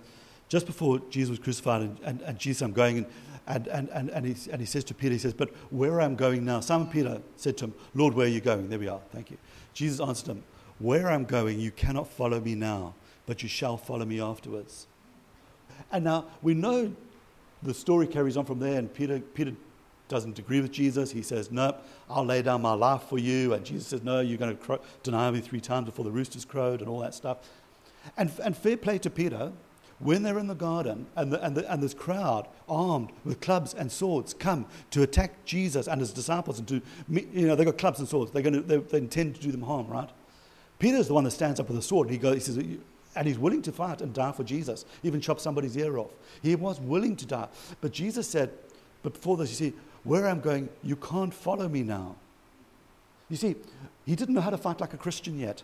just 0.50 0.66
before 0.66 1.00
Jesus 1.10 1.30
was 1.30 1.40
crucified, 1.40 1.82
and, 1.82 2.00
and, 2.04 2.22
and 2.22 2.40
Jesus, 2.40 2.62
I'm 2.62 2.74
going, 2.74 3.06
and, 3.48 3.68
and, 3.68 3.90
and, 3.90 4.10
and, 4.10 4.26
he, 4.26 4.52
and 4.52 4.60
he 4.60 4.66
says 4.66 4.84
to 4.86 4.94
Peter, 4.94 5.14
he 5.14 5.20
says, 5.20 5.34
But 5.34 5.50
where 5.72 6.02
I'm 6.02 6.16
going 6.16 6.44
now, 6.44 6.60
Simon 6.60 6.88
Peter 6.88 7.22
said 7.36 7.58
to 7.58 7.66
him, 7.66 7.74
Lord, 7.94 8.14
where 8.14 8.26
are 8.26 8.30
you 8.30 8.42
going? 8.42 8.70
There 8.70 8.80
we 8.80 8.88
are, 8.88 9.00
thank 9.12 9.32
you. 9.32 9.38
Jesus 9.74 10.00
answered 10.00 10.30
him, 10.30 10.44
Where 10.80 11.10
I'm 11.10 11.24
going, 11.24 11.60
you 11.60 11.72
cannot 11.72 12.08
follow 12.08 12.40
me 12.40 12.56
now, 12.56 12.96
but 13.26 13.44
you 13.44 13.50
shall 13.50 13.78
follow 13.78 14.06
me 14.06 14.20
afterwards. 14.20 14.88
And 15.92 16.04
now 16.04 16.26
we 16.42 16.54
know 16.54 16.94
the 17.64 17.74
story 17.74 18.08
carries 18.08 18.38
on 18.38 18.46
from 18.46 18.60
there, 18.60 18.78
and 18.78 18.94
Peter, 18.94 19.20
Peter 19.20 19.54
doesn't 20.10 20.38
agree 20.40 20.60
with 20.60 20.72
Jesus. 20.72 21.12
He 21.12 21.22
says, 21.22 21.52
No, 21.52 21.76
I'll 22.10 22.26
lay 22.26 22.42
down 22.42 22.62
my 22.62 22.74
life 22.74 23.04
for 23.04 23.18
you. 23.18 23.54
And 23.54 23.66
Jesus 23.66 23.88
says, 23.88 24.04
No, 24.04 24.20
you're 24.20 24.38
going 24.38 24.56
to 24.56 24.62
cro- 24.62 24.82
deny 25.04 25.32
me 25.32 25.40
three 25.40 25.62
times 25.62 25.86
before 25.86 26.04
the 26.04 26.12
roosters 26.12 26.44
crowed 26.44 26.82
and 26.82 26.90
all 26.90 27.00
that 27.00 27.16
stuff. 27.16 27.38
And, 28.18 28.32
and 28.44 28.58
fair 28.58 28.76
play 28.76 28.98
to 28.98 29.10
Peter, 29.10 29.54
when 30.00 30.24
they're 30.24 30.40
in 30.40 30.48
the 30.48 30.56
garden 30.56 31.06
and, 31.16 31.32
the, 31.32 31.46
and, 31.46 31.56
the, 31.56 31.72
and 31.72 31.84
this 31.84 31.94
crowd 31.94 32.48
armed 32.68 33.12
with 33.24 33.40
clubs 33.40 33.74
and 33.74 33.92
swords 33.92 34.34
come 34.34 34.66
to 34.92 35.04
attack 35.04 35.46
Jesus 35.46 35.88
and 35.88 36.02
his 36.02 36.12
disciples 36.12 36.60
and 36.60 36.68
to, 36.70 36.82
you 37.10 37.48
know, 37.48 37.56
they've 37.56 37.66
got 37.66 37.78
clubs 37.78 38.00
and 38.00 38.08
swords. 38.08 38.32
They're 38.32 38.42
going 38.42 38.54
to, 38.56 38.62
they, 38.62 38.78
they 38.78 38.98
intend 38.98 39.36
to 39.36 39.42
do 39.42 39.52
them 39.52 39.62
harm, 39.62 39.88
right? 39.88 40.10
Peter's 40.80 41.08
the 41.08 41.14
one 41.14 41.26
that 41.26 41.32
stands 41.32 41.60
up 41.60 41.68
with 41.68 41.78
a 41.78 41.82
sword. 41.82 42.08
And 42.08 42.14
he, 42.14 42.18
goes, 42.18 42.36
he 42.36 42.40
says, 42.40 42.58
and 43.16 43.28
he's 43.28 43.38
willing 43.38 43.62
to 43.64 43.72
fight 43.72 44.02
and 44.02 44.14
die 44.14 44.32
for 44.32 44.44
Jesus, 44.44 44.86
even 45.04 45.20
chop 45.20 45.40
somebody's 45.40 45.76
ear 45.76 45.98
off. 45.98 46.12
He 46.42 46.56
was 46.56 46.80
willing 46.80 47.16
to 47.18 47.26
die. 47.26 47.50
But 47.82 47.92
Jesus 47.92 48.28
said, 48.28 48.52
but 49.02 49.14
before 49.14 49.38
this, 49.38 49.50
you 49.50 49.70
see, 49.70 49.78
where 50.04 50.28
I'm 50.28 50.40
going, 50.40 50.70
you 50.84 50.96
can't 50.96 51.34
follow 51.34 51.68
me 51.68 51.84
now. 51.84 52.16
You 53.30 53.38
see, 53.38 53.56
he 54.06 54.16
didn't 54.16 54.36
know 54.36 54.42
how 54.42 54.50
to 54.50 54.58
fight 54.58 54.82
like 54.82 54.94
a 54.94 54.98
Christian 54.98 55.38
yet. 55.40 55.64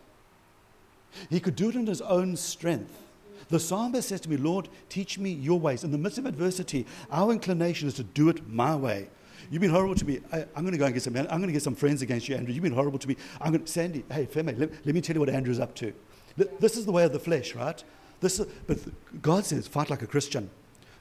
He 1.29 1.39
could 1.39 1.55
do 1.55 1.69
it 1.69 1.75
in 1.75 1.87
his 1.87 2.01
own 2.01 2.35
strength. 2.35 3.01
The 3.49 3.59
psalmist 3.59 4.09
says 4.09 4.21
to 4.21 4.29
me, 4.29 4.37
Lord, 4.37 4.69
teach 4.89 5.17
me 5.17 5.31
your 5.31 5.59
ways. 5.59 5.83
In 5.83 5.91
the 5.91 5.97
midst 5.97 6.17
of 6.17 6.25
adversity, 6.25 6.85
our 7.11 7.31
inclination 7.31 7.87
is 7.87 7.93
to 7.95 8.03
do 8.03 8.29
it 8.29 8.47
my 8.49 8.75
way. 8.75 9.07
You've 9.51 9.61
been 9.61 9.71
horrible 9.71 9.95
to 9.95 10.05
me. 10.05 10.19
I, 10.31 10.39
am 10.39 10.63
going 10.63 10.71
to 10.71 10.77
go 10.77 10.85
and 10.85 10.93
get 10.93 11.03
some. 11.03 11.15
I'm 11.15 11.25
going 11.27 11.47
to 11.47 11.51
get 11.51 11.61
some 11.61 11.75
friends 11.75 12.01
against 12.01 12.27
you, 12.27 12.35
Andrew. 12.35 12.53
You've 12.53 12.63
been 12.63 12.73
horrible 12.73 12.97
to 12.99 13.07
me. 13.07 13.15
I'm 13.39 13.51
going 13.51 13.63
to, 13.63 13.71
Sandy. 13.71 14.03
Hey, 14.11 14.25
Femi, 14.25 14.57
let, 14.57 14.71
let 14.85 14.95
me 14.95 15.01
tell 15.01 15.15
you 15.15 15.19
what 15.19 15.29
Andrew's 15.29 15.59
up 15.59 15.75
to. 15.75 15.93
This 16.59 16.75
is 16.75 16.85
the 16.85 16.91
way 16.91 17.03
of 17.03 17.13
the 17.13 17.19
flesh, 17.19 17.53
right? 17.53 17.81
This 18.19 18.39
is, 18.39 18.47
but 18.67 18.79
God 19.21 19.45
says, 19.45 19.67
fight 19.67 19.89
like 19.89 20.01
a 20.01 20.07
Christian. 20.07 20.49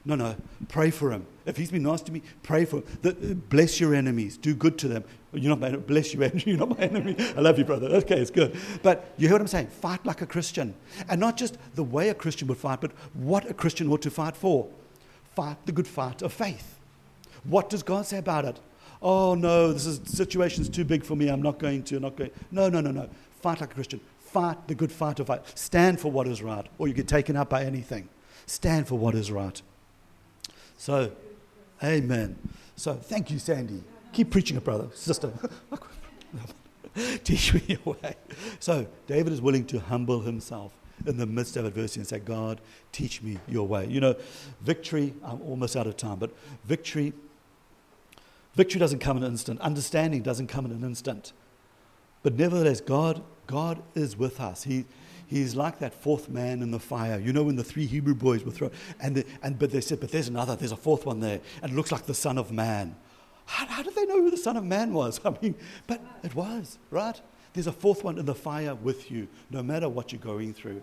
No, 0.05 0.15
no, 0.15 0.35
pray 0.67 0.91
for 0.91 1.11
him. 1.11 1.25
If 1.45 1.57
he's 1.57 1.71
been 1.71 1.83
nice 1.83 2.01
to 2.01 2.11
me, 2.11 2.21
pray 2.43 2.65
for 2.65 2.77
him. 2.77 2.83
The, 3.01 3.09
uh, 3.09 3.33
bless 3.33 3.79
your 3.79 3.95
enemies. 3.95 4.37
Do 4.37 4.53
good 4.53 4.77
to 4.79 4.87
them. 4.87 5.03
You're 5.33 5.49
not 5.49 5.59
my 5.59 5.67
enemy. 5.67 5.83
Bless 5.87 6.13
you, 6.13 6.23
Andrew. 6.23 6.41
You're 6.45 6.57
not 6.57 6.77
my 6.77 6.85
enemy. 6.85 7.15
I 7.35 7.41
love 7.41 7.57
you, 7.57 7.65
brother. 7.65 7.87
Okay, 7.87 8.19
it's 8.19 8.31
good. 8.31 8.57
But 8.83 9.13
you 9.17 9.27
hear 9.27 9.35
what 9.35 9.41
I'm 9.41 9.47
saying? 9.47 9.67
Fight 9.67 10.05
like 10.05 10.21
a 10.21 10.25
Christian. 10.25 10.73
And 11.09 11.19
not 11.19 11.37
just 11.37 11.57
the 11.75 11.83
way 11.83 12.09
a 12.09 12.13
Christian 12.13 12.47
would 12.47 12.57
fight, 12.57 12.81
but 12.81 12.91
what 13.13 13.49
a 13.49 13.53
Christian 13.53 13.91
ought 13.91 14.01
to 14.03 14.11
fight 14.11 14.37
for. 14.37 14.67
Fight 15.35 15.57
the 15.65 15.71
good 15.71 15.87
fight 15.87 16.21
of 16.21 16.31
faith. 16.31 16.79
What 17.43 17.69
does 17.69 17.83
God 17.83 18.05
say 18.05 18.17
about 18.17 18.45
it? 18.45 18.59
Oh, 19.01 19.35
no, 19.35 19.73
this 19.73 19.85
is, 19.85 19.99
situation's 20.05 20.69
too 20.69 20.85
big 20.85 21.03
for 21.03 21.15
me. 21.15 21.27
I'm 21.27 21.41
not 21.41 21.59
going 21.59 21.83
to. 21.83 21.99
Not 21.99 22.15
going. 22.15 22.31
No, 22.51 22.69
no, 22.69 22.79
no, 22.79 22.91
no. 22.91 23.09
Fight 23.41 23.59
like 23.59 23.71
a 23.71 23.75
Christian. 23.75 23.99
Fight 24.19 24.67
the 24.67 24.75
good 24.75 24.91
fight 24.91 25.19
of 25.19 25.27
faith. 25.27 25.51
Stand 25.55 25.99
for 25.99 26.11
what 26.11 26.27
is 26.27 26.41
right, 26.41 26.65
or 26.77 26.87
you 26.87 26.93
get 26.93 27.07
taken 27.07 27.35
up 27.35 27.49
by 27.49 27.63
anything. 27.63 28.09
Stand 28.45 28.87
for 28.87 28.97
what 28.97 29.15
is 29.15 29.31
right. 29.31 29.61
So, 30.77 31.11
amen. 31.83 32.37
So, 32.75 32.93
thank 32.93 33.31
you, 33.31 33.39
Sandy. 33.39 33.83
Keep 34.13 34.31
preaching 34.31 34.57
it, 34.57 34.63
brother, 34.63 34.87
sister. 34.93 35.31
Teach 37.23 37.53
me 37.53 37.61
your 37.67 37.95
way. 37.95 38.15
So, 38.59 38.87
David 39.07 39.33
is 39.33 39.41
willing 39.41 39.65
to 39.67 39.79
humble 39.79 40.21
himself 40.21 40.73
in 41.05 41.17
the 41.17 41.25
midst 41.25 41.57
of 41.57 41.65
adversity 41.65 41.99
and 41.99 42.07
say, 42.07 42.19
God, 42.19 42.61
teach 42.91 43.21
me 43.21 43.37
your 43.47 43.67
way. 43.67 43.85
You 43.87 43.99
know, 43.99 44.15
victory, 44.61 45.13
I'm 45.23 45.41
almost 45.41 45.75
out 45.75 45.87
of 45.87 45.97
time, 45.97 46.17
but 46.17 46.31
victory, 46.63 47.13
victory 48.55 48.79
doesn't 48.79 48.99
come 48.99 49.17
in 49.17 49.23
an 49.23 49.31
instant. 49.31 49.59
Understanding 49.61 50.21
doesn't 50.21 50.47
come 50.47 50.65
in 50.65 50.71
an 50.71 50.83
instant. 50.83 51.33
But 52.23 52.35
nevertheless, 52.35 52.81
God, 52.81 53.21
God 53.45 53.83
is 53.93 54.17
with 54.17 54.39
us. 54.39 54.63
He, 54.63 54.85
he's 55.27 55.55
like 55.55 55.79
that 55.79 55.93
fourth 55.93 56.29
man 56.29 56.61
in 56.61 56.71
the 56.71 56.79
fire. 56.79 57.19
You 57.19 57.33
know, 57.33 57.43
when 57.43 57.55
the 57.55 57.63
three 57.63 57.85
Hebrew 57.85 58.15
boys 58.15 58.43
were 58.43 58.51
thrown, 58.51 58.71
and, 58.99 59.15
the, 59.15 59.25
and 59.41 59.57
but 59.57 59.71
they 59.71 59.81
said, 59.81 59.99
but 59.99 60.11
there's 60.11 60.27
another, 60.27 60.55
there's 60.55 60.71
a 60.71 60.77
fourth 60.77 61.05
one 61.05 61.19
there, 61.19 61.41
and 61.61 61.71
it 61.71 61.75
looks 61.75 61.91
like 61.91 62.05
the 62.05 62.13
Son 62.13 62.37
of 62.37 62.51
Man. 62.51 62.95
How, 63.45 63.65
how 63.67 63.83
did 63.83 63.95
they 63.95 64.05
know 64.05 64.21
who 64.21 64.31
the 64.31 64.37
Son 64.37 64.57
of 64.57 64.63
Man 64.63 64.93
was? 64.93 65.19
I 65.25 65.33
mean, 65.41 65.55
but 65.87 66.01
it 66.23 66.35
was, 66.35 66.77
right? 66.89 67.19
There's 67.53 67.67
a 67.67 67.71
fourth 67.71 68.03
one 68.03 68.17
in 68.17 68.25
the 68.25 68.35
fire 68.35 68.75
with 68.75 69.11
you, 69.11 69.27
no 69.49 69.63
matter 69.63 69.87
what 69.87 70.11
you're 70.11 70.21
going 70.21 70.53
through. 70.53 70.81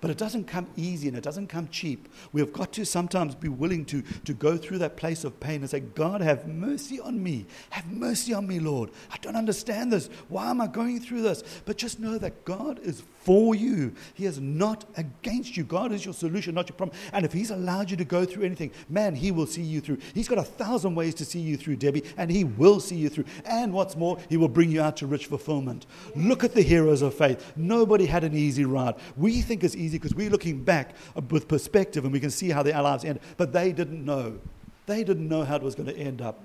But 0.00 0.10
it 0.10 0.18
doesn't 0.18 0.44
come 0.44 0.68
easy 0.76 1.08
and 1.08 1.16
it 1.16 1.24
doesn't 1.24 1.48
come 1.48 1.68
cheap. 1.68 2.08
We 2.32 2.40
have 2.40 2.52
got 2.52 2.72
to 2.74 2.84
sometimes 2.84 3.34
be 3.34 3.48
willing 3.48 3.84
to, 3.86 4.02
to 4.26 4.32
go 4.32 4.56
through 4.56 4.78
that 4.78 4.96
place 4.96 5.24
of 5.24 5.40
pain 5.40 5.62
and 5.62 5.70
say, 5.70 5.80
God, 5.80 6.20
have 6.20 6.46
mercy 6.46 7.00
on 7.00 7.20
me. 7.20 7.46
Have 7.70 7.90
mercy 7.90 8.32
on 8.32 8.46
me, 8.46 8.60
Lord. 8.60 8.90
I 9.10 9.16
don't 9.18 9.34
understand 9.34 9.92
this. 9.92 10.08
Why 10.28 10.50
am 10.50 10.60
I 10.60 10.68
going 10.68 11.00
through 11.00 11.22
this? 11.22 11.42
But 11.64 11.78
just 11.78 11.98
know 11.98 12.16
that 12.18 12.44
God 12.44 12.78
is 12.80 13.02
for 13.28 13.54
you. 13.54 13.92
He 14.14 14.24
is 14.24 14.40
not 14.40 14.86
against 14.96 15.54
you. 15.54 15.62
God 15.62 15.92
is 15.92 16.02
your 16.02 16.14
solution, 16.14 16.54
not 16.54 16.66
your 16.66 16.76
problem. 16.76 16.98
And 17.12 17.26
if 17.26 17.32
He's 17.34 17.50
allowed 17.50 17.90
you 17.90 17.96
to 17.98 18.04
go 18.06 18.24
through 18.24 18.44
anything, 18.44 18.70
man, 18.88 19.14
He 19.14 19.32
will 19.32 19.46
see 19.46 19.60
you 19.60 19.82
through. 19.82 19.98
He's 20.14 20.28
got 20.28 20.38
a 20.38 20.42
thousand 20.42 20.94
ways 20.94 21.14
to 21.16 21.26
see 21.26 21.38
you 21.38 21.58
through, 21.58 21.76
Debbie, 21.76 22.04
and 22.16 22.30
He 22.30 22.44
will 22.44 22.80
see 22.80 22.96
you 22.96 23.10
through. 23.10 23.26
And 23.44 23.74
what's 23.74 23.96
more, 23.96 24.16
He 24.30 24.38
will 24.38 24.48
bring 24.48 24.70
you 24.70 24.80
out 24.80 24.96
to 24.96 25.06
rich 25.06 25.26
fulfillment. 25.26 25.84
Look 26.16 26.42
at 26.42 26.54
the 26.54 26.62
heroes 26.62 27.02
of 27.02 27.12
faith. 27.12 27.52
Nobody 27.54 28.06
had 28.06 28.24
an 28.24 28.34
easy 28.34 28.64
ride. 28.64 28.94
We 29.14 29.42
think 29.42 29.62
it's 29.62 29.76
easy 29.76 29.98
because 29.98 30.14
we're 30.14 30.30
looking 30.30 30.64
back 30.64 30.94
with 31.28 31.48
perspective 31.48 32.04
and 32.04 32.14
we 32.14 32.20
can 32.20 32.30
see 32.30 32.48
how 32.48 32.62
their 32.62 32.80
lives 32.80 33.04
end, 33.04 33.20
but 33.36 33.52
they 33.52 33.72
didn't 33.72 34.06
know. 34.06 34.38
They 34.86 35.04
didn't 35.04 35.28
know 35.28 35.44
how 35.44 35.56
it 35.56 35.62
was 35.62 35.74
going 35.74 35.90
to 35.90 35.98
end 35.98 36.22
up. 36.22 36.40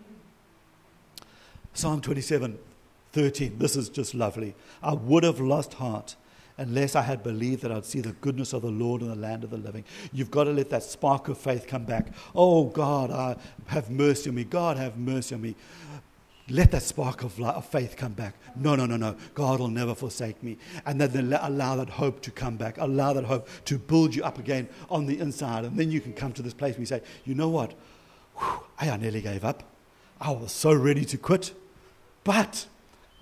Psalm 1.74 2.02
27 2.02 2.60
13. 3.14 3.58
This 3.58 3.78
is 3.78 3.88
just 3.88 4.14
lovely. 4.14 4.54
I 4.82 4.94
would 4.96 5.24
have 5.24 5.40
lost 5.40 5.76
heart 5.76 6.18
unless 6.58 6.96
I 6.96 7.02
had 7.02 7.24
believed 7.24 7.64
that 7.64 7.72
I'd 7.72 7.86
see 7.86 8.02
the 8.02 8.12
goodness 8.14 8.54
of 8.54 8.62
the 8.62 8.70
Lord 8.70 9.02
in 9.02 9.10
the 9.10 9.16
land 9.16 9.44
of 9.44 9.50
the 9.50 9.58
living. 9.58 9.84
You've 10.12 10.32
got 10.32 10.46
to 10.46 10.52
let 10.52 10.70
that 10.70 10.84
spark 10.84 11.28
of 11.28 11.38
faith 11.38 11.68
come 11.68 11.86
back. 11.86 12.08
Oh, 12.36 12.66
God, 12.66 13.12
I 13.12 13.36
have 13.68 13.90
mercy 13.90 14.30
on 14.30 14.36
me. 14.36 14.44
God, 14.44 14.78
have 14.78 14.98
mercy 14.98 15.36
on 15.36 15.42
me. 15.42 15.56
Let 16.50 16.72
that 16.72 16.84
spark 16.84 17.24
of, 17.24 17.40
of 17.42 17.66
faith 17.66 17.96
come 17.96 18.14
back. 18.14 18.36
No, 18.56 18.76
no, 18.76 18.86
no, 18.86 18.98
no. 18.98 19.16
God 19.34 19.60
will 19.60 19.70
never 19.70 19.96
forsake 19.96 20.44
me. 20.44 20.58
And 20.86 21.00
then 21.00 21.34
allow 21.34 21.78
that 21.78 21.90
hope 21.90 22.22
to 22.24 22.32
come 22.32 22.58
back. 22.58 22.78
Allow 22.78 23.14
that 23.14 23.24
hope 23.24 23.48
to 23.66 23.78
build 23.78 24.14
you 24.14 24.24
up 24.24 24.38
again 24.38 24.68
on 24.90 25.06
the 25.06 25.20
inside. 25.20 25.64
And 25.64 25.78
then 25.78 25.90
you 25.90 26.02
can 26.02 26.14
come 26.14 26.34
to 26.34 26.42
this 26.42 26.54
place 26.54 26.76
where 26.76 26.82
you 26.82 26.86
say, 26.86 27.02
you 27.24 27.34
know 27.34 27.50
what? 27.50 27.74
Whew, 28.38 28.64
I 28.78 28.98
nearly 28.98 29.22
gave 29.22 29.46
up. 29.46 29.64
I 30.20 30.32
was 30.32 30.52
so 30.52 30.74
ready 30.74 31.06
to 31.06 31.18
quit. 31.18 31.54
But 32.24 32.68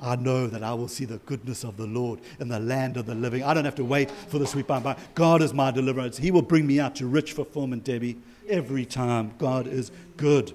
I 0.02 0.16
know 0.16 0.48
that 0.48 0.64
I 0.64 0.74
will 0.74 0.88
see 0.88 1.06
the 1.06 1.18
goodness 1.20 1.64
of 1.64 1.78
the 1.78 1.86
Lord 1.86 2.20
in 2.40 2.48
the 2.48 2.60
land 2.60 2.98
of 2.98 3.06
the 3.06 3.14
living. 3.14 3.44
I 3.44 3.54
don't 3.54 3.66
have 3.66 3.76
to 3.76 3.86
wait 3.86 4.10
for 4.10 4.40
the 4.40 4.48
sweet 4.48 4.66
by 4.66 4.78
and 4.78 4.84
by. 4.84 4.98
God 5.14 5.42
is 5.42 5.54
my 5.54 5.70
deliverance. 5.70 6.18
He 6.18 6.32
will 6.32 6.42
bring 6.42 6.66
me 6.66 6.80
out 6.80 6.96
to 6.96 7.06
rich 7.06 7.34
fulfillment, 7.34 7.84
Debbie, 7.84 8.18
every 8.50 8.86
time. 8.86 9.34
God 9.38 9.68
is 9.68 9.92
good. 10.18 10.54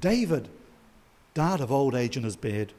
David 0.00 0.48
died 1.34 1.60
of 1.60 1.72
old 1.72 1.94
age 1.94 2.16
in 2.16 2.22
his 2.22 2.36
bed. 2.36 2.72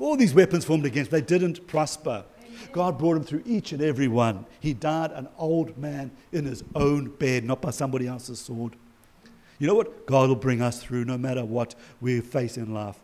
All 0.00 0.16
these 0.16 0.34
weapons 0.34 0.64
formed 0.64 0.86
against 0.86 1.12
him, 1.12 1.20
they 1.20 1.24
didn't 1.24 1.66
prosper. 1.68 2.24
God 2.72 2.98
brought 2.98 3.16
him 3.16 3.24
through 3.24 3.42
each 3.46 3.70
and 3.70 3.80
every 3.80 4.08
one. 4.08 4.44
He 4.58 4.74
died 4.74 5.12
an 5.12 5.28
old 5.38 5.78
man 5.78 6.10
in 6.32 6.44
his 6.44 6.64
own 6.74 7.10
bed, 7.10 7.44
not 7.44 7.62
by 7.62 7.70
somebody 7.70 8.08
else's 8.08 8.40
sword. 8.40 8.74
You 9.58 9.68
know 9.68 9.74
what? 9.74 10.06
God 10.06 10.28
will 10.28 10.36
bring 10.36 10.60
us 10.60 10.82
through 10.82 11.04
no 11.04 11.16
matter 11.16 11.44
what 11.44 11.76
we 12.00 12.20
face 12.20 12.56
in 12.56 12.74
life. 12.74 12.98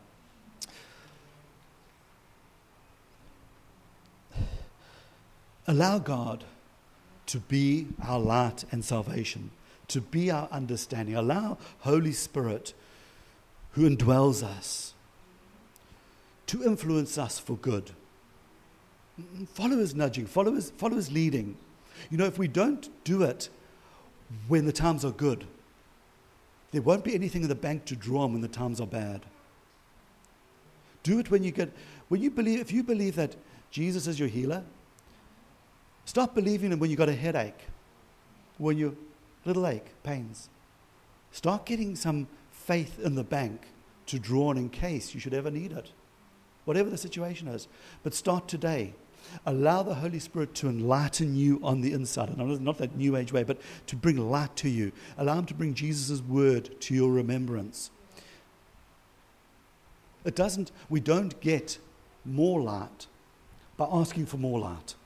Allow 5.71 6.01
God 6.01 6.43
to 7.27 7.39
be 7.39 7.87
our 8.03 8.19
light 8.19 8.65
and 8.73 8.85
salvation, 8.85 9.53
to 9.87 10.01
be 10.01 10.29
our 10.29 10.49
understanding. 10.51 11.15
Allow 11.15 11.59
Holy 11.79 12.11
Spirit, 12.11 12.75
who 13.75 13.89
indwells 13.89 14.43
us, 14.43 14.95
to 16.49 16.65
influence 16.65 17.17
us 17.17 17.39
for 17.39 17.57
good. 17.57 17.93
Follow 19.55 19.77
his 19.77 19.95
nudging, 19.95 20.27
follow 20.27 20.55
his, 20.57 20.71
follow 20.71 20.97
his 20.97 21.13
leading. 21.13 21.57
You 22.11 22.19
know, 22.19 22.27
if 22.27 22.37
we 22.37 22.49
don't 22.49 22.89
do 23.05 23.23
it 23.23 23.49
when 24.49 24.67
the 24.67 24.73
times 24.73 25.05
are 25.05 25.13
good, 25.13 25.47
there 26.73 26.83
won't 26.83 27.05
be 27.05 27.15
anything 27.15 27.43
in 27.43 27.49
the 27.49 27.55
bank 27.55 27.85
to 27.85 27.95
draw 27.95 28.23
on 28.23 28.33
when 28.33 28.43
the 28.43 28.49
times 28.49 28.81
are 28.81 28.89
bad. 28.89 29.25
Do 31.05 31.21
it 31.21 31.31
when 31.31 31.45
you 31.45 31.53
get, 31.53 31.71
when 32.09 32.21
you 32.21 32.33
believe, 32.33 32.59
if 32.59 32.73
you 32.73 32.83
believe 32.83 33.15
that 33.15 33.37
Jesus 33.71 34.09
is 34.09 34.19
your 34.19 34.29
healer, 34.29 34.65
stop 36.11 36.35
believing 36.35 36.73
him 36.73 36.81
when 36.81 36.91
you've 36.91 36.99
got 36.99 37.09
a 37.09 37.15
headache, 37.15 37.69
when 38.59 38.77
you 38.77 38.97
little 39.45 39.65
ache, 39.65 39.93
pains. 40.03 40.49
Start 41.31 41.65
getting 41.65 41.95
some 41.95 42.27
faith 42.51 42.99
in 42.99 43.15
the 43.15 43.23
bank 43.23 43.63
to 44.07 44.19
draw 44.19 44.49
on 44.49 44.59
in 44.59 44.69
case 44.71 45.15
you 45.15 45.21
should 45.21 45.33
ever 45.33 45.53
need 45.53 45.71
it, 45.71 45.93
whatever 46.65 46.91
the 46.91 46.99
situation 46.99 47.47
is. 47.47 47.69
But 48.03 48.13
start 48.13 48.49
today. 48.49 48.95
Allow 49.47 49.85
the 49.85 49.95
Holy 49.95 50.19
Spirit 50.19 50.53
to 50.57 50.69
enlighten 50.69 51.37
you 51.37 51.61
on 51.63 51.81
the 51.81 51.93
inside. 51.93 52.31
And 52.31 52.61
not 52.61 52.79
that 52.79 52.97
new 52.97 53.15
age 53.15 53.33
way, 53.33 53.45
but 53.45 53.59
to 53.87 53.95
bring 53.95 54.17
light 54.17 54.57
to 54.57 54.69
you. 54.69 54.91
Allow 55.17 55.39
Him 55.39 55.47
to 55.47 55.55
bring 55.55 55.75
Jesus' 55.75 56.21
word 56.21 56.81
to 56.81 56.95
your 56.95 57.13
remembrance. 57.13 57.93
It 60.25 60.35
doesn't, 60.35 60.73
we 60.89 60.99
don't 60.99 61.41
get 61.41 61.79
more 62.25 62.61
light 62.61 63.07
by 63.77 63.87
asking 63.93 64.27
for 64.27 64.39
more 64.39 64.59
light. 64.59 64.97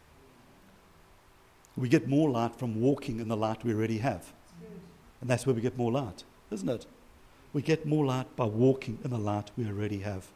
We 1.76 1.88
get 1.88 2.08
more 2.08 2.30
light 2.30 2.56
from 2.56 2.80
walking 2.80 3.20
in 3.20 3.28
the 3.28 3.36
light 3.36 3.64
we 3.64 3.72
already 3.72 3.98
have. 3.98 4.32
And 5.20 5.28
that's 5.28 5.46
where 5.46 5.54
we 5.54 5.60
get 5.60 5.76
more 5.76 5.90
light, 5.90 6.22
isn't 6.50 6.68
it? 6.68 6.86
We 7.52 7.62
get 7.62 7.86
more 7.86 8.04
light 8.04 8.34
by 8.36 8.44
walking 8.44 8.98
in 9.02 9.10
the 9.10 9.18
light 9.18 9.50
we 9.56 9.66
already 9.66 10.00
have. 10.00 10.26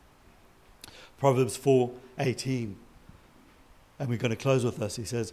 Proverbs 1.18 1.58
4:18 1.58 2.76
and 3.98 4.08
we're 4.08 4.16
going 4.18 4.30
to 4.30 4.36
close 4.36 4.64
with 4.64 4.76
this. 4.76 4.96
He 4.96 5.04
says, 5.04 5.32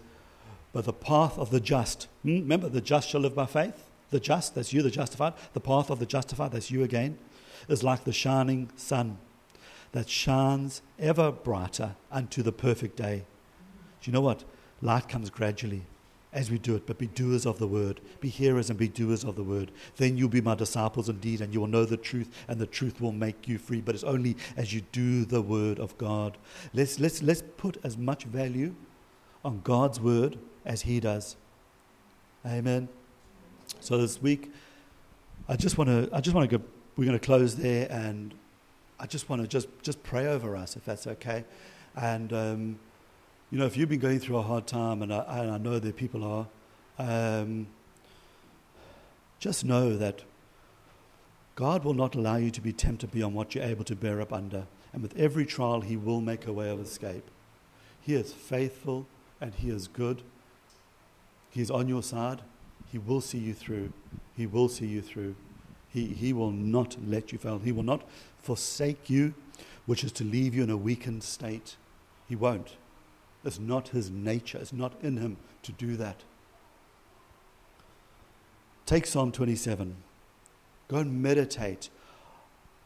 But 0.74 0.86
the 0.86 0.93
path 0.93 1.38
of 1.38 1.51
the 1.51 1.60
just, 1.60 2.08
hmm? 2.24 2.39
remember, 2.39 2.70
the 2.70 2.82
just 2.82 3.10
shall 3.10 3.22
live 3.22 3.36
by 3.36 3.45
faith. 3.45 3.88
The 4.10 4.20
just, 4.20 4.56
that's 4.56 4.74
you, 4.74 4.82
the 4.82 4.91
justified. 4.91 5.34
The 5.53 5.60
path 5.60 5.89
of 5.89 5.99
the 5.99 6.06
justified, 6.06 6.51
that's 6.51 6.72
you 6.72 6.84
again, 6.84 7.18
is 7.68 7.84
like 7.84 8.03
the 8.03 8.14
shining 8.14 8.70
sun 8.76 9.18
that 9.91 10.10
shines 10.10 10.82
ever 10.99 11.32
brighter 11.32 11.95
unto 12.12 12.41
the 12.41 12.51
perfect 12.51 12.95
day. 12.95 13.24
Do 14.01 14.10
you 14.10 14.14
know 14.14 14.22
what? 14.22 14.43
Light 14.82 15.08
comes 15.08 15.30
gradually 15.30 15.84
as 16.36 16.52
we 16.52 16.60
do 16.60 16.76
it, 16.76 16.86
but 16.86 16.98
be 16.98 17.08
doers 17.08 17.46
of 17.46 17.60
the 17.60 17.68
word. 17.68 18.02
Be 18.20 18.28
hearers 18.28 18.70
and 18.70 18.78
be 18.78 18.90
doers 18.90 19.24
of 19.24 19.38
the 19.38 19.44
word. 19.44 19.72
Then 19.96 20.18
you'll 20.18 20.28
be 20.28 20.42
my 20.42 20.54
disciples 20.54 21.08
indeed, 21.08 21.40
and 21.40 21.54
you 21.54 21.62
will 21.62 21.68
know 21.68 21.86
the 21.86 21.96
truth, 21.96 22.30
and 22.50 22.60
the 22.60 22.68
truth 22.68 23.00
will 23.00 23.14
make 23.14 23.48
you 23.48 23.58
free. 23.58 23.80
But 23.80 23.96
it's 23.96 24.04
only 24.04 24.36
as 24.58 24.74
you 24.74 24.82
do 24.92 25.24
the 25.24 25.42
word 25.42 25.80
of 25.80 25.98
God. 25.98 26.38
Let's, 26.74 27.00
let's, 27.00 27.24
let's 27.24 27.42
put 27.56 27.78
as 27.86 27.98
much 27.98 28.26
value 28.26 28.76
on 29.46 29.62
God's 29.64 30.02
word 30.02 30.38
as 30.66 30.82
He 30.82 31.00
does. 31.00 31.38
Amen. 32.46 32.90
So 33.80 33.98
this 33.98 34.22
week, 34.22 34.52
I 35.48 35.56
just 35.56 35.78
want 35.78 35.90
to, 35.90 36.10
I 36.14 36.20
just 36.20 36.36
want 36.36 36.50
to 36.50 36.58
go, 36.58 36.64
we're 36.98 37.06
going 37.06 37.18
to 37.18 37.26
close 37.26 37.56
there, 37.56 37.88
and 37.90 38.34
I 39.00 39.06
just 39.06 39.30
want 39.30 39.42
to 39.42 39.48
just, 39.48 39.70
just 39.82 40.04
pray 40.04 40.28
over 40.28 40.58
us, 40.58 40.76
if 40.76 40.84
that's 40.84 41.08
okay. 41.08 41.46
And, 41.96 42.34
um, 42.34 42.80
you 43.56 43.62
know, 43.62 43.68
if 43.68 43.78
you've 43.78 43.88
been 43.88 44.01
going 44.01 44.20
through 44.20 44.36
a 44.36 44.41
hard 44.41 44.68
time, 44.68 45.01
and 45.01 45.14
I, 45.14 45.24
and 45.39 45.49
I 45.49 45.58
know 45.58 45.80
that 45.80 45.95
people 45.95 46.26
are, 46.26 46.45
um, 46.99 47.68
just 49.39 49.64
know 49.64 49.95
that 49.95 50.24
God 51.56 51.86
will 51.86 51.93
not 51.93 52.16
allow 52.16 52.36
you 52.36 52.51
to 52.51 52.60
be 52.60 52.74
tempted 52.74 53.12
beyond 53.12 53.34
what 53.34 53.56
you're 53.56 53.64
able 53.64 53.86
to 53.86 53.95
bear 53.95 54.20
up 54.20 54.34
under. 54.34 54.68
And 54.91 55.01
with 55.01 55.16
every 55.16 55.45
trial, 55.45 55.80
He 55.80 55.95
will 55.95 56.20
make 56.20 56.45
a 56.45 56.51
way 56.51 56.70
of 56.70 56.82
escape. 56.82 57.24
He 58.01 58.16
is 58.16 58.34
faithful 58.34 59.08
and 59.39 59.56
He 59.56 59.70
is 59.70 59.88
good. 59.88 60.22
He 61.49 61.62
is 61.62 61.72
on 61.72 61.88
your 61.88 62.03
side. 62.03 62.41
He 62.91 62.97
will 62.97 63.22
see 63.22 63.38
you 63.38 63.53
through. 63.53 63.93
He 64.36 64.45
will 64.45 64.68
see 64.68 64.88
you 64.88 65.01
through. 65.01 65.34
He, 65.88 66.08
he 66.08 66.34
will 66.34 66.51
not 66.51 66.97
let 67.08 67.32
you 67.32 67.38
fail. 67.38 67.60
He 67.60 67.72
will 67.72 67.84
not 67.84 68.01
forsake 68.38 69.10
you, 69.10 69.34
which 69.86 70.03
is 70.03 70.12
to 70.12 70.26
leave 70.26 70.53
you 70.53 70.64
in 70.64 70.70
a 70.70 70.76
weakened 70.76 71.24
state. 71.24 71.78
He 72.28 72.36
won't. 72.36 72.76
It's 73.46 73.60
not 73.60 73.89
his 73.89 74.10
nature, 74.10 74.58
it's 74.58 74.74
not 74.74 74.93
in 75.02 75.18
him 75.18 75.38
to 75.62 75.72
do 75.72 75.96
that. 75.98 76.24
Take 78.88 79.06
Psalm 79.06 79.32
27. 79.32 79.96
Go 80.88 80.98
and 80.98 81.22
meditate 81.22 81.89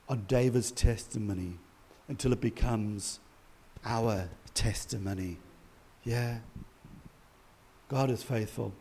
on 0.07 0.26
David's 0.28 0.72
testimony 0.72 1.57
until 2.07 2.34
it 2.34 2.41
becomes 2.41 3.20
our 3.86 4.30
testimony. 4.53 5.38
Yeah. 6.03 6.39
God 7.88 8.10
is 8.10 8.24
faithful. 8.24 8.74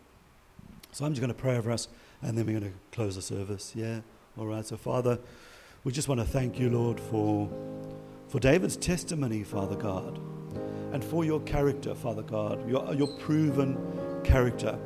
So 0.93 1.05
I'm 1.05 1.13
just 1.13 1.21
going 1.21 1.33
to 1.33 1.41
pray 1.41 1.57
over 1.57 1.71
us 1.71 1.89
and 2.23 2.37
then 2.37 2.47
we're 2.47 2.59
going 2.59 2.73
to 2.73 2.79
close 2.93 3.17
the 3.17 3.23
service. 3.23 3.73
Yeah. 3.75 4.01
All 4.37 4.47
right. 4.47 4.65
So, 4.65 4.77
Father, 4.77 5.19
we 5.85 5.93
just 5.93 6.09
want 6.09 6.21
to 6.21 6.27
thank 6.27 6.59
you, 6.59 6.71
Lord, 6.71 7.01
for, 7.01 7.49
for 8.29 8.39
David's 8.39 8.77
testimony, 8.77 9.43
Father 9.43 9.77
God 9.77 10.21
and 10.93 11.05
for 11.05 11.25
your 11.25 11.41
character, 11.41 11.95
Father 11.95 12.23
God, 12.23 12.69
your, 12.69 12.95
your 12.95 13.09
proven 13.19 13.77
character. 14.25 14.79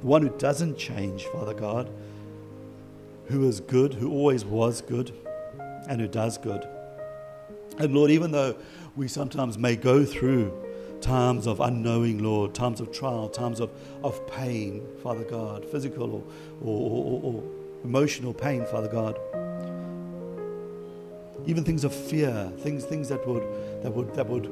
The 0.00 0.06
one 0.06 0.22
who 0.22 0.30
doesn't 0.38 0.78
change, 0.78 1.24
Father 1.26 1.54
God, 1.54 1.90
who 3.26 3.48
is 3.48 3.60
good, 3.60 3.94
who 3.94 4.10
always 4.10 4.44
was 4.44 4.80
good, 4.80 5.12
and 5.88 6.00
who 6.00 6.08
does 6.08 6.38
good. 6.38 6.66
And 7.78 7.94
Lord, 7.94 8.10
even 8.10 8.30
though 8.30 8.56
we 8.96 9.08
sometimes 9.08 9.58
may 9.58 9.76
go 9.76 10.04
through 10.04 10.52
times 11.00 11.46
of 11.46 11.60
unknowing, 11.60 12.22
Lord, 12.22 12.54
times 12.54 12.80
of 12.80 12.92
trial, 12.92 13.28
times 13.28 13.60
of, 13.60 13.70
of 14.02 14.26
pain, 14.26 14.86
Father 15.02 15.24
God, 15.24 15.64
physical 15.64 16.14
or, 16.14 16.22
or, 16.62 16.90
or, 16.90 17.22
or 17.22 17.42
emotional 17.84 18.34
pain, 18.34 18.64
Father 18.66 18.88
God 18.88 19.18
even 21.48 21.64
things 21.64 21.82
of 21.82 21.92
fear, 21.92 22.52
things, 22.58 22.84
things 22.84 23.08
that 23.08 23.26
would, 23.26 23.42
that 23.82 23.92
would, 23.92 24.14
that 24.14 24.28
would 24.28 24.46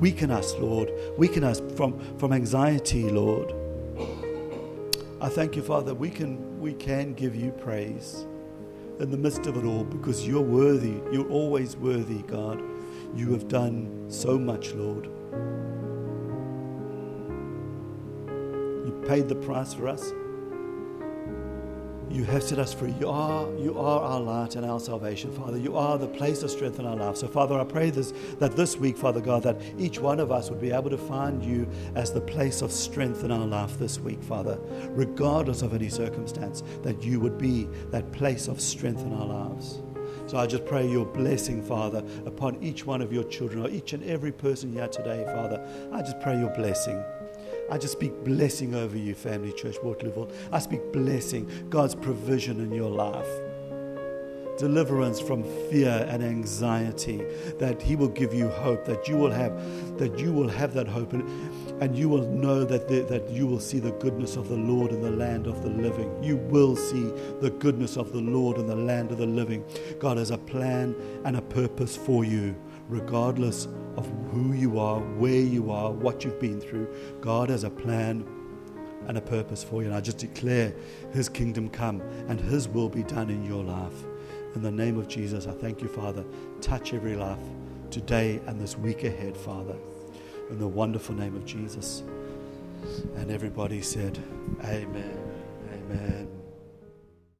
Weaken 0.00 0.30
us, 0.30 0.54
Lord. 0.54 0.90
Weaken 1.18 1.44
us 1.44 1.60
from, 1.76 2.00
from 2.16 2.32
anxiety, 2.32 3.10
Lord. 3.10 3.54
I 5.20 5.28
thank 5.28 5.56
you, 5.56 5.62
Father, 5.62 5.92
we 5.92 6.08
can, 6.08 6.58
we 6.58 6.72
can 6.72 7.12
give 7.12 7.36
you 7.36 7.50
praise 7.50 8.24
in 8.98 9.10
the 9.10 9.18
midst 9.18 9.46
of 9.46 9.58
it 9.58 9.64
all 9.66 9.84
because 9.84 10.26
you're 10.26 10.40
worthy. 10.40 11.02
You're 11.12 11.28
always 11.28 11.76
worthy, 11.76 12.22
God. 12.22 12.62
You 13.14 13.30
have 13.32 13.46
done 13.46 14.06
so 14.08 14.38
much, 14.38 14.72
Lord. 14.72 15.04
You 18.86 19.04
paid 19.06 19.28
the 19.28 19.34
price 19.34 19.74
for 19.74 19.86
us. 19.86 20.14
You 22.10 22.24
have 22.24 22.42
set 22.42 22.58
us 22.58 22.74
free. 22.74 22.92
You 22.98 23.08
are, 23.08 23.48
you 23.56 23.78
are 23.78 24.02
our 24.02 24.20
light 24.20 24.56
and 24.56 24.66
our 24.66 24.80
salvation, 24.80 25.30
Father. 25.30 25.56
You 25.56 25.76
are 25.76 25.96
the 25.96 26.08
place 26.08 26.42
of 26.42 26.50
strength 26.50 26.80
in 26.80 26.84
our 26.84 26.96
life. 26.96 27.16
So, 27.16 27.28
Father, 27.28 27.58
I 27.58 27.62
pray 27.62 27.90
this, 27.90 28.12
that 28.40 28.56
this 28.56 28.76
week, 28.76 28.96
Father 28.96 29.20
God, 29.20 29.44
that 29.44 29.60
each 29.78 30.00
one 30.00 30.18
of 30.18 30.32
us 30.32 30.50
would 30.50 30.60
be 30.60 30.72
able 30.72 30.90
to 30.90 30.98
find 30.98 31.44
you 31.44 31.68
as 31.94 32.12
the 32.12 32.20
place 32.20 32.62
of 32.62 32.72
strength 32.72 33.22
in 33.22 33.30
our 33.30 33.46
life 33.46 33.78
this 33.78 34.00
week, 34.00 34.20
Father, 34.24 34.58
regardless 34.88 35.62
of 35.62 35.72
any 35.72 35.88
circumstance, 35.88 36.64
that 36.82 37.00
you 37.04 37.20
would 37.20 37.38
be 37.38 37.68
that 37.90 38.10
place 38.10 38.48
of 38.48 38.60
strength 38.60 39.02
in 39.02 39.12
our 39.12 39.26
lives. 39.26 39.80
So 40.26 40.36
I 40.36 40.46
just 40.46 40.64
pray 40.64 40.88
your 40.88 41.06
blessing, 41.06 41.62
Father, 41.62 42.04
upon 42.26 42.60
each 42.60 42.84
one 42.84 43.02
of 43.02 43.12
your 43.12 43.24
children, 43.24 43.64
or 43.64 43.68
each 43.68 43.92
and 43.92 44.02
every 44.02 44.32
person 44.32 44.72
here 44.72 44.88
today, 44.88 45.24
Father. 45.26 45.64
I 45.92 46.02
just 46.02 46.20
pray 46.20 46.36
your 46.38 46.50
blessing. 46.50 47.00
I 47.70 47.78
just 47.78 47.92
speak 47.92 48.24
blessing 48.24 48.74
over 48.74 48.98
you, 48.98 49.14
Family 49.14 49.52
Church 49.52 49.76
Waterlooville. 49.76 50.32
I 50.50 50.58
speak 50.58 50.92
blessing, 50.92 51.48
God's 51.70 51.94
provision 51.94 52.60
in 52.60 52.72
your 52.72 52.90
life. 52.90 53.28
Deliverance 54.58 55.20
from 55.20 55.44
fear 55.70 56.04
and 56.10 56.22
anxiety, 56.22 57.24
that 57.58 57.80
He 57.80 57.94
will 57.94 58.08
give 58.08 58.34
you 58.34 58.48
hope, 58.48 58.84
that 58.86 59.06
you 59.06 59.16
will 59.16 59.30
have, 59.30 59.52
that 59.98 60.18
you 60.18 60.32
will 60.32 60.48
have 60.48 60.74
that 60.74 60.88
hope, 60.88 61.12
and, 61.12 61.22
and 61.80 61.96
you 61.96 62.08
will 62.08 62.26
know 62.28 62.64
that, 62.64 62.88
the, 62.88 63.02
that 63.02 63.30
you 63.30 63.46
will 63.46 63.60
see 63.60 63.78
the 63.78 63.92
goodness 63.92 64.36
of 64.36 64.48
the 64.48 64.56
Lord 64.56 64.90
in 64.90 65.00
the 65.00 65.10
land 65.10 65.46
of 65.46 65.62
the 65.62 65.70
living. 65.70 66.22
You 66.22 66.38
will 66.38 66.74
see 66.74 67.04
the 67.40 67.50
goodness 67.50 67.96
of 67.96 68.12
the 68.12 68.20
Lord 68.20 68.58
in 68.58 68.66
the 68.66 68.76
land 68.76 69.12
of 69.12 69.18
the 69.18 69.26
living. 69.26 69.64
God 70.00 70.18
has 70.18 70.32
a 70.32 70.38
plan 70.38 70.96
and 71.24 71.36
a 71.36 71.42
purpose 71.42 71.96
for 71.96 72.24
you 72.24 72.56
regardless 72.90 73.66
of 73.96 74.06
who 74.32 74.52
you 74.52 74.78
are, 74.78 75.00
where 75.00 75.40
you 75.40 75.70
are, 75.70 75.90
what 75.90 76.24
you've 76.24 76.40
been 76.40 76.60
through. 76.60 76.88
God 77.20 77.48
has 77.48 77.64
a 77.64 77.70
plan 77.70 78.26
and 79.06 79.16
a 79.16 79.20
purpose 79.20 79.64
for 79.64 79.82
you. 79.82 79.88
And 79.88 79.96
I 79.96 80.00
just 80.00 80.18
declare 80.18 80.74
His 81.12 81.28
kingdom 81.28 81.68
come 81.70 82.00
and 82.28 82.40
His 82.40 82.68
will 82.68 82.88
be 82.88 83.02
done 83.02 83.30
in 83.30 83.44
your 83.44 83.64
life. 83.64 84.04
In 84.54 84.62
the 84.62 84.70
name 84.70 84.98
of 84.98 85.08
Jesus, 85.08 85.46
I 85.46 85.52
thank 85.52 85.80
you, 85.80 85.88
Father. 85.88 86.24
Touch 86.60 86.92
every 86.92 87.16
life 87.16 87.38
today 87.90 88.40
and 88.46 88.60
this 88.60 88.76
week 88.76 89.04
ahead, 89.04 89.36
Father. 89.36 89.76
In 90.50 90.58
the 90.58 90.68
wonderful 90.68 91.14
name 91.14 91.36
of 91.36 91.44
Jesus. 91.44 92.02
And 93.16 93.30
everybody 93.30 93.82
said, 93.82 94.18
Amen. 94.64 95.18
Amen. 95.72 96.39